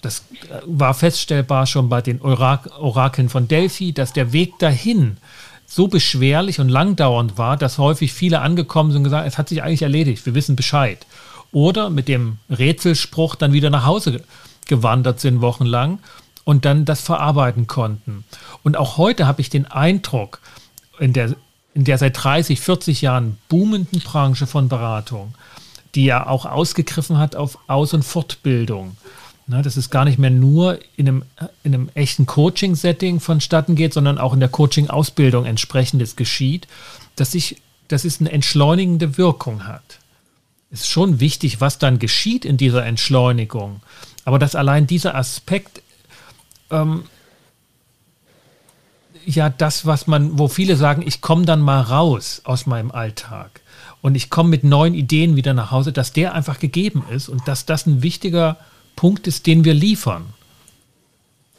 Das 0.02 0.24
war 0.64 0.94
feststellbar 0.94 1.66
schon 1.66 1.88
bei 1.88 2.02
den 2.02 2.20
Orakeln 2.22 3.28
von 3.28 3.48
Delphi, 3.48 3.92
dass 3.92 4.12
der 4.12 4.32
Weg 4.32 4.58
dahin 4.58 5.18
so 5.66 5.88
beschwerlich 5.88 6.60
und 6.60 6.68
langdauernd 6.68 7.38
war, 7.38 7.56
dass 7.56 7.78
häufig 7.78 8.12
viele 8.12 8.40
angekommen 8.40 8.92
sind 8.92 8.98
und 8.98 9.04
gesagt, 9.04 9.26
es 9.26 9.36
hat 9.36 9.48
sich 9.48 9.62
eigentlich 9.62 9.82
erledigt, 9.82 10.24
wir 10.24 10.34
wissen 10.34 10.56
Bescheid. 10.56 11.04
Oder 11.52 11.90
mit 11.90 12.08
dem 12.08 12.38
Rätselspruch 12.50 13.34
dann 13.34 13.52
wieder 13.52 13.70
nach 13.70 13.84
Hause 13.84 14.22
gewandert 14.66 15.20
sind 15.20 15.40
wochenlang 15.40 15.98
und 16.44 16.64
dann 16.64 16.84
das 16.84 17.00
verarbeiten 17.00 17.66
konnten. 17.66 18.24
Und 18.62 18.76
auch 18.76 18.96
heute 18.96 19.26
habe 19.26 19.40
ich 19.40 19.50
den 19.50 19.66
Eindruck, 19.66 20.40
in 20.98 21.12
der, 21.12 21.34
in 21.74 21.84
der 21.84 21.98
seit 21.98 22.22
30, 22.22 22.60
40 22.60 23.02
Jahren 23.02 23.38
boomenden 23.48 24.00
Branche 24.00 24.46
von 24.46 24.68
Beratung, 24.68 25.34
die 25.94 26.04
ja 26.04 26.26
auch 26.26 26.46
ausgegriffen 26.46 27.18
hat 27.18 27.36
auf 27.36 27.58
Aus- 27.66 27.94
und 27.94 28.04
Fortbildung, 28.04 28.96
Ne, 29.48 29.62
dass 29.62 29.76
es 29.76 29.90
gar 29.90 30.04
nicht 30.04 30.18
mehr 30.18 30.30
nur 30.30 30.80
in 30.96 31.06
einem, 31.06 31.22
in 31.62 31.72
einem 31.72 31.88
echten 31.94 32.26
Coaching-Setting 32.26 33.20
vonstatten 33.20 33.76
geht, 33.76 33.94
sondern 33.94 34.18
auch 34.18 34.32
in 34.34 34.40
der 34.40 34.48
Coaching-Ausbildung 34.48 35.44
entsprechendes 35.44 36.16
geschieht, 36.16 36.66
dass, 37.14 37.30
sich, 37.30 37.62
dass 37.86 38.04
es 38.04 38.18
eine 38.18 38.32
entschleunigende 38.32 39.18
Wirkung 39.18 39.64
hat. 39.64 40.00
Es 40.72 40.80
ist 40.80 40.88
schon 40.88 41.20
wichtig, 41.20 41.60
was 41.60 41.78
dann 41.78 42.00
geschieht 42.00 42.44
in 42.44 42.56
dieser 42.56 42.84
Entschleunigung. 42.84 43.82
Aber 44.24 44.40
dass 44.40 44.56
allein 44.56 44.88
dieser 44.88 45.14
Aspekt, 45.14 45.80
ähm, 46.72 47.04
ja, 49.24 49.48
das, 49.48 49.86
was 49.86 50.08
man, 50.08 50.40
wo 50.40 50.48
viele 50.48 50.74
sagen, 50.74 51.02
ich 51.06 51.20
komme 51.20 51.44
dann 51.44 51.60
mal 51.60 51.82
raus 51.82 52.40
aus 52.42 52.66
meinem 52.66 52.90
Alltag 52.90 53.60
und 54.02 54.16
ich 54.16 54.28
komme 54.28 54.48
mit 54.48 54.64
neuen 54.64 54.94
Ideen 54.94 55.36
wieder 55.36 55.54
nach 55.54 55.70
Hause, 55.70 55.92
dass 55.92 56.12
der 56.12 56.34
einfach 56.34 56.58
gegeben 56.58 57.04
ist 57.10 57.28
und 57.28 57.46
dass 57.46 57.64
das 57.64 57.86
ein 57.86 58.02
wichtiger 58.02 58.56
Punkt 58.96 59.26
ist, 59.26 59.46
den 59.46 59.64
wir 59.64 59.74
liefern. 59.74 60.26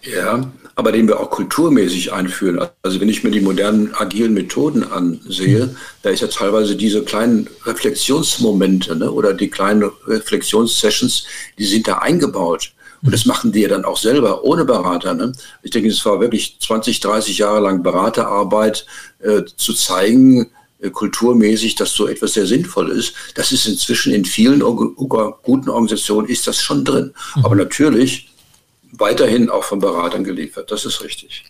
Ja, 0.02 0.52
aber 0.76 0.92
den 0.92 1.08
wir 1.08 1.20
auch 1.20 1.32
kulturmäßig 1.32 2.14
einführen. 2.14 2.60
Also 2.82 3.02
wenn 3.02 3.10
ich 3.10 3.24
mir 3.24 3.32
die 3.32 3.42
modernen 3.42 3.94
agilen 3.96 4.34
Methoden 4.34 4.84
ansehe, 4.84 5.68
mhm. 5.68 5.78
da 6.04 6.12
ist 6.12 6.22
ja 6.22 6.28
teilweise 6.28 6.76
diese 6.76 7.04
kleinen 7.04 7.50
Reflexionsmomente 7.66 8.96
ne, 8.96 9.12
oder 9.12 9.34
die 9.34 9.50
kleinen 9.50 9.90
Reflexionssessions, 10.06 11.26
die 11.58 11.66
sind 11.66 11.88
da 11.88 11.98
eingebaut. 11.98 12.74
Und 13.04 13.14
das 13.14 13.26
machen 13.26 13.52
die 13.52 13.62
ja 13.62 13.70
dann 13.70 13.86
auch 13.86 13.98
selber, 13.98 14.44
ohne 14.44 14.66
Berater. 14.66 15.14
Ne? 15.14 15.32
Ich 15.62 15.72
denke, 15.72 15.90
es 15.90 16.04
war 16.06 16.20
wirklich 16.20 16.58
20, 16.60 17.00
30 17.00 17.38
Jahre 17.38 17.60
lang 17.60 17.84
Beraterarbeit 17.84 18.86
äh, 19.20 19.44
zu 19.56 19.74
zeigen, 19.74 20.50
kulturmäßig, 20.92 21.76
dass 21.76 21.94
so 21.94 22.08
etwas 22.08 22.34
sehr 22.34 22.46
sinnvoll 22.46 22.92
ist. 22.92 23.14
Das 23.36 23.52
ist 23.52 23.66
inzwischen 23.68 24.14
in 24.14 24.26
vielen 24.26 24.60
guten 24.60 25.70
Organisationen 25.70 26.28
ist 26.28 26.48
das 26.48 26.62
schon 26.62 26.86
drin. 26.86 27.14
Mhm. 27.36 27.46
Aber 27.46 27.56
natürlich 27.56 28.30
weiterhin 28.92 29.50
auch 29.50 29.64
von 29.64 29.80
Beratern 29.80 30.24
geliefert. 30.24 30.72
Das 30.72 30.86
ist 30.86 31.04
richtig. 31.04 31.44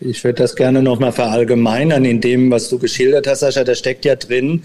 Ich 0.00 0.24
würde 0.24 0.42
das 0.42 0.56
gerne 0.56 0.82
nochmal 0.82 1.12
verallgemeinern 1.12 2.04
in 2.04 2.20
dem, 2.20 2.50
was 2.50 2.68
du 2.68 2.78
geschildert 2.78 3.26
hast, 3.26 3.40
Sascha. 3.40 3.64
Da 3.64 3.74
steckt 3.74 4.04
ja 4.04 4.16
drin 4.16 4.62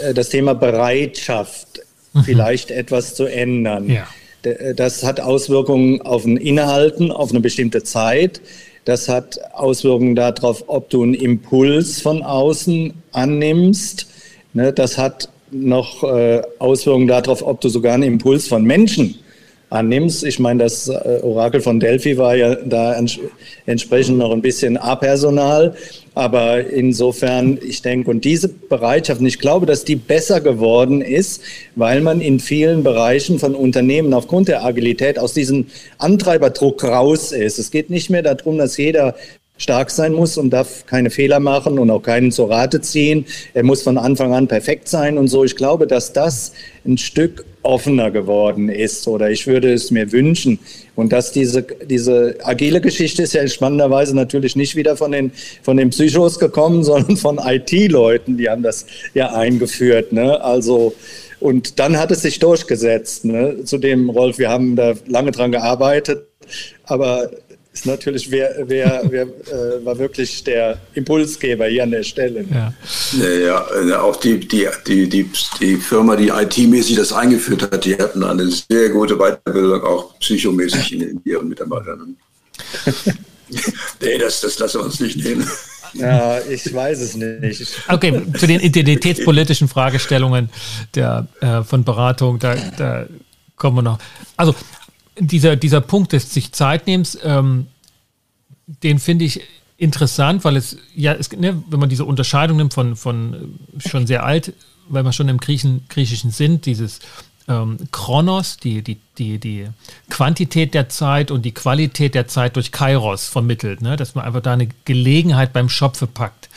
äh, 0.00 0.14
das 0.14 0.30
Thema 0.30 0.54
Bereitschaft, 0.54 1.80
mhm. 2.12 2.24
vielleicht 2.24 2.70
etwas 2.70 3.14
zu 3.14 3.24
ändern. 3.24 3.88
Ja. 3.90 4.06
Äh, 4.42 4.74
das 4.74 5.02
hat 5.02 5.20
Auswirkungen 5.20 6.00
auf 6.02 6.24
ein 6.24 6.36
Innehalten, 6.36 7.10
auf 7.10 7.30
eine 7.30 7.40
bestimmte 7.40 7.82
Zeit. 7.82 8.40
Das 8.84 9.08
hat 9.08 9.38
Auswirkungen 9.54 10.16
darauf, 10.16 10.64
ob 10.66 10.90
du 10.90 11.02
einen 11.02 11.14
Impuls 11.14 12.00
von 12.00 12.22
außen 12.22 12.92
annimmst. 13.12 14.06
Ne, 14.54 14.72
das 14.72 14.98
hat 14.98 15.28
noch 15.50 16.02
äh, 16.02 16.42
Auswirkungen 16.58 17.06
darauf, 17.06 17.42
ob 17.46 17.60
du 17.60 17.68
sogar 17.68 17.94
einen 17.94 18.02
Impuls 18.02 18.48
von 18.48 18.64
Menschen 18.64 19.18
annimmst. 19.72 20.24
Ich 20.24 20.38
meine, 20.38 20.62
das 20.64 20.88
äh, 20.88 21.20
Orakel 21.22 21.60
von 21.60 21.80
Delphi 21.80 22.18
war 22.18 22.36
ja 22.36 22.54
da 22.54 22.94
ents 22.94 23.18
entsprechend 23.66 24.18
noch 24.18 24.32
ein 24.32 24.42
bisschen 24.42 24.76
apersonal. 24.76 25.74
Aber 26.14 26.66
insofern, 26.66 27.58
ich 27.66 27.80
denke, 27.80 28.10
und 28.10 28.24
diese 28.24 28.48
Bereitschaft, 28.48 29.22
ich 29.22 29.38
glaube, 29.38 29.64
dass 29.64 29.84
die 29.84 29.96
besser 29.96 30.40
geworden 30.40 31.00
ist, 31.00 31.42
weil 31.74 32.02
man 32.02 32.20
in 32.20 32.38
vielen 32.38 32.82
Bereichen 32.82 33.38
von 33.38 33.54
Unternehmen 33.54 34.12
aufgrund 34.12 34.48
der 34.48 34.64
Agilität 34.64 35.18
aus 35.18 35.32
diesem 35.32 35.66
Antreiberdruck 35.98 36.84
raus 36.84 37.32
ist. 37.32 37.58
Es 37.58 37.70
geht 37.70 37.88
nicht 37.88 38.10
mehr 38.10 38.22
darum, 38.22 38.58
dass 38.58 38.76
jeder 38.76 39.14
stark 39.56 39.90
sein 39.90 40.12
muss 40.12 40.36
und 40.36 40.50
darf 40.50 40.84
keine 40.86 41.10
Fehler 41.10 41.40
machen 41.40 41.78
und 41.78 41.90
auch 41.90 42.02
keinen 42.02 42.32
zur 42.32 42.50
Rate 42.50 42.80
ziehen. 42.80 43.24
Er 43.54 43.62
muss 43.62 43.82
von 43.82 43.96
Anfang 43.96 44.34
an 44.34 44.48
perfekt 44.48 44.88
sein 44.88 45.16
und 45.16 45.28
so. 45.28 45.44
Ich 45.44 45.56
glaube, 45.56 45.86
dass 45.86 46.12
das 46.12 46.52
ein 46.84 46.98
Stück 46.98 47.44
offener 47.62 48.10
geworden 48.10 48.68
ist 48.68 49.06
oder 49.06 49.30
ich 49.30 49.46
würde 49.46 49.72
es 49.72 49.90
mir 49.90 50.10
wünschen. 50.12 50.58
Und 50.94 51.12
dass 51.12 51.32
diese, 51.32 51.62
diese 51.62 52.36
agile 52.42 52.80
Geschichte 52.80 53.22
ist 53.22 53.34
ja 53.34 53.46
spannenderweise 53.46 54.14
natürlich 54.14 54.56
nicht 54.56 54.76
wieder 54.76 54.96
von 54.96 55.12
den, 55.12 55.32
von 55.62 55.76
den 55.76 55.90
Psychos 55.90 56.38
gekommen, 56.38 56.84
sondern 56.84 57.16
von 57.16 57.38
IT-Leuten, 57.38 58.36
die 58.36 58.48
haben 58.48 58.62
das 58.62 58.86
ja 59.14 59.32
eingeführt. 59.32 60.12
Ne? 60.12 60.42
Also, 60.42 60.94
und 61.40 61.78
dann 61.78 61.98
hat 61.98 62.10
es 62.10 62.22
sich 62.22 62.38
durchgesetzt. 62.38 63.24
Ne? 63.24 63.64
Zudem, 63.64 64.10
Rolf, 64.10 64.38
wir 64.38 64.48
haben 64.48 64.76
da 64.76 64.94
lange 65.06 65.30
dran 65.30 65.52
gearbeitet, 65.52 66.26
aber 66.84 67.30
ist 67.82 67.86
natürlich, 67.86 68.30
wer, 68.30 68.54
wer, 68.66 69.02
wer 69.10 69.22
äh, 69.22 69.84
war 69.84 69.98
wirklich 69.98 70.44
der 70.44 70.78
Impulsgeber 70.94 71.66
hier 71.66 71.82
an 71.82 71.90
der 71.90 72.04
Stelle. 72.04 72.44
Ja, 72.48 72.72
ja, 73.28 73.82
ja 73.88 74.00
auch 74.00 74.14
die, 74.16 74.38
die, 74.38 74.68
die, 74.86 75.08
die, 75.08 75.28
die 75.60 75.76
Firma, 75.76 76.14
die 76.14 76.28
IT-mäßig 76.28 76.94
das 76.94 77.12
eingeführt 77.12 77.62
hat, 77.62 77.84
die 77.84 77.96
hatten 77.96 78.22
eine 78.22 78.48
sehr 78.48 78.90
gute 78.90 79.16
Weiterbildung, 79.16 79.82
auch 79.82 80.16
psychomäßig 80.20 80.92
in, 80.92 81.00
in 81.02 81.20
ihren 81.24 81.48
Mitarbeitern. 81.48 82.16
nee, 84.00 84.18
das, 84.18 84.40
das 84.42 84.58
lassen 84.60 84.78
wir 84.78 84.84
uns 84.84 85.00
nicht 85.00 85.16
nehmen. 85.16 85.48
Ja, 85.94 86.38
ich 86.38 86.72
weiß 86.72 87.00
es 87.00 87.16
nicht. 87.16 87.66
Okay, 87.88 88.22
zu 88.38 88.46
den 88.46 88.60
identitätspolitischen 88.60 89.66
Fragestellungen 89.66 90.50
der, 90.94 91.26
äh, 91.40 91.62
von 91.62 91.82
Beratung, 91.82 92.38
da, 92.38 92.54
da 92.78 93.06
kommen 93.56 93.78
wir 93.78 93.82
noch. 93.82 93.98
Also 94.36 94.54
dieser, 95.18 95.56
dieser 95.56 95.80
Punkt 95.80 96.12
des 96.12 96.32
sich 96.32 96.52
Zeitnehmens, 96.52 97.18
ähm, 97.22 97.66
den 98.66 98.98
finde 98.98 99.24
ich 99.24 99.40
interessant, 99.76 100.44
weil 100.44 100.56
es, 100.56 100.76
ja, 100.94 101.12
es, 101.12 101.32
ne, 101.32 101.62
wenn 101.68 101.80
man 101.80 101.88
diese 101.88 102.04
Unterscheidung 102.04 102.56
nimmt 102.56 102.74
von, 102.74 102.96
von 102.96 103.58
äh, 103.76 103.88
schon 103.88 104.06
sehr 104.06 104.24
alt, 104.24 104.52
weil 104.88 105.02
wir 105.02 105.12
schon 105.12 105.28
im 105.28 105.38
Griechen, 105.38 105.84
Griechischen 105.88 106.30
sind, 106.30 106.66
dieses 106.66 107.00
ähm, 107.48 107.78
Chronos, 107.90 108.56
die, 108.58 108.82
die, 108.82 108.98
die, 109.18 109.38
die 109.38 109.68
Quantität 110.08 110.74
der 110.74 110.88
Zeit 110.88 111.30
und 111.30 111.42
die 111.42 111.52
Qualität 111.52 112.14
der 112.14 112.28
Zeit 112.28 112.56
durch 112.56 112.72
Kairos 112.72 113.28
vermittelt, 113.28 113.82
ne? 113.82 113.96
dass 113.96 114.14
man 114.14 114.24
einfach 114.24 114.42
da 114.42 114.52
eine 114.52 114.68
Gelegenheit 114.84 115.52
beim 115.52 115.68
Schopfe 115.68 116.06
packt. 116.06 116.48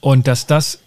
Und 0.00 0.26
dass 0.26 0.46
das, 0.46 0.80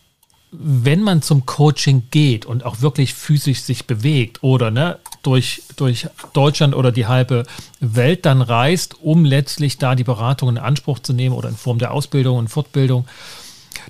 wenn 0.52 1.04
man 1.04 1.22
zum 1.22 1.46
Coaching 1.46 2.04
geht 2.12 2.46
und 2.46 2.66
auch 2.66 2.82
wirklich 2.82 3.14
physisch 3.14 3.62
sich 3.62 3.86
bewegt 3.86 4.42
oder 4.44 4.72
ne, 4.72 4.98
durch, 5.22 5.64
durch 5.76 6.08
Deutschland 6.34 6.76
oder 6.76 6.92
die 6.92 7.08
halbe 7.08 7.44
Welt 7.80 8.26
dann 8.26 8.42
reist, 8.42 8.96
um 9.02 9.26
letztlich 9.26 9.78
da 9.78 9.96
die 9.96 10.04
Beratung 10.04 10.50
in 10.50 10.58
Anspruch 10.58 11.00
zu 11.00 11.14
nehmen 11.14 11.36
oder 11.36 11.50
in 11.50 11.56
Form 11.56 11.80
der 11.80 11.92
Ausbildung 11.92 12.38
und 12.38 12.48
Fortbildung, 12.48 13.08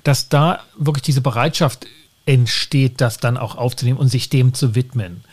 dass 0.04 0.28
da 0.28 0.60
wirklich 0.76 1.02
diese 1.02 1.20
Bereitschaft 1.20 1.86
entsteht, 2.26 3.00
das 3.00 3.18
dann 3.18 3.36
auch 3.36 3.56
aufzunehmen 3.56 3.98
und 3.98 4.08
sich 4.08 4.28
dem 4.28 4.54
zu 4.54 4.74
widmen. 4.74 5.24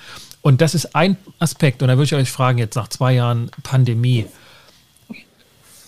Und 0.41 0.62
das 0.62 0.74
ist 0.74 0.95
ein 0.95 1.18
Aspekt. 1.38 1.82
Und 1.82 1.89
da 1.89 1.95
würde 1.95 2.06
ich 2.06 2.16
euch 2.16 2.32
fragen, 2.32 2.58
jetzt 2.58 2.76
nach 2.76 2.88
zwei 2.88 3.14
Jahren 3.14 3.52
Pandemie, 3.64 4.26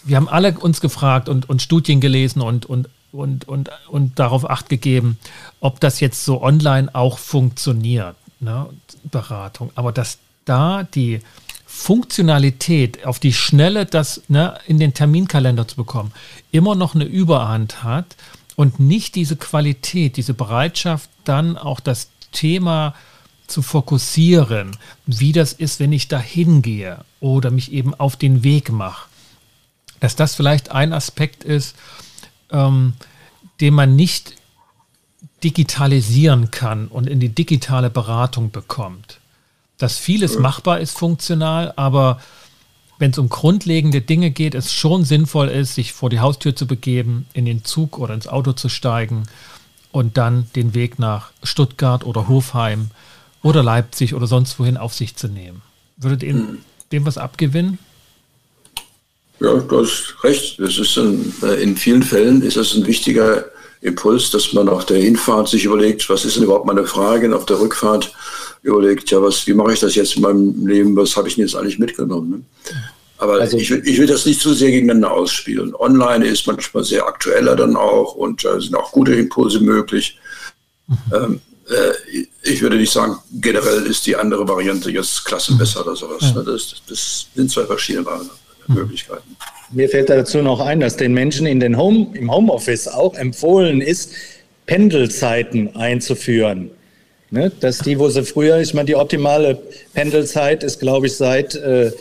wir 0.04 0.18
haben 0.18 0.28
alle 0.28 0.58
uns 0.58 0.82
gefragt 0.82 1.30
und, 1.30 1.50
und 1.50 1.62
Studien 1.62 2.02
gelesen 2.02 2.42
und, 2.42 2.66
und, 2.66 2.90
und, 3.12 3.48
und, 3.48 3.70
und 3.88 4.20
darauf 4.20 4.50
acht 4.50 4.68
gegeben, 4.68 5.18
ob 5.60 5.80
das 5.80 6.00
jetzt 6.00 6.26
so 6.26 6.42
online 6.42 6.94
auch 6.94 7.18
funktioniert 7.18 8.16
ne, 8.42 8.68
Beratung. 9.04 9.72
Aber 9.76 9.92
dass 9.92 10.18
da 10.46 10.84
die 10.84 11.22
Funktionalität 11.66 13.06
auf 13.06 13.20
die 13.20 13.34
Schnelle, 13.34 13.86
das 13.86 14.24
ne, 14.28 14.60
in 14.68 14.80
den 14.80 14.94
Terminkalender 14.94 15.68
zu 15.68 15.78
bekommen, 15.78 16.12
immer 16.52 16.76
noch 16.76 16.96
eine 16.96 17.06
Überhand 17.06 17.84
hat 17.84 18.18
und 18.56 18.80
nicht 18.80 19.16
diese 19.16 19.38
Qualität, 19.38 20.18
diese 20.18 20.34
Bereitschaft, 20.34 21.10
dann 21.24 21.58
auch 21.58 21.80
das 21.80 22.10
Thema 22.32 22.94
zu 23.48 23.62
fokussieren, 23.62 24.78
wie 25.06 25.32
das 25.32 25.54
ist, 25.54 25.80
wenn 25.80 25.94
ich 25.94 26.08
da 26.08 26.20
hingehe 26.20 27.04
oder 27.20 27.52
mich 27.52 27.72
eben 27.72 27.94
auf 27.94 28.16
den 28.16 28.44
Weg 28.44 28.72
mache. 28.72 29.08
Dass 30.00 30.16
das 30.16 30.36
vielleicht 30.36 30.72
ein 30.72 30.94
Aspekt 30.94 31.44
ist, 31.44 31.76
ähm, 32.52 32.94
den 33.60 33.74
man 33.74 33.96
nicht 33.96 34.36
digitalisieren 35.44 36.52
kann 36.52 36.88
und 36.88 37.08
in 37.08 37.20
die 37.20 37.30
digitale 37.30 37.90
Beratung 37.90 38.52
bekommt. 38.52 39.18
dass 39.78 39.98
vieles 39.98 40.38
machbar 40.38 40.80
ist 40.80 40.96
funktional, 40.96 41.74
aber 41.76 42.22
wenn 43.00 43.10
es 43.10 43.18
um 43.18 43.30
grundlegende 43.30 44.00
Dinge 44.00 44.30
geht, 44.30 44.54
es 44.54 44.72
schon 44.72 45.04
sinnvoll 45.04 45.48
ist, 45.48 45.74
sich 45.74 45.92
vor 45.92 46.12
die 46.12 46.20
Haustür 46.20 46.56
zu 46.56 46.68
begeben, 46.68 47.26
in 47.34 47.46
den 47.46 47.64
Zug 47.64 47.98
oder 47.98 48.14
ins 48.14 48.28
Auto 48.28 48.54
zu 48.54 48.70
steigen 48.70 49.24
und 49.92 50.18
dann 50.18 50.46
den 50.56 50.76
Weg 50.76 51.00
nach 51.00 51.32
Stuttgart 51.42 52.06
oder 52.06 52.28
Hofheim 52.28 52.92
oder 53.42 53.64
Leipzig 53.64 54.14
oder 54.14 54.28
sonst 54.28 54.60
wohin 54.60 54.78
auf 54.78 54.94
sich 54.94 55.16
zu 55.16 55.28
nehmen. 55.28 55.64
Würdet 55.98 56.22
ihr 56.22 56.34
hm. 56.34 56.60
dem 56.92 57.08
was 57.08 57.18
abgewinnen? 57.18 57.80
Ja, 59.40 59.56
du 59.56 59.82
hast 59.82 60.14
recht. 60.24 60.60
Das 60.60 60.78
ist 60.78 60.96
ein, 60.98 61.34
äh, 61.42 61.64
in 61.64 61.76
vielen 61.76 62.04
Fällen 62.04 62.44
ist 62.44 62.58
das 62.58 62.76
ein 62.76 62.86
wichtiger 62.86 63.46
Impuls, 63.82 64.30
dass 64.30 64.54
man 64.54 64.70
auf 64.70 64.86
der 64.86 65.02
Hinfahrt 65.02 65.50
sich 65.50 65.66
überlegt, 65.66 66.08
was 66.10 66.24
ist 66.24 66.36
denn 66.36 66.44
überhaupt 66.44 66.68
meine 66.68 66.86
Frage? 66.86 67.28
Und 67.28 67.34
auf 67.34 67.46
der 67.46 67.60
Rückfahrt 67.60 68.14
überlegt, 68.62 69.10
ja, 69.10 69.22
was, 69.22 69.48
wie 69.48 69.54
mache 69.54 69.74
ich 69.74 69.80
das 69.80 69.96
jetzt 69.96 70.16
in 70.16 70.22
meinem 70.22 70.68
Leben? 70.68 70.96
Was 70.96 71.18
habe 71.18 71.28
ich 71.28 71.36
denn 71.36 71.46
jetzt 71.46 71.56
eigentlich 71.56 71.80
mitgenommen? 71.80 72.30
Ne? 72.30 72.42
Aber 73.18 73.34
also, 73.34 73.58
ich, 73.58 73.70
will, 73.70 73.82
ich 73.86 74.00
will 74.00 74.08
das 74.08 74.26
nicht 74.26 74.40
zu 74.40 74.54
sehr 74.54 74.72
gegeneinander 74.72 75.12
ausspielen. 75.12 75.76
Online 75.76 76.26
ist 76.26 76.48
manchmal 76.48 76.84
sehr 76.84 77.06
aktueller 77.06 77.56
dann 77.56 77.76
auch 77.76 78.16
und 78.16 78.44
da 78.44 78.56
äh, 78.56 78.62
sind 78.62 78.76
auch 78.76 78.92
gute 78.92 79.14
Impulse 79.14 79.60
möglich. 79.60 80.18
Mhm. 80.88 80.96
Ähm, 81.14 81.42
äh, 81.70 82.26
ich 82.44 82.62
würde 82.62 82.78
nicht 82.78 82.92
sagen, 82.92 83.18
generell 83.34 83.86
ist 83.86 84.06
die 84.06 84.16
andere 84.16 84.48
Variante 84.48 84.92
jetzt 84.92 85.24
klassenbesser 85.26 85.82
oder 85.82 85.96
sowas. 85.96 86.22
Ja. 86.22 86.34
Ne? 86.34 86.44
Das, 86.46 86.76
das, 86.88 87.28
sind 87.36 87.52
zwei 87.52 87.66
verschiedene 87.66 88.06
mhm. 88.68 88.76
Möglichkeiten. 88.76 89.38
Mir 89.74 89.88
fällt 89.88 90.10
dazu 90.10 90.42
noch 90.42 90.60
ein, 90.60 90.82
dass 90.82 90.98
den 90.98 91.14
Menschen 91.14 91.48
in 91.48 91.60
den 91.60 91.78
Home, 91.78 92.08
im 92.14 92.32
Homeoffice 92.32 92.88
auch 92.88 93.16
empfohlen 93.16 93.82
ist, 93.82 94.14
Pendelzeiten 94.66 95.76
einzuführen. 95.76 96.72
Ne? 97.30 97.52
Dass 97.62 97.80
die, 97.80 97.98
wo 97.98 98.10
sie 98.10 98.24
früher, 98.24 98.60
ich 98.60 98.74
meine, 98.74 98.88
die 98.88 98.96
optimale 98.96 99.58
Pendelzeit 99.94 100.64
ist, 100.64 100.80
glaube 100.80 101.08
ich, 101.08 101.16
seit 101.16 101.56
äh, 101.56 101.92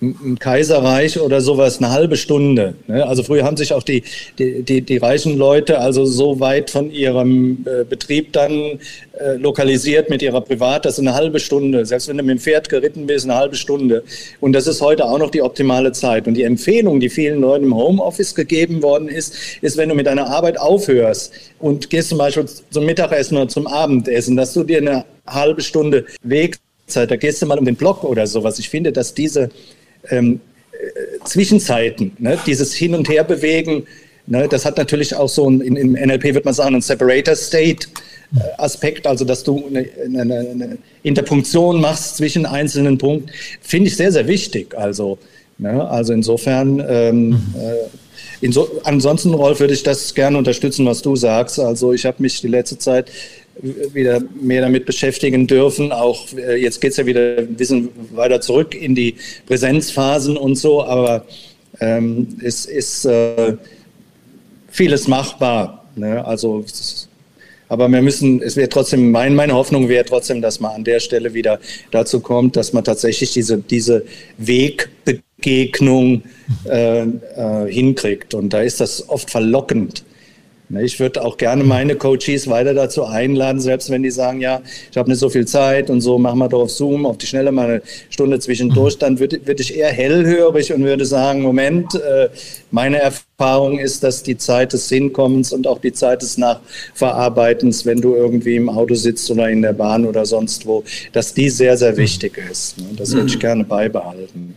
im 0.00 0.38
Kaiserreich 0.38 1.20
oder 1.20 1.40
sowas 1.40 1.78
eine 1.78 1.90
halbe 1.90 2.16
Stunde. 2.16 2.74
Ne? 2.86 3.06
Also 3.06 3.22
früher 3.22 3.44
haben 3.44 3.56
sich 3.56 3.72
auch 3.72 3.82
die, 3.82 4.02
die, 4.38 4.62
die, 4.62 4.82
die, 4.82 4.96
reichen 4.96 5.36
Leute 5.36 5.78
also 5.78 6.04
so 6.04 6.40
weit 6.40 6.70
von 6.70 6.90
ihrem 6.90 7.64
äh, 7.66 7.84
Betrieb 7.84 8.32
dann 8.32 8.80
äh, 9.18 9.36
lokalisiert 9.36 10.10
mit 10.10 10.22
ihrer 10.22 10.40
Privat, 10.40 10.84
das 10.84 10.94
ist 10.94 11.00
eine 11.00 11.14
halbe 11.14 11.40
Stunde. 11.40 11.86
Selbst 11.86 12.08
wenn 12.08 12.18
du 12.18 12.22
mit 12.22 12.38
dem 12.38 12.40
Pferd 12.40 12.68
geritten 12.68 13.06
bist, 13.06 13.24
eine 13.24 13.36
halbe 13.36 13.56
Stunde. 13.56 14.04
Und 14.40 14.52
das 14.52 14.66
ist 14.66 14.80
heute 14.80 15.04
auch 15.04 15.18
noch 15.18 15.30
die 15.30 15.42
optimale 15.42 15.92
Zeit. 15.92 16.26
Und 16.26 16.34
die 16.34 16.42
Empfehlung, 16.42 17.00
die 17.00 17.08
vielen 17.08 17.40
Leuten 17.40 17.64
im 17.64 17.74
Homeoffice 17.74 18.34
gegeben 18.34 18.82
worden 18.82 19.08
ist, 19.08 19.34
ist, 19.62 19.76
wenn 19.76 19.88
du 19.88 19.94
mit 19.94 20.06
deiner 20.06 20.28
Arbeit 20.28 20.58
aufhörst 20.58 21.32
und 21.58 21.88
gehst 21.90 22.10
zum 22.10 22.18
Beispiel 22.18 22.46
zum 22.70 22.84
Mittagessen 22.84 23.36
oder 23.36 23.48
zum 23.48 23.66
Abendessen, 23.66 24.36
dass 24.36 24.52
du 24.52 24.64
dir 24.64 24.78
eine 24.78 25.04
halbe 25.26 25.62
Stunde 25.62 26.04
Wegzeit, 26.22 27.10
da 27.10 27.16
gehst 27.16 27.42
du 27.42 27.46
mal 27.46 27.58
um 27.58 27.64
den 27.64 27.76
Block 27.76 28.04
oder 28.04 28.26
sowas. 28.26 28.58
Ich 28.58 28.68
finde, 28.68 28.92
dass 28.92 29.14
diese 29.14 29.50
ähm, 30.10 30.40
äh, 30.72 31.24
Zwischenzeiten, 31.24 32.12
ne, 32.18 32.38
dieses 32.46 32.74
Hin- 32.74 32.94
und 32.94 33.08
Herbewegen, 33.08 33.86
ne, 34.26 34.48
das 34.48 34.64
hat 34.64 34.76
natürlich 34.76 35.14
auch 35.14 35.28
so 35.28 35.48
ein, 35.48 35.60
in, 35.60 35.76
im 35.76 35.92
NLP 35.92 36.34
wird 36.34 36.44
man 36.44 36.54
sagen, 36.54 36.74
ein 36.74 36.80
Separator 36.80 37.34
State. 37.34 37.88
Äh, 38.36 39.00
also 39.04 39.24
dass 39.24 39.44
du 39.44 39.66
eine, 39.68 39.88
eine, 40.04 40.38
eine, 40.38 40.78
Interpunktion 41.02 41.80
machst 41.80 42.16
zwischen 42.16 42.46
einzelnen 42.46 42.98
Punkten, 42.98 43.30
finde 43.60 43.88
ich 43.88 43.96
sehr, 43.96 44.12
sehr 44.12 44.26
wichtig. 44.26 44.76
Also, 44.76 45.18
ne, 45.58 45.88
also 45.88 46.12
insofern, 46.12 46.84
ähm, 46.88 47.28
mhm. 47.28 47.36
äh, 47.56 48.44
inso, 48.44 48.68
ansonsten, 48.84 49.34
Rolf, 49.34 49.60
würde 49.60 49.74
ich 49.74 49.82
das 49.82 50.14
gerne 50.14 50.38
unterstützen, 50.38 50.86
was 50.86 51.02
du 51.02 51.16
sagst. 51.16 51.58
Also 51.60 51.92
ich 51.92 52.04
habe 52.04 52.22
mich 52.22 52.40
die 52.40 52.48
letzte 52.48 52.78
Zeit 52.78 53.10
wieder 53.62 54.22
mehr 54.40 54.62
damit 54.62 54.86
beschäftigen 54.86 55.46
dürfen. 55.46 55.92
Auch 55.92 56.32
äh, 56.36 56.56
jetzt 56.56 56.80
geht 56.80 56.92
es 56.92 56.96
ja 56.98 57.06
wieder 57.06 57.38
ein 57.38 57.54
bisschen 57.54 57.88
weiter 58.14 58.40
zurück 58.40 58.74
in 58.74 58.94
die 58.94 59.16
Präsenzphasen 59.46 60.36
und 60.36 60.56
so, 60.56 60.84
aber 60.84 61.24
ähm, 61.80 62.28
es 62.42 62.66
ist 62.66 63.04
äh, 63.04 63.56
vieles 64.68 65.08
machbar. 65.08 65.84
Ne? 65.94 66.24
Also, 66.24 66.64
aber 67.68 67.88
wir 67.88 68.02
müssen, 68.02 68.42
es 68.42 68.56
wäre 68.56 68.68
trotzdem, 68.68 69.10
mein, 69.10 69.34
meine 69.34 69.54
Hoffnung 69.54 69.88
wäre 69.88 70.04
trotzdem, 70.04 70.40
dass 70.40 70.60
man 70.60 70.72
an 70.72 70.84
der 70.84 71.00
Stelle 71.00 71.34
wieder 71.34 71.58
dazu 71.90 72.20
kommt, 72.20 72.56
dass 72.56 72.72
man 72.72 72.84
tatsächlich 72.84 73.32
diese, 73.32 73.58
diese 73.58 74.04
Wegbegegnung 74.38 76.22
äh, 76.68 77.02
äh, 77.02 77.06
hinkriegt. 77.68 78.34
Und 78.34 78.52
da 78.52 78.60
ist 78.60 78.80
das 78.80 79.08
oft 79.08 79.30
verlockend 79.30 80.04
ich 80.80 80.98
würde 80.98 81.22
auch 81.22 81.36
gerne 81.36 81.62
meine 81.62 81.94
Coaches 81.94 82.48
weiter 82.48 82.74
dazu 82.74 83.04
einladen, 83.04 83.60
selbst 83.60 83.88
wenn 83.88 84.02
die 84.02 84.10
sagen, 84.10 84.40
ja, 84.40 84.60
ich 84.90 84.96
habe 84.96 85.08
nicht 85.08 85.20
so 85.20 85.28
viel 85.28 85.46
Zeit 85.46 85.90
und 85.90 86.00
so, 86.00 86.18
machen 86.18 86.38
wir 86.38 86.48
doch 86.48 86.62
auf 86.62 86.70
Zoom, 86.70 87.06
auf 87.06 87.18
die 87.18 87.26
Schnelle 87.26 87.52
mal 87.52 87.66
eine 87.66 87.82
Stunde 88.10 88.40
zwischendurch, 88.40 88.96
mhm. 88.96 88.98
dann 88.98 89.18
würde 89.20 89.40
würd 89.44 89.60
ich 89.60 89.76
eher 89.76 89.92
hellhörig 89.92 90.72
und 90.72 90.82
würde 90.82 91.04
sagen, 91.04 91.42
Moment, 91.42 91.94
äh, 91.94 92.28
meine 92.72 92.98
Erfahrung 92.98 93.78
ist, 93.78 94.02
dass 94.02 94.24
die 94.24 94.36
Zeit 94.36 94.72
des 94.72 94.88
Hinkommens 94.88 95.52
und 95.52 95.68
auch 95.68 95.80
die 95.80 95.92
Zeit 95.92 96.22
des 96.22 96.36
Nachverarbeitens, 96.36 97.86
wenn 97.86 98.00
du 98.00 98.16
irgendwie 98.16 98.56
im 98.56 98.68
Auto 98.68 98.94
sitzt 98.94 99.30
oder 99.30 99.48
in 99.48 99.62
der 99.62 99.72
Bahn 99.72 100.04
oder 100.04 100.26
sonst 100.26 100.66
wo, 100.66 100.82
dass 101.12 101.32
die 101.32 101.48
sehr, 101.48 101.76
sehr 101.76 101.96
wichtig 101.96 102.38
ist. 102.50 102.78
Ne? 102.78 102.86
Das 102.96 103.12
würde 103.12 103.28
ich 103.28 103.36
mhm. 103.36 103.40
gerne 103.40 103.64
beibehalten. 103.64 104.56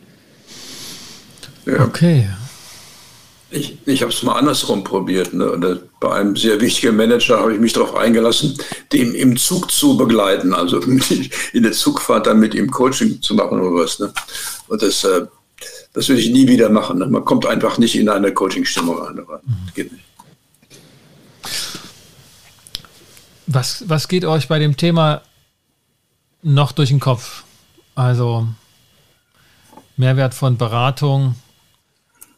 Ja. 1.68 1.84
Okay. 1.86 2.26
Ich, 3.51 3.77
ich 3.85 4.01
habe 4.01 4.11
es 4.11 4.21
mal 4.21 4.37
andersrum 4.37 4.83
probiert. 4.83 5.33
Ne? 5.33 5.45
Äh, 5.45 5.87
bei 5.99 6.13
einem 6.13 6.35
sehr 6.35 6.61
wichtigen 6.61 6.95
Manager 6.95 7.39
habe 7.39 7.53
ich 7.53 7.59
mich 7.59 7.73
darauf 7.73 7.95
eingelassen, 7.95 8.57
den 8.93 9.15
im 9.15 9.37
Zug 9.37 9.71
zu 9.71 9.97
begleiten, 9.97 10.53
also 10.53 10.79
in 11.53 11.63
der 11.63 11.71
Zugfahrt 11.71 12.27
dann 12.27 12.39
mit 12.39 12.53
ihm 12.53 12.69
Coaching 12.69 13.21
zu 13.21 13.33
machen 13.33 13.59
oder 13.59 13.83
was. 13.83 13.99
Ne? 13.99 14.13
Und 14.67 14.81
das, 14.81 15.03
äh, 15.03 15.25
das 15.93 16.09
würde 16.09 16.21
ich 16.21 16.29
nie 16.29 16.47
wieder 16.47 16.69
machen. 16.69 16.99
Ne? 16.99 17.07
Man 17.07 17.25
kommt 17.25 17.47
einfach 17.47 17.79
nicht 17.79 17.95
in 17.95 18.09
eine 18.09 18.31
Coaching-Stimmung 18.31 18.99
rein. 18.99 19.15
Mhm. 19.15 19.73
Geht 19.73 19.91
nicht. 19.91 20.05
Was, 23.47 23.83
was 23.87 24.07
geht 24.07 24.25
euch 24.25 24.47
bei 24.47 24.59
dem 24.59 24.77
Thema 24.77 25.23
noch 26.43 26.71
durch 26.71 26.89
den 26.89 26.99
Kopf? 26.99 27.43
Also 27.95 28.47
Mehrwert 29.97 30.35
von 30.35 30.55
Beratung, 30.57 31.33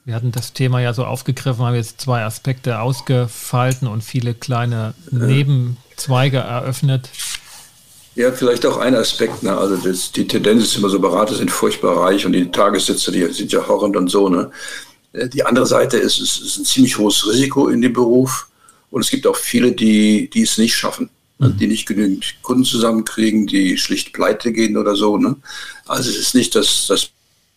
wir 0.06 0.16
hatten 0.16 0.32
das 0.32 0.54
Thema 0.54 0.82
ja 0.82 0.94
so 0.94 1.06
aufgegriffen, 1.06 1.64
haben 1.64 1.76
jetzt 1.76 2.02
zwei 2.02 2.24
Aspekte 2.24 2.80
ausgefalten 2.80 3.88
und 3.88 4.04
viele 4.04 4.34
kleine 4.34 4.94
Nebenzweige 5.12 6.38
eröffnet. 6.38 7.10
Ja, 8.16 8.32
vielleicht 8.32 8.66
auch 8.66 8.78
ein 8.78 8.96
Aspekt. 8.96 9.44
Ne? 9.44 9.56
Also 9.56 9.78
das, 9.78 10.12
die 10.12 10.28
Tendenz 10.28 10.64
ist 10.64 10.78
immer 10.78 10.90
so, 10.90 11.00
Berater 11.00 11.36
sind 11.36 11.52
furchtbar 11.52 11.98
reich 11.98 12.26
und 12.26 12.34
die 12.34 12.50
Tagessitze, 12.52 13.12
die 13.12 13.26
sind 13.28 13.52
ja 13.52 13.66
horrend 13.68 13.96
und 13.96 14.10
so. 14.10 14.28
Ne? 14.28 14.52
Äh, 15.14 15.30
die 15.30 15.46
andere 15.46 15.66
Seite 15.66 15.98
ist, 15.98 16.20
es 16.20 16.40
ist 16.40 16.58
ein 16.58 16.66
ziemlich 16.66 16.98
hohes 16.98 17.26
Risiko 17.28 17.70
in 17.70 17.82
dem 17.82 17.94
Beruf 17.94 18.50
und 18.90 19.02
es 19.02 19.10
gibt 19.10 19.28
auch 19.28 19.38
viele, 19.38 19.72
die, 19.72 20.30
die 20.30 20.42
es 20.42 20.58
nicht 20.58 20.76
schaffen, 20.76 21.10
ne? 21.38 21.50
mhm. 21.50 21.58
die 21.58 21.68
nicht 21.68 21.88
genügend 21.88 22.36
Kunden 22.42 22.66
zusammenkriegen, 22.66 23.48
die 23.48 23.78
schlicht 23.78 24.14
pleite 24.14 24.52
gehen 24.52 24.78
oder 24.78 24.96
so. 24.96 25.18
Ne? 25.18 25.38
Also 25.86 26.10
es 26.10 26.18
ist 26.18 26.36
nicht 26.36 26.56
das, 26.56 26.88
das 26.88 27.12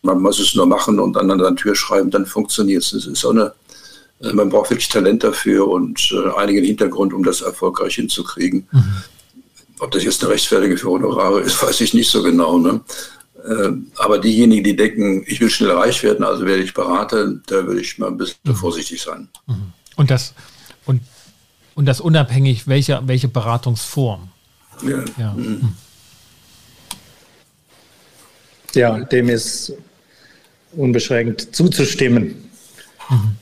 man 0.04 0.20
muss 0.20 0.38
es 0.38 0.54
nur 0.54 0.66
machen 0.66 1.00
und 1.00 1.14
dann 1.14 1.30
an 1.30 1.38
der 1.38 1.54
Tür 1.56 1.74
schreiben, 1.74 2.10
dann 2.10 2.26
funktioniert 2.26 2.82
es. 2.82 2.92
Es 2.92 3.06
ist 3.06 3.24
auch 3.24 3.30
eine, 3.30 3.52
äh, 4.20 4.32
man 4.32 4.50
braucht 4.50 4.70
wirklich 4.70 4.88
Talent 4.88 5.24
dafür 5.24 5.66
und 5.68 6.12
äh, 6.12 6.38
einigen 6.38 6.64
Hintergrund, 6.64 7.12
um 7.12 7.24
das 7.24 7.40
erfolgreich 7.40 7.94
hinzukriegen. 7.96 8.68
Mhm. 8.70 9.02
Ob 9.80 9.90
das 9.90 10.04
jetzt 10.04 10.22
eine 10.22 10.32
Rechtfertigung 10.32 10.76
für 10.76 10.90
Honorare 10.90 11.40
ist, 11.40 11.60
weiß 11.62 11.80
ich 11.80 11.94
nicht 11.94 12.10
so 12.10 12.22
genau. 12.22 12.58
Ne? 12.58 12.80
Äh, 13.44 13.70
aber 13.96 14.18
diejenigen, 14.18 14.64
die 14.64 14.76
denken, 14.76 15.24
ich 15.26 15.40
will 15.40 15.50
schnell 15.50 15.72
reich 15.72 16.02
werden, 16.02 16.24
also 16.24 16.44
werde 16.46 16.62
ich 16.62 16.74
Berater, 16.74 17.34
da 17.46 17.66
würde 17.66 17.80
ich 17.80 17.98
mal 17.98 18.08
ein 18.08 18.16
bisschen 18.16 18.38
mhm. 18.44 18.54
vorsichtig 18.54 19.02
sein. 19.02 19.28
Mhm. 19.46 19.72
Und 19.96 20.10
das, 20.10 20.34
und, 20.86 21.00
und 21.74 21.86
das 21.86 22.00
unabhängig, 22.00 22.66
welche, 22.66 23.00
welche 23.06 23.28
Beratungsform. 23.28 24.28
Ja. 24.82 25.04
Ja. 25.18 25.32
Mhm. 25.34 25.72
ja, 28.74 29.00
dem 29.00 29.28
ist 29.28 29.72
unbeschränkt 30.76 31.54
zuzustimmen. 31.54 32.50
Mhm. 33.08 33.36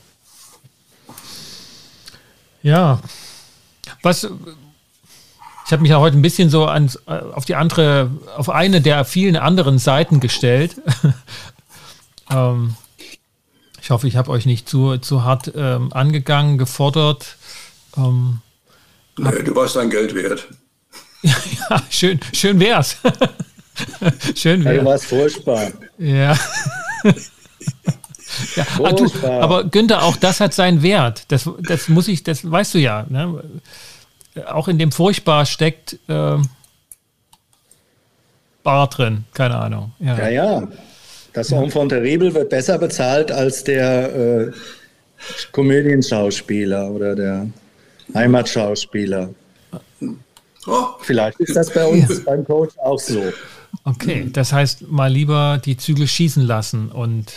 Ja, 2.61 3.01
was 4.01 4.27
ich 5.65 5.71
habe 5.71 5.81
mich 5.81 5.91
ja 5.91 5.99
heute 5.99 6.17
ein 6.17 6.21
bisschen 6.21 6.49
so 6.49 6.65
an, 6.65 6.91
auf 7.05 7.45
die 7.45 7.55
andere, 7.55 8.11
auf 8.35 8.49
eine 8.49 8.81
der 8.81 9.05
vielen 9.05 9.37
anderen 9.37 9.79
Seiten 9.79 10.19
gestellt. 10.19 10.75
ähm, 12.29 12.75
ich 13.81 13.89
hoffe, 13.89 14.07
ich 14.07 14.17
habe 14.17 14.31
euch 14.31 14.45
nicht 14.45 14.67
zu, 14.67 14.97
zu 14.97 15.23
hart 15.23 15.51
ähm, 15.55 15.91
angegangen, 15.93 16.57
gefordert. 16.57 17.37
Ähm, 17.97 18.39
nee, 19.17 19.43
du 19.43 19.55
warst 19.55 19.75
dein 19.75 19.89
Geld 19.89 20.13
wert. 20.15 20.47
ja, 21.21 21.81
schön, 21.89 22.19
schön 22.33 22.59
wär's. 22.59 22.97
schön 24.35 24.63
wär's. 24.65 24.75
Ja, 24.75 24.81
du 24.81 24.85
warst 24.85 25.05
furchtbar. 25.05 25.71
Ja. 25.97 26.37
ja, 28.55 28.65
ah, 28.83 28.91
du, 28.91 29.11
aber 29.27 29.65
Günther, 29.65 30.03
auch 30.03 30.17
das 30.17 30.39
hat 30.39 30.53
seinen 30.53 30.81
Wert. 30.81 31.25
Das, 31.29 31.49
das 31.59 31.89
muss 31.89 32.07
ich, 32.07 32.23
das 32.23 32.49
weißt 32.49 32.73
du 32.75 32.79
ja. 32.79 33.05
Ne? 33.09 33.43
Auch 34.47 34.67
in 34.67 34.77
dem 34.77 34.91
Furchtbar 34.91 35.45
steckt. 35.45 35.99
Äh, 36.07 36.37
Bar 38.63 38.87
drin, 38.87 39.25
keine 39.33 39.57
Ahnung. 39.57 39.91
Ja, 39.99 40.17
ja. 40.17 40.29
ja. 40.29 40.67
Das 41.33 41.51
Enfant 41.51 41.89
terrible 41.89 42.33
wird 42.33 42.49
besser 42.49 42.77
bezahlt 42.77 43.31
als 43.31 43.63
der 43.63 44.15
äh, 44.15 44.51
Komödienschauspieler 45.51 46.89
oder 46.91 47.15
der 47.15 47.47
Heimatschauspieler. 48.13 49.29
Oh. 50.67 50.85
Vielleicht 51.01 51.39
ist 51.39 51.55
das 51.55 51.73
bei 51.73 51.85
uns 51.85 52.09
ja. 52.09 52.23
beim 52.25 52.45
Coach 52.45 52.77
auch 52.77 52.99
so. 52.99 53.21
Okay, 53.85 54.29
das 54.31 54.53
heißt, 54.53 54.89
mal 54.89 55.11
lieber 55.11 55.59
die 55.63 55.75
Zügel 55.77 56.07
schießen 56.07 56.43
lassen 56.43 56.89
und, 56.89 57.33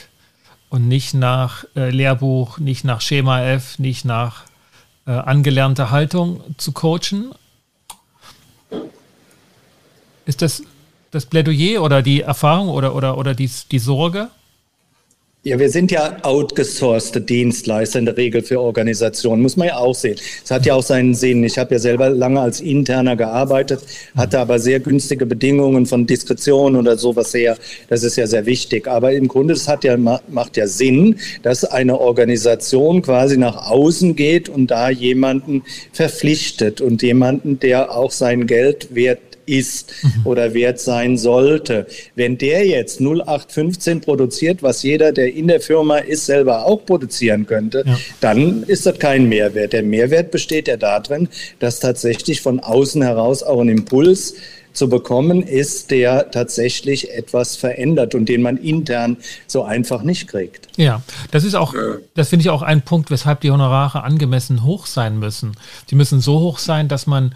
und 0.68 0.86
nicht 0.86 1.14
nach 1.14 1.64
äh, 1.74 1.90
Lehrbuch, 1.90 2.58
nicht 2.58 2.84
nach 2.84 3.00
Schema 3.00 3.42
F, 3.42 3.78
nicht 3.78 4.04
nach 4.04 4.44
äh, 5.06 5.10
angelernter 5.10 5.90
Haltung 5.90 6.40
zu 6.56 6.72
coachen. 6.72 7.32
Ist 10.24 10.42
das 10.42 10.62
das 11.10 11.26
Plädoyer 11.26 11.82
oder 11.82 12.02
die 12.02 12.20
Erfahrung 12.20 12.68
oder, 12.68 12.94
oder, 12.94 13.16
oder 13.16 13.34
die, 13.34 13.50
die 13.70 13.78
Sorge? 13.78 14.28
Ja, 15.46 15.60
wir 15.60 15.70
sind 15.70 15.92
ja 15.92 16.16
outgesourcete 16.22 17.20
Dienstleister 17.20 18.00
in 18.00 18.06
der 18.06 18.16
Regel 18.16 18.42
für 18.42 18.60
Organisationen, 18.60 19.42
muss 19.42 19.56
man 19.56 19.68
ja 19.68 19.76
auch 19.76 19.94
sehen. 19.94 20.16
Es 20.44 20.50
hat 20.50 20.66
ja 20.66 20.74
auch 20.74 20.82
seinen 20.82 21.14
Sinn. 21.14 21.44
Ich 21.44 21.56
habe 21.56 21.76
ja 21.76 21.78
selber 21.78 22.10
lange 22.10 22.40
als 22.40 22.60
Interner 22.60 23.14
gearbeitet, 23.14 23.78
hatte 24.16 24.40
aber 24.40 24.58
sehr 24.58 24.80
günstige 24.80 25.24
Bedingungen 25.24 25.86
von 25.86 26.04
Diskretion 26.04 26.74
oder 26.74 26.98
sowas 26.98 27.32
her. 27.32 27.56
Das 27.88 28.02
ist 28.02 28.16
ja 28.16 28.26
sehr 28.26 28.44
wichtig. 28.44 28.88
Aber 28.88 29.12
im 29.12 29.28
Grunde, 29.28 29.54
es 29.54 29.68
hat 29.68 29.84
ja, 29.84 29.96
macht 29.96 30.56
ja 30.56 30.66
Sinn, 30.66 31.14
dass 31.44 31.64
eine 31.64 32.00
Organisation 32.00 33.02
quasi 33.02 33.36
nach 33.36 33.70
außen 33.70 34.16
geht 34.16 34.48
und 34.48 34.72
da 34.72 34.90
jemanden 34.90 35.62
verpflichtet 35.92 36.80
und 36.80 37.02
jemanden, 37.02 37.60
der 37.60 37.94
auch 37.94 38.10
sein 38.10 38.48
Geld 38.48 38.96
wert 38.96 39.20
ist 39.46 39.92
mhm. 40.02 40.26
oder 40.26 40.54
wert 40.54 40.80
sein 40.80 41.16
sollte. 41.16 41.86
Wenn 42.14 42.36
der 42.38 42.66
jetzt 42.66 43.00
0815 43.00 44.00
produziert, 44.00 44.62
was 44.62 44.82
jeder, 44.82 45.12
der 45.12 45.32
in 45.32 45.48
der 45.48 45.60
Firma 45.60 45.98
ist, 45.98 46.26
selber 46.26 46.66
auch 46.66 46.84
produzieren 46.84 47.46
könnte, 47.46 47.84
ja. 47.86 47.98
dann 48.20 48.64
ist 48.64 48.86
das 48.86 48.98
kein 48.98 49.28
Mehrwert. 49.28 49.72
Der 49.72 49.82
Mehrwert 49.82 50.30
besteht 50.30 50.68
ja 50.68 50.76
darin, 50.76 51.28
dass 51.58 51.80
tatsächlich 51.80 52.40
von 52.40 52.60
außen 52.60 53.02
heraus 53.02 53.42
auch 53.42 53.60
ein 53.60 53.68
Impuls 53.68 54.34
zu 54.76 54.88
bekommen 54.88 55.42
ist, 55.42 55.90
der 55.90 56.30
tatsächlich 56.30 57.12
etwas 57.12 57.56
verändert 57.56 58.14
und 58.14 58.28
den 58.28 58.42
man 58.42 58.58
intern 58.58 59.16
so 59.46 59.64
einfach 59.64 60.02
nicht 60.02 60.28
kriegt. 60.28 60.68
Ja, 60.76 61.02
das 61.30 61.44
ist 61.44 61.54
auch, 61.54 61.74
das 62.14 62.28
finde 62.28 62.42
ich 62.42 62.50
auch 62.50 62.62
ein 62.62 62.82
Punkt, 62.82 63.10
weshalb 63.10 63.40
die 63.40 63.50
Honorare 63.50 64.04
angemessen 64.04 64.64
hoch 64.64 64.86
sein 64.86 65.18
müssen. 65.18 65.52
Die 65.90 65.94
müssen 65.94 66.20
so 66.20 66.40
hoch 66.40 66.58
sein, 66.58 66.88
dass 66.88 67.06
man 67.06 67.34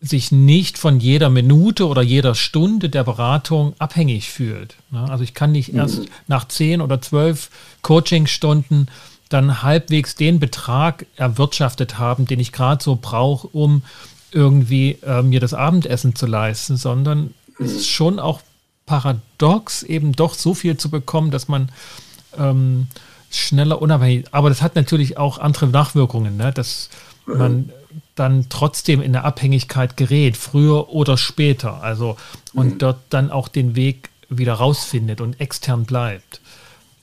sich 0.00 0.30
nicht 0.30 0.78
von 0.78 1.00
jeder 1.00 1.28
Minute 1.28 1.88
oder 1.88 2.02
jeder 2.02 2.34
Stunde 2.34 2.88
der 2.88 3.02
Beratung 3.02 3.74
abhängig 3.78 4.30
fühlt. 4.30 4.76
Ne? 4.90 5.04
Also 5.10 5.24
ich 5.24 5.34
kann 5.34 5.52
nicht 5.52 5.74
erst 5.74 6.00
mhm. 6.00 6.08
nach 6.28 6.46
zehn 6.46 6.80
oder 6.80 7.00
zwölf 7.02 7.50
Coachingstunden 7.82 8.88
dann 9.28 9.62
halbwegs 9.62 10.14
den 10.14 10.38
Betrag 10.38 11.06
erwirtschaftet 11.16 11.98
haben, 11.98 12.26
den 12.26 12.40
ich 12.40 12.52
gerade 12.52 12.82
so 12.82 12.96
brauche, 13.00 13.48
um 13.48 13.82
irgendwie 14.30 14.98
äh, 15.02 15.22
mir 15.22 15.40
das 15.40 15.52
Abendessen 15.52 16.14
zu 16.14 16.26
leisten, 16.26 16.76
sondern 16.76 17.34
mhm. 17.58 17.66
es 17.66 17.72
ist 17.72 17.88
schon 17.88 18.20
auch 18.20 18.40
paradox, 18.86 19.82
eben 19.82 20.12
doch 20.12 20.34
so 20.34 20.54
viel 20.54 20.76
zu 20.76 20.90
bekommen, 20.90 21.30
dass 21.30 21.48
man 21.48 21.70
ähm, 22.38 22.86
schneller 23.30 23.82
unabhängig. 23.82 24.26
Aber 24.30 24.48
das 24.48 24.62
hat 24.62 24.76
natürlich 24.76 25.18
auch 25.18 25.38
andere 25.38 25.66
Nachwirkungen, 25.66 26.36
ne? 26.36 26.52
dass 26.52 26.88
man 27.26 27.70
dann 28.18 28.46
trotzdem 28.48 29.00
in 29.00 29.12
der 29.12 29.24
Abhängigkeit 29.24 29.96
gerät, 29.96 30.36
früher 30.36 30.90
oder 30.90 31.16
später. 31.16 31.82
Also 31.82 32.16
und 32.52 32.74
mhm. 32.74 32.78
dort 32.78 32.98
dann 33.10 33.30
auch 33.30 33.48
den 33.48 33.76
Weg 33.76 34.10
wieder 34.28 34.54
rausfindet 34.54 35.20
und 35.20 35.40
extern 35.40 35.84
bleibt. 35.84 36.40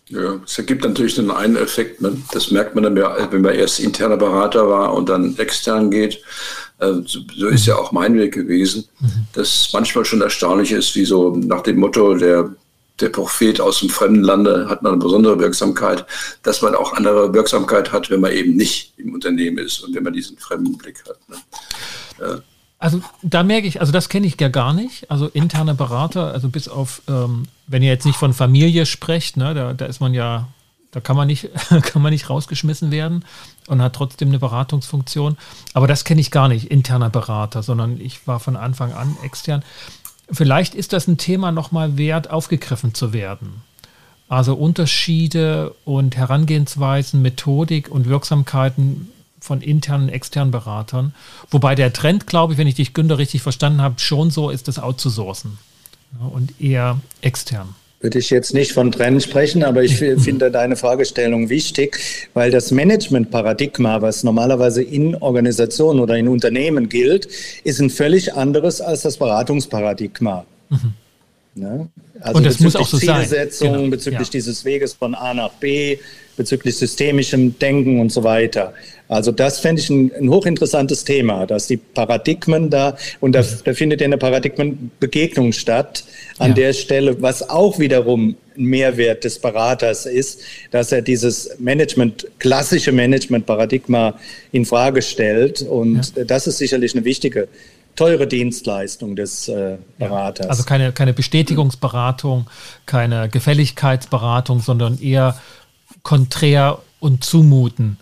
Ja, 0.09 0.39
es 0.45 0.57
ergibt 0.57 0.83
natürlich 0.83 1.15
dann 1.15 1.31
einen 1.31 1.55
Effekt. 1.55 2.01
Ne? 2.01 2.15
Das 2.31 2.51
merkt 2.51 2.75
man 2.75 2.83
dann, 2.83 2.95
wenn 2.95 3.41
man 3.41 3.55
erst 3.55 3.79
interner 3.79 4.17
Berater 4.17 4.69
war 4.69 4.93
und 4.93 5.09
dann 5.09 5.35
extern 5.37 5.89
geht. 5.89 6.21
Äh, 6.79 6.93
so 7.05 7.47
ist 7.47 7.65
ja 7.65 7.75
auch 7.75 7.91
mein 7.91 8.15
Weg 8.15 8.33
gewesen, 8.33 8.85
mhm. 8.99 9.27
dass 9.33 9.69
manchmal 9.73 10.05
schon 10.05 10.21
erstaunlich 10.21 10.71
ist, 10.71 10.95
wie 10.95 11.05
so 11.05 11.35
nach 11.35 11.61
dem 11.61 11.77
Motto, 11.77 12.15
der 12.15 12.53
der 12.99 13.09
Prophet 13.09 13.59
aus 13.59 13.79
dem 13.79 13.89
fremden 13.89 14.23
Lande 14.23 14.67
hat 14.69 14.85
eine 14.85 14.95
besondere 14.97 15.39
Wirksamkeit, 15.39 16.05
dass 16.43 16.61
man 16.61 16.75
auch 16.75 16.93
andere 16.93 17.33
Wirksamkeit 17.33 17.91
hat, 17.91 18.09
wenn 18.09 18.21
man 18.21 18.31
eben 18.31 18.55
nicht 18.55 18.93
im 18.97 19.13
Unternehmen 19.13 19.57
ist 19.57 19.81
und 19.81 19.93
wenn 19.95 20.03
man 20.03 20.13
diesen 20.13 20.37
fremden 20.37 20.77
Blick 20.77 21.03
hat. 21.07 21.17
Ne? 21.29 21.35
Ja. 22.19 22.41
Also 22.77 23.01
da 23.21 23.43
merke 23.43 23.67
ich, 23.67 23.79
also 23.79 23.91
das 23.91 24.09
kenne 24.09 24.27
ich 24.27 24.39
ja 24.39 24.49
gar 24.49 24.73
nicht. 24.73 25.09
Also 25.09 25.27
interne 25.27 25.73
Berater, 25.73 26.33
also 26.33 26.49
bis 26.49 26.67
auf, 26.67 27.01
ähm, 27.07 27.47
wenn 27.67 27.81
ihr 27.81 27.89
jetzt 27.89 28.05
nicht 28.05 28.17
von 28.17 28.33
Familie 28.33 28.85
sprecht, 28.85 29.37
ne, 29.37 29.53
da, 29.53 29.73
da 29.73 29.85
ist 29.85 30.01
man 30.01 30.13
ja, 30.13 30.49
da 30.91 30.99
kann 30.99 31.15
man 31.15 31.27
nicht, 31.27 31.49
kann 31.69 32.01
man 32.01 32.11
nicht 32.11 32.29
rausgeschmissen 32.29 32.91
werden 32.91 33.25
und 33.67 33.81
hat 33.81 33.95
trotzdem 33.95 34.29
eine 34.29 34.39
Beratungsfunktion. 34.39 35.37
Aber 35.73 35.87
das 35.87 36.03
kenne 36.03 36.21
ich 36.21 36.31
gar 36.31 36.47
nicht, 36.47 36.69
interner 36.69 37.09
Berater, 37.09 37.63
sondern 37.63 37.99
ich 37.99 38.27
war 38.27 38.39
von 38.39 38.55
Anfang 38.55 38.93
an 38.93 39.17
extern. 39.23 39.63
Vielleicht 40.31 40.75
ist 40.75 40.93
das 40.93 41.07
ein 41.07 41.17
Thema 41.17 41.51
nochmal 41.51 41.97
wert, 41.97 42.29
aufgegriffen 42.29 42.93
zu 42.93 43.13
werden. 43.13 43.61
Also 44.27 44.55
Unterschiede 44.55 45.75
und 45.85 46.17
Herangehensweisen, 46.17 47.21
Methodik 47.21 47.91
und 47.91 48.07
Wirksamkeiten 48.07 49.09
von 49.39 49.61
internen 49.61 50.05
und 50.05 50.09
externen 50.09 50.51
Beratern. 50.51 51.13
Wobei 51.51 51.75
der 51.75 51.93
Trend, 51.93 52.25
glaube 52.25 52.53
ich, 52.53 52.59
wenn 52.59 52.67
ich 52.67 52.75
dich, 52.75 52.93
Günther, 52.93 53.19
richtig 53.19 53.43
verstanden 53.43 53.81
habe, 53.81 53.99
schon 53.99 54.31
so 54.31 54.49
ist, 54.49 54.67
das 54.67 54.79
outzusourcen 54.79 55.59
und 56.31 56.59
eher 56.59 56.99
extern 57.21 57.75
würde 58.05 58.19
ich 58.19 58.29
jetzt 58.29 58.53
nicht 58.53 58.71
von 58.71 58.91
Trennen 58.91 59.19
sprechen, 59.19 59.63
aber 59.63 59.81
ich 59.81 59.97
finde 59.97 60.51
deine 60.51 60.75
Fragestellung 60.75 61.49
wichtig, 61.49 61.99
weil 62.35 62.51
das 62.51 62.69
Management-Paradigma, 62.69 63.99
was 63.99 64.23
normalerweise 64.23 64.83
in 64.83 65.15
Organisationen 65.15 65.99
oder 65.99 66.15
in 66.15 66.27
Unternehmen 66.27 66.87
gilt, 66.87 67.27
ist 67.63 67.81
ein 67.81 67.89
völlig 67.89 68.35
anderes 68.35 68.79
als 68.79 69.01
das 69.01 69.17
Beratungsparadigma. 69.17 70.45
Mhm. 70.69 70.93
Ne? 71.55 71.89
Also 72.19 72.37
Und 72.37 72.45
das 72.45 72.59
muss 72.59 72.75
auch 72.75 72.87
so 72.87 72.97
sein. 72.97 73.27
Genau. 73.59 73.87
bezüglich 73.87 74.27
ja. 74.27 74.31
dieses 74.31 74.65
Weges 74.65 74.93
von 74.93 75.15
A 75.15 75.33
nach 75.33 75.51
B, 75.51 75.97
bezüglich 76.35 76.75
systemischem 76.77 77.57
Denken 77.59 77.99
und 77.99 78.11
so 78.11 78.23
weiter. 78.23 78.73
Also 79.07 79.31
das 79.31 79.59
fände 79.59 79.81
ich 79.81 79.89
ein, 79.89 80.11
ein, 80.19 80.29
hochinteressantes 80.29 81.03
Thema, 81.03 81.45
dass 81.45 81.67
die 81.67 81.77
Paradigmen 81.77 82.69
da, 82.69 82.97
und 83.21 83.33
da, 83.33 83.43
da 83.63 83.73
findet 83.73 84.01
ja 84.01 84.05
eine 84.05 84.17
Paradigmenbegegnung 84.17 85.53
statt 85.53 86.03
an 86.39 86.49
ja. 86.49 86.55
der 86.55 86.73
Stelle, 86.73 87.21
was 87.21 87.49
auch 87.49 87.79
wiederum 87.79 88.35
ein 88.57 88.63
Mehrwert 88.65 89.23
des 89.23 89.39
Beraters 89.39 90.05
ist, 90.05 90.41
dass 90.71 90.91
er 90.91 91.01
dieses 91.01 91.57
Management, 91.59 92.27
klassische 92.39 92.91
Management-Paradigma 92.91 94.19
in 94.51 94.65
Frage 94.65 95.01
stellt. 95.01 95.61
Und 95.61 96.13
ja. 96.15 96.23
das 96.23 96.47
ist 96.47 96.57
sicherlich 96.57 96.95
eine 96.95 97.05
wichtige 97.05 97.47
teure 97.95 98.27
Dienstleistung 98.27 99.15
des 99.15 99.47
äh, 99.47 99.77
Beraters. 99.97 100.45
Ja, 100.45 100.49
also 100.49 100.63
keine, 100.63 100.91
keine 100.91 101.13
Bestätigungsberatung, 101.13 102.49
keine 102.85 103.29
Gefälligkeitsberatung, 103.29 104.59
sondern 104.59 104.99
eher 104.99 105.39
konträr 106.03 106.79
und 106.99 107.23
zumuten. 107.23 107.97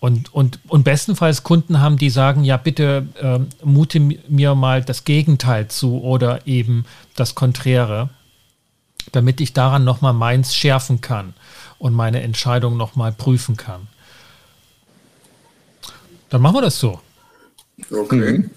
Und, 0.00 0.34
und, 0.34 0.58
und 0.68 0.84
bestenfalls 0.84 1.44
Kunden 1.44 1.80
haben, 1.80 1.96
die 1.96 2.10
sagen, 2.10 2.44
ja, 2.44 2.58
bitte 2.58 3.06
äh, 3.20 3.38
mute 3.64 4.00
mir 4.00 4.54
mal 4.54 4.84
das 4.84 5.04
Gegenteil 5.04 5.68
zu 5.68 6.02
oder 6.02 6.46
eben 6.46 6.84
das 7.16 7.34
Konträre, 7.34 8.10
damit 9.12 9.40
ich 9.40 9.54
daran 9.54 9.84
nochmal 9.84 10.12
meins 10.12 10.54
schärfen 10.54 11.00
kann 11.00 11.32
und 11.78 11.94
meine 11.94 12.20
Entscheidung 12.22 12.76
nochmal 12.76 13.12
prüfen 13.12 13.56
kann. 13.56 13.88
Dann 16.28 16.42
machen 16.42 16.56
wir 16.56 16.62
das 16.62 16.78
so. 16.78 17.00
Okay. 17.90 18.38
Mhm. 18.38 18.50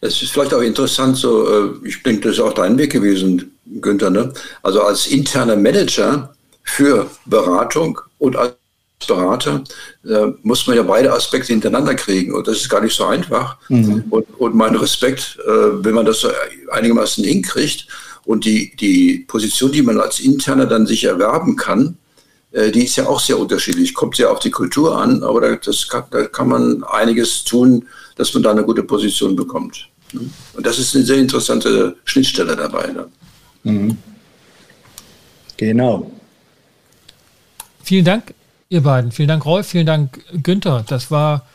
Es 0.00 0.22
ist 0.22 0.32
vielleicht 0.32 0.54
auch 0.54 0.62
interessant, 0.62 1.16
so, 1.16 1.48
äh, 1.48 1.88
ich 1.88 2.02
denke, 2.02 2.22
das 2.22 2.32
ist 2.34 2.40
auch 2.40 2.54
dein 2.54 2.78
Weg 2.78 2.92
gewesen, 2.92 3.56
Günther. 3.80 4.10
Ne? 4.10 4.32
Also 4.62 4.82
als 4.82 5.06
interner 5.06 5.56
Manager 5.56 6.34
für 6.62 7.10
Beratung 7.26 8.00
und 8.18 8.36
als 8.36 8.54
Berater 9.06 9.64
äh, 10.04 10.26
muss 10.42 10.66
man 10.66 10.76
ja 10.76 10.82
beide 10.82 11.12
Aspekte 11.12 11.52
hintereinander 11.52 11.94
kriegen 11.94 12.34
und 12.34 12.46
das 12.46 12.58
ist 12.58 12.68
gar 12.68 12.80
nicht 12.80 12.94
so 12.94 13.06
einfach. 13.06 13.56
Mhm. 13.68 14.04
Und, 14.10 14.26
und 14.38 14.54
mein 14.54 14.76
Respekt, 14.76 15.38
äh, 15.46 15.84
wenn 15.84 15.94
man 15.94 16.06
das 16.06 16.20
so 16.20 16.28
einigermaßen 16.70 17.24
hinkriegt 17.24 17.86
und 18.24 18.44
die, 18.44 18.74
die 18.76 19.24
Position, 19.26 19.72
die 19.72 19.82
man 19.82 19.98
als 20.00 20.20
Interner 20.20 20.66
dann 20.66 20.86
sich 20.86 21.04
erwerben 21.04 21.56
kann, 21.56 21.96
äh, 22.52 22.70
die 22.70 22.84
ist 22.84 22.96
ja 22.96 23.06
auch 23.06 23.20
sehr 23.20 23.38
unterschiedlich. 23.38 23.94
Kommt 23.94 24.18
ja 24.18 24.30
auf 24.30 24.40
die 24.40 24.50
Kultur 24.50 24.96
an, 24.98 25.22
aber 25.22 25.40
da, 25.40 25.56
das 25.56 25.88
kann, 25.88 26.04
da 26.10 26.24
kann 26.24 26.48
man 26.48 26.84
einiges 26.84 27.44
tun, 27.44 27.86
dass 28.20 28.34
man 28.34 28.42
da 28.42 28.50
eine 28.50 28.64
gute 28.64 28.82
Position 28.82 29.34
bekommt. 29.34 29.88
Und 30.12 30.66
das 30.66 30.78
ist 30.78 30.94
eine 30.94 31.04
sehr 31.04 31.16
interessante 31.16 31.96
Schnittstelle 32.04 32.54
dabei. 32.54 32.88
Ne? 32.88 33.06
Mhm. 33.62 33.96
Genau. 35.56 36.10
Vielen 37.82 38.04
Dank, 38.04 38.34
ihr 38.68 38.82
beiden. 38.82 39.10
Vielen 39.10 39.28
Dank, 39.28 39.46
Rolf. 39.46 39.68
Vielen 39.68 39.86
Dank, 39.86 40.22
Günther. 40.42 40.84
Das 40.86 41.10
war 41.10 41.46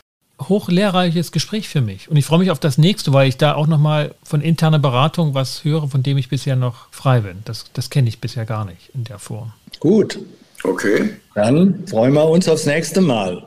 hochlehrreiches 0.42 1.30
Gespräch 1.30 1.68
für 1.68 1.80
mich. 1.80 2.10
Und 2.10 2.16
ich 2.16 2.24
freue 2.24 2.40
mich 2.40 2.50
auf 2.50 2.58
das 2.58 2.78
nächste, 2.78 3.12
weil 3.12 3.28
ich 3.28 3.36
da 3.36 3.54
auch 3.54 3.68
nochmal 3.68 4.16
von 4.24 4.40
interner 4.40 4.80
Beratung 4.80 5.34
was 5.34 5.62
höre, 5.62 5.88
von 5.88 6.02
dem 6.02 6.18
ich 6.18 6.28
bisher 6.28 6.56
noch 6.56 6.88
frei 6.90 7.20
bin. 7.20 7.38
Das, 7.44 7.66
das 7.74 7.90
kenne 7.90 8.08
ich 8.08 8.20
bisher 8.20 8.44
gar 8.44 8.64
nicht 8.64 8.90
in 8.92 9.04
der 9.04 9.20
Form. 9.20 9.52
Gut. 9.78 10.18
Okay. 10.64 11.10
Dann 11.36 11.86
freuen 11.86 12.14
wir 12.14 12.28
uns 12.28 12.48
aufs 12.48 12.66
nächste 12.66 13.00
Mal. 13.00 13.44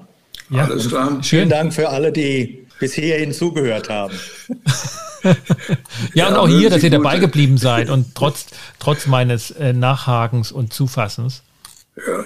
Ja, 0.49 0.63
Alles 0.63 0.87
klar. 0.87 1.09
Schön. 1.09 1.23
Vielen 1.23 1.49
Dank 1.49 1.73
für 1.73 1.89
alle, 1.89 2.13
die 2.13 2.65
bis 2.79 2.93
hierhin 2.93 3.33
zugehört 3.33 3.89
haben. 3.89 4.17
ja, 5.23 5.35
ja, 6.13 6.27
und 6.29 6.35
auch 6.35 6.47
hier, 6.47 6.69
dass 6.69 6.83
ihr 6.83 6.89
dabei 6.89 7.19
geblieben 7.19 7.57
seid 7.57 7.89
und 7.89 8.15
trotz, 8.15 8.47
trotz 8.79 9.05
meines 9.05 9.51
äh, 9.51 9.73
Nachhakens 9.73 10.51
und 10.51 10.73
Zufassens. 10.73 11.43
Ja. 11.95 12.25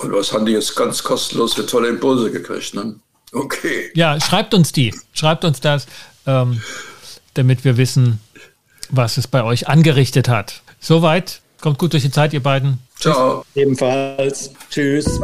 Und 0.00 0.12
was 0.12 0.32
haben 0.32 0.46
die 0.46 0.52
jetzt 0.52 0.74
ganz 0.76 1.02
kostenlos 1.02 1.54
für 1.54 1.64
tolle 1.64 1.88
Impulse 1.88 2.30
gekriegt, 2.30 2.74
ne? 2.74 2.96
Okay. 3.32 3.90
Ja, 3.94 4.20
schreibt 4.20 4.54
uns 4.54 4.72
die. 4.72 4.94
Schreibt 5.12 5.44
uns 5.44 5.60
das, 5.60 5.86
ähm, 6.26 6.62
damit 7.34 7.64
wir 7.64 7.76
wissen, 7.76 8.20
was 8.90 9.16
es 9.16 9.26
bei 9.26 9.42
euch 9.42 9.68
angerichtet 9.68 10.28
hat. 10.28 10.62
Soweit. 10.80 11.40
Kommt 11.60 11.78
gut 11.78 11.92
durch 11.94 12.02
die 12.02 12.10
Zeit, 12.10 12.32
ihr 12.32 12.42
beiden. 12.42 12.78
Ciao. 12.98 13.44
Ebenfalls. 13.54 14.50
Tschüss. 14.70 15.20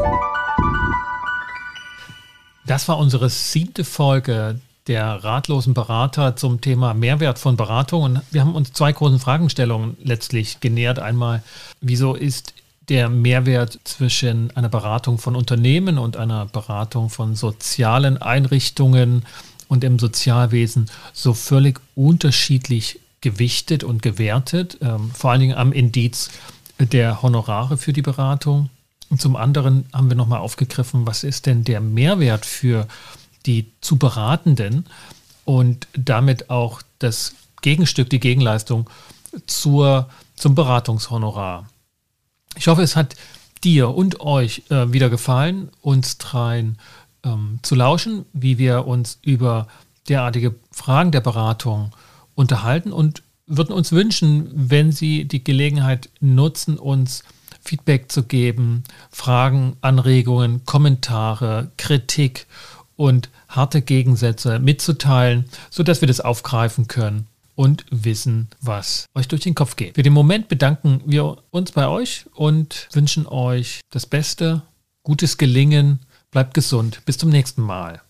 Das 2.66 2.88
war 2.88 2.98
unsere 2.98 3.28
siebte 3.28 3.84
Folge 3.84 4.60
der 4.86 5.22
ratlosen 5.24 5.74
Berater 5.74 6.36
zum 6.36 6.60
Thema 6.60 6.94
Mehrwert 6.94 7.38
von 7.38 7.56
Beratung. 7.56 8.02
Und 8.02 8.22
wir 8.30 8.40
haben 8.40 8.54
uns 8.54 8.72
zwei 8.72 8.92
großen 8.92 9.18
Fragestellungen 9.18 9.96
letztlich 10.02 10.60
genähert. 10.60 10.98
Einmal, 10.98 11.42
wieso 11.80 12.14
ist 12.14 12.54
der 12.88 13.08
Mehrwert 13.08 13.78
zwischen 13.84 14.54
einer 14.56 14.68
Beratung 14.68 15.18
von 15.18 15.36
Unternehmen 15.36 15.98
und 15.98 16.16
einer 16.16 16.46
Beratung 16.46 17.10
von 17.10 17.36
sozialen 17.36 18.20
Einrichtungen 18.20 19.24
und 19.68 19.84
im 19.84 19.98
Sozialwesen 19.98 20.90
so 21.12 21.32
völlig 21.32 21.80
unterschiedlich 21.94 22.98
gewichtet 23.20 23.84
und 23.84 24.02
gewertet, 24.02 24.78
ähm, 24.82 25.10
vor 25.14 25.30
allen 25.30 25.40
Dingen 25.40 25.56
am 25.56 25.72
Indiz 25.72 26.30
der 26.78 27.22
Honorare 27.22 27.76
für 27.76 27.92
die 27.92 28.02
Beratung. 28.02 28.68
Und 29.12 29.20
zum 29.20 29.36
anderen 29.36 29.84
haben 29.92 30.08
wir 30.08 30.16
nochmal 30.16 30.38
aufgegriffen, 30.38 31.06
was 31.06 31.22
ist 31.22 31.44
denn 31.44 31.64
der 31.64 31.82
Mehrwert 31.82 32.46
für 32.46 32.88
die 33.44 33.70
zu 33.82 33.98
Beratenden 33.98 34.86
und 35.44 35.86
damit 35.92 36.48
auch 36.48 36.80
das 36.98 37.34
Gegenstück, 37.60 38.08
die 38.08 38.20
Gegenleistung 38.20 38.88
zur, 39.46 40.08
zum 40.34 40.54
Beratungshonorar. 40.54 41.68
Ich 42.56 42.68
hoffe, 42.68 42.80
es 42.80 42.96
hat 42.96 43.14
dir 43.62 43.90
und 43.90 44.20
euch 44.20 44.62
äh, 44.70 44.90
wieder 44.94 45.10
gefallen, 45.10 45.68
uns 45.82 46.16
dreien 46.16 46.78
ähm, 47.22 47.58
zu 47.60 47.74
lauschen, 47.74 48.24
wie 48.32 48.56
wir 48.56 48.86
uns 48.86 49.18
über 49.20 49.68
derartige 50.08 50.54
Fragen 50.70 51.12
der 51.12 51.20
Beratung 51.20 51.92
unterhalten 52.34 52.94
und 52.94 53.22
würden 53.46 53.74
uns 53.74 53.92
wünschen, 53.92 54.48
wenn 54.54 54.90
Sie 54.90 55.26
die 55.26 55.44
Gelegenheit 55.44 56.08
nutzen, 56.20 56.78
uns 56.78 57.24
Feedback 57.62 58.10
zu 58.10 58.24
geben, 58.24 58.82
Fragen, 59.10 59.76
Anregungen, 59.80 60.64
Kommentare, 60.64 61.70
Kritik 61.76 62.46
und 62.96 63.30
harte 63.48 63.82
Gegensätze 63.82 64.58
mitzuteilen, 64.58 65.46
sodass 65.70 66.00
wir 66.00 66.08
das 66.08 66.20
aufgreifen 66.20 66.88
können 66.88 67.26
und 67.54 67.84
wissen, 67.90 68.48
was 68.60 69.06
euch 69.14 69.28
durch 69.28 69.42
den 69.42 69.54
Kopf 69.54 69.76
geht. 69.76 69.94
Für 69.94 70.02
den 70.02 70.12
Moment 70.12 70.48
bedanken 70.48 71.00
wir 71.04 71.38
uns 71.50 71.72
bei 71.72 71.88
euch 71.88 72.26
und 72.34 72.88
wünschen 72.92 73.26
euch 73.26 73.80
das 73.90 74.06
Beste, 74.06 74.62
gutes 75.02 75.38
Gelingen, 75.38 76.00
bleibt 76.30 76.54
gesund, 76.54 77.02
bis 77.04 77.18
zum 77.18 77.30
nächsten 77.30 77.62
Mal. 77.62 78.00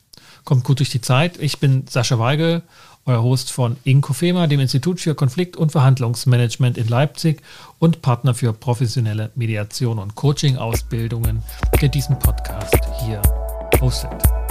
Kommt 0.45 0.65
gut 0.65 0.81
durch 0.81 0.91
die 0.91 1.01
Zeit. 1.01 1.39
Ich 1.41 1.59
bin 1.59 1.87
Sascha 1.89 2.19
Weigel 2.19 2.63
euer 3.07 3.23
Host 3.23 3.51
von 3.51 3.77
Inkofema, 3.85 4.47
dem 4.47 4.61
Institut 4.61 5.01
für 5.01 5.15
Konflikt- 5.15 5.57
und 5.57 5.73
Verhandlungsmanagement 5.73 6.79
in 6.79 6.89
Leipzig 6.89 7.43
und 7.79 8.03
Partner 8.03 8.35
für 8.35 8.53
professionelle 8.53 9.31
Mediation 9.35 9.99
und 9.99 10.15
Coaching-Ausbildungen, 10.15 11.43
der 11.81 11.89
diesen 11.89 12.19
Podcast 12.19 12.79
hier 13.05 13.21
hostet. 13.81 14.42